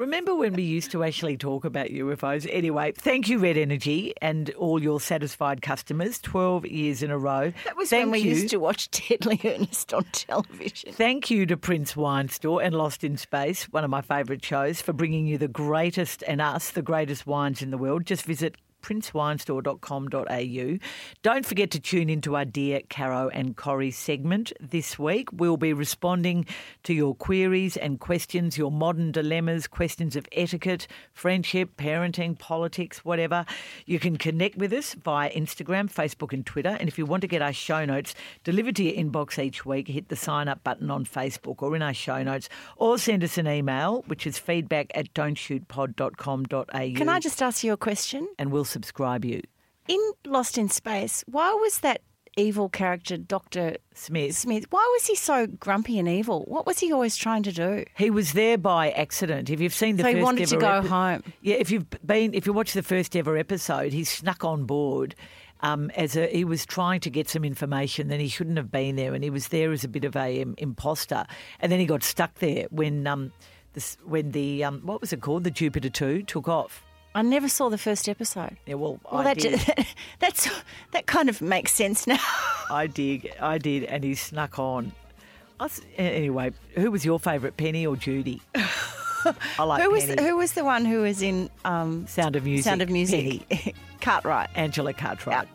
Remember 0.00 0.34
when 0.34 0.54
we 0.54 0.62
used 0.62 0.90
to 0.92 1.04
actually 1.04 1.36
talk 1.36 1.66
about 1.66 1.88
UFOs? 1.88 2.48
Anyway, 2.50 2.92
thank 2.92 3.28
you, 3.28 3.38
Red 3.38 3.58
Energy, 3.58 4.14
and 4.22 4.48
all 4.54 4.82
your 4.82 4.98
satisfied 4.98 5.60
customers. 5.60 6.18
12 6.20 6.64
years 6.64 7.02
in 7.02 7.10
a 7.10 7.18
row. 7.18 7.52
That 7.66 7.76
was 7.76 7.90
thank 7.90 8.04
when 8.04 8.12
we 8.12 8.20
you. 8.20 8.30
used 8.30 8.48
to 8.48 8.56
watch 8.56 8.90
Deadly 9.08 9.38
Earnest 9.44 9.92
on 9.92 10.04
television. 10.04 10.94
Thank 10.94 11.30
you 11.30 11.44
to 11.44 11.54
Prince 11.54 11.94
Wine 11.96 12.30
Store 12.30 12.62
and 12.62 12.74
Lost 12.74 13.04
in 13.04 13.18
Space, 13.18 13.64
one 13.64 13.84
of 13.84 13.90
my 13.90 14.00
favourite 14.00 14.42
shows, 14.42 14.80
for 14.80 14.94
bringing 14.94 15.26
you 15.26 15.36
the 15.36 15.48
greatest 15.48 16.24
and 16.26 16.40
us, 16.40 16.70
the 16.70 16.80
greatest 16.80 17.26
wines 17.26 17.60
in 17.60 17.70
the 17.70 17.76
world. 17.76 18.06
Just 18.06 18.24
visit 18.24 18.56
princewinestore.com.au. 18.82 20.78
Don't 21.22 21.46
forget 21.46 21.70
to 21.70 21.80
tune 21.80 22.10
into 22.10 22.36
our 22.36 22.44
Dear 22.44 22.80
Caro 22.88 23.28
and 23.28 23.56
Corrie 23.56 23.90
segment 23.90 24.52
this 24.60 24.98
week. 24.98 25.28
We'll 25.32 25.56
be 25.56 25.72
responding 25.72 26.46
to 26.84 26.94
your 26.94 27.14
queries 27.14 27.76
and 27.76 28.00
questions, 28.00 28.58
your 28.58 28.70
modern 28.70 29.12
dilemmas, 29.12 29.66
questions 29.66 30.16
of 30.16 30.26
etiquette, 30.32 30.86
friendship, 31.12 31.76
parenting, 31.76 32.38
politics, 32.38 33.04
whatever. 33.04 33.44
You 33.86 33.98
can 33.98 34.16
connect 34.16 34.56
with 34.56 34.72
us 34.72 34.94
via 34.94 35.30
Instagram, 35.30 35.92
Facebook, 35.92 36.32
and 36.32 36.44
Twitter. 36.44 36.76
And 36.78 36.88
if 36.88 36.98
you 36.98 37.06
want 37.06 37.20
to 37.22 37.28
get 37.28 37.42
our 37.42 37.52
show 37.52 37.84
notes 37.84 38.14
delivered 38.44 38.76
to 38.76 38.84
your 38.84 38.94
inbox 38.94 39.42
each 39.42 39.66
week, 39.66 39.88
hit 39.88 40.08
the 40.08 40.16
sign 40.16 40.48
up 40.48 40.64
button 40.64 40.90
on 40.90 41.04
Facebook 41.04 41.62
or 41.62 41.76
in 41.76 41.82
our 41.82 41.94
show 41.94 42.22
notes, 42.22 42.48
or 42.76 42.98
send 42.98 43.24
us 43.24 43.38
an 43.38 43.46
email, 43.46 44.02
which 44.06 44.26
is 44.26 44.38
feedback 44.38 44.90
at 44.94 45.12
don'tshootpod.com.au. 45.14 46.96
Can 46.96 47.08
I 47.08 47.18
just 47.18 47.42
ask 47.42 47.64
you 47.64 47.72
a 47.72 47.76
question? 47.76 48.28
And 48.38 48.52
we'll 48.52 48.64
subscribe 48.70 49.24
you. 49.24 49.42
In 49.88 50.00
Lost 50.24 50.56
in 50.56 50.68
Space, 50.68 51.24
why 51.26 51.52
was 51.54 51.80
that 51.80 52.02
evil 52.36 52.68
character, 52.68 53.16
Dr. 53.16 53.76
Smith. 53.94 54.36
Smith, 54.36 54.66
why 54.70 54.88
was 54.96 55.06
he 55.06 55.14
so 55.16 55.46
grumpy 55.46 55.98
and 55.98 56.08
evil? 56.08 56.44
What 56.46 56.66
was 56.66 56.78
he 56.78 56.92
always 56.92 57.16
trying 57.16 57.42
to 57.44 57.52
do? 57.52 57.84
He 57.96 58.10
was 58.10 58.32
there 58.32 58.58
by 58.58 58.90
accident. 58.92 59.50
If 59.50 59.60
you've 59.60 59.74
seen 59.74 59.96
the 59.96 60.02
So 60.02 60.08
first 60.08 60.16
he 60.16 60.22
wanted 60.22 60.48
to 60.48 60.56
go 60.56 60.78
epi- 60.78 60.88
home. 60.88 61.22
Yeah, 61.42 61.56
if 61.56 61.70
you've 61.70 61.86
been, 62.04 62.34
if 62.34 62.46
you 62.46 62.52
watch 62.52 62.72
the 62.72 62.82
first 62.82 63.16
ever 63.16 63.36
episode, 63.36 63.92
he 63.92 64.04
snuck 64.04 64.44
on 64.44 64.64
board. 64.64 65.14
Um, 65.62 65.90
as 65.90 66.16
a, 66.16 66.26
he 66.28 66.44
was 66.44 66.64
trying 66.64 67.00
to 67.00 67.10
get 67.10 67.28
some 67.28 67.44
information, 67.44 68.08
then 68.08 68.18
he 68.18 68.28
shouldn't 68.28 68.56
have 68.56 68.70
been 68.70 68.96
there, 68.96 69.12
and 69.12 69.22
he 69.22 69.28
was 69.28 69.48
there 69.48 69.72
as 69.72 69.84
a 69.84 69.88
bit 69.88 70.04
of 70.04 70.16
a 70.16 70.40
um, 70.42 70.54
imposter, 70.56 71.26
and 71.60 71.70
then 71.70 71.78
he 71.78 71.84
got 71.84 72.02
stuck 72.02 72.32
there 72.36 72.66
when 72.70 73.06
um, 73.06 73.30
this, 73.74 73.98
when 74.04 74.30
the 74.30 74.64
um, 74.64 74.80
what 74.84 75.02
was 75.02 75.12
it 75.12 75.20
called, 75.20 75.44
the 75.44 75.50
Jupiter 75.50 75.90
two 75.90 76.22
took 76.22 76.48
off. 76.48 76.82
I 77.14 77.22
never 77.22 77.48
saw 77.48 77.68
the 77.68 77.78
first 77.78 78.08
episode. 78.08 78.56
Yeah, 78.66 78.74
well, 78.74 79.00
Well, 79.10 79.20
I 79.22 79.34
that, 79.34 79.38
did. 79.38 79.86
that's 80.20 80.48
that 80.92 81.06
kind 81.06 81.28
of 81.28 81.42
makes 81.42 81.72
sense 81.72 82.06
now. 82.06 82.18
I 82.70 82.86
did, 82.86 83.32
I 83.40 83.58
did, 83.58 83.84
and 83.84 84.04
he 84.04 84.14
snuck 84.14 84.58
on. 84.58 84.92
I 85.58 85.64
s- 85.64 85.80
anyway, 85.98 86.52
who 86.76 86.90
was 86.90 87.04
your 87.04 87.18
favourite, 87.18 87.56
Penny 87.56 87.84
or 87.86 87.96
Judy? 87.96 88.40
I 88.54 89.64
like 89.64 89.82
who 89.82 89.90
was 89.90 90.04
Penny. 90.06 90.22
who 90.22 90.36
was 90.36 90.52
the 90.52 90.64
one 90.64 90.84
who 90.84 91.00
was 91.02 91.20
in 91.20 91.50
um, 91.64 92.06
Sound 92.06 92.36
of 92.36 92.44
Music. 92.44 92.64
Sound 92.64 92.80
of 92.80 92.88
Music? 92.88 93.46
Penny. 93.48 93.74
Cartwright. 94.00 94.48
Angela 94.54 94.94
Cartwright. 94.94 95.48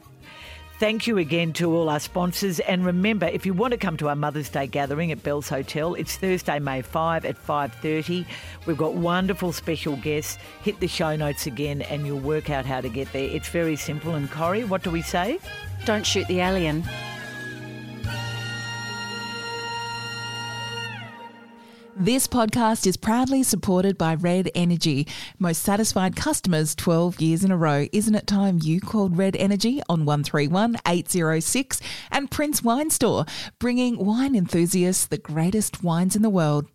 Thank 0.78 1.08
you 1.08 1.18
again 1.18 1.54
to 1.54 1.74
all 1.74 1.88
our 1.88 2.02
sponsors. 2.02 2.60
And 2.60 2.86
remember, 2.86 3.28
if 3.28 3.46
you 3.46 3.54
want 3.54 3.72
to 3.72 3.78
come 3.78 3.96
to 3.96 4.10
our 4.10 4.16
Mother's 4.16 4.50
Day 4.50 4.68
gathering 4.68 5.10
at 5.14 5.24
Bell's 5.24 5.48
Hotel, 5.48 5.94
it's 5.94 6.18
Thursday, 6.18 6.60
May 6.60 6.82
5 6.82 7.24
at 7.24 7.38
5.30. 7.42 8.26
We've 8.66 8.78
got 8.78 8.94
wonderful 8.94 9.54
special 9.54 9.96
guests. 9.96 10.38
Hit 10.64 10.82
the 10.82 10.88
show 10.88 11.16
notes 11.16 11.48
again 11.48 11.82
and 11.84 12.06
you'll 12.06 12.20
work 12.20 12.50
out 12.50 12.66
how 12.66 12.82
to 12.82 12.90
get 12.90 13.14
there. 13.14 13.30
It's 13.30 13.48
very 13.48 13.78
simple. 13.78 14.16
And 14.16 14.30
Corrie, 14.30 14.66
what 14.66 14.84
do 14.84 14.92
we 14.92 15.02
say? 15.02 15.40
Don't 15.86 16.06
shoot 16.06 16.28
the 16.28 16.42
alien. 16.42 16.84
This 21.98 22.28
podcast 22.28 22.86
is 22.86 22.98
proudly 22.98 23.42
supported 23.42 23.98
by 23.98 24.16
Red 24.16 24.52
Energy. 24.54 25.08
Most 25.40 25.62
satisfied 25.62 26.18
customers 26.18 26.76
12 26.76 27.22
years 27.22 27.46
in 27.46 27.52
a 27.52 27.58
row. 27.58 27.88
Isn't 27.94 28.16
it 28.16 28.28
time 28.28 28.60
you 28.62 28.82
called 28.82 29.18
Red 29.18 29.38
Energy 29.38 29.82
on 29.88 30.04
131 30.04 30.76
806 30.86 31.80
and 32.12 32.30
Prince 32.30 32.62
Wine 32.62 32.90
Store, 32.90 33.24
bringing 33.60 33.96
wine 33.96 34.36
enthusiasts 34.36 35.06
the 35.06 35.18
greatest 35.18 35.86
wines 35.86 36.18
in 36.18 36.22
the 36.22 36.30
world. 36.30 36.68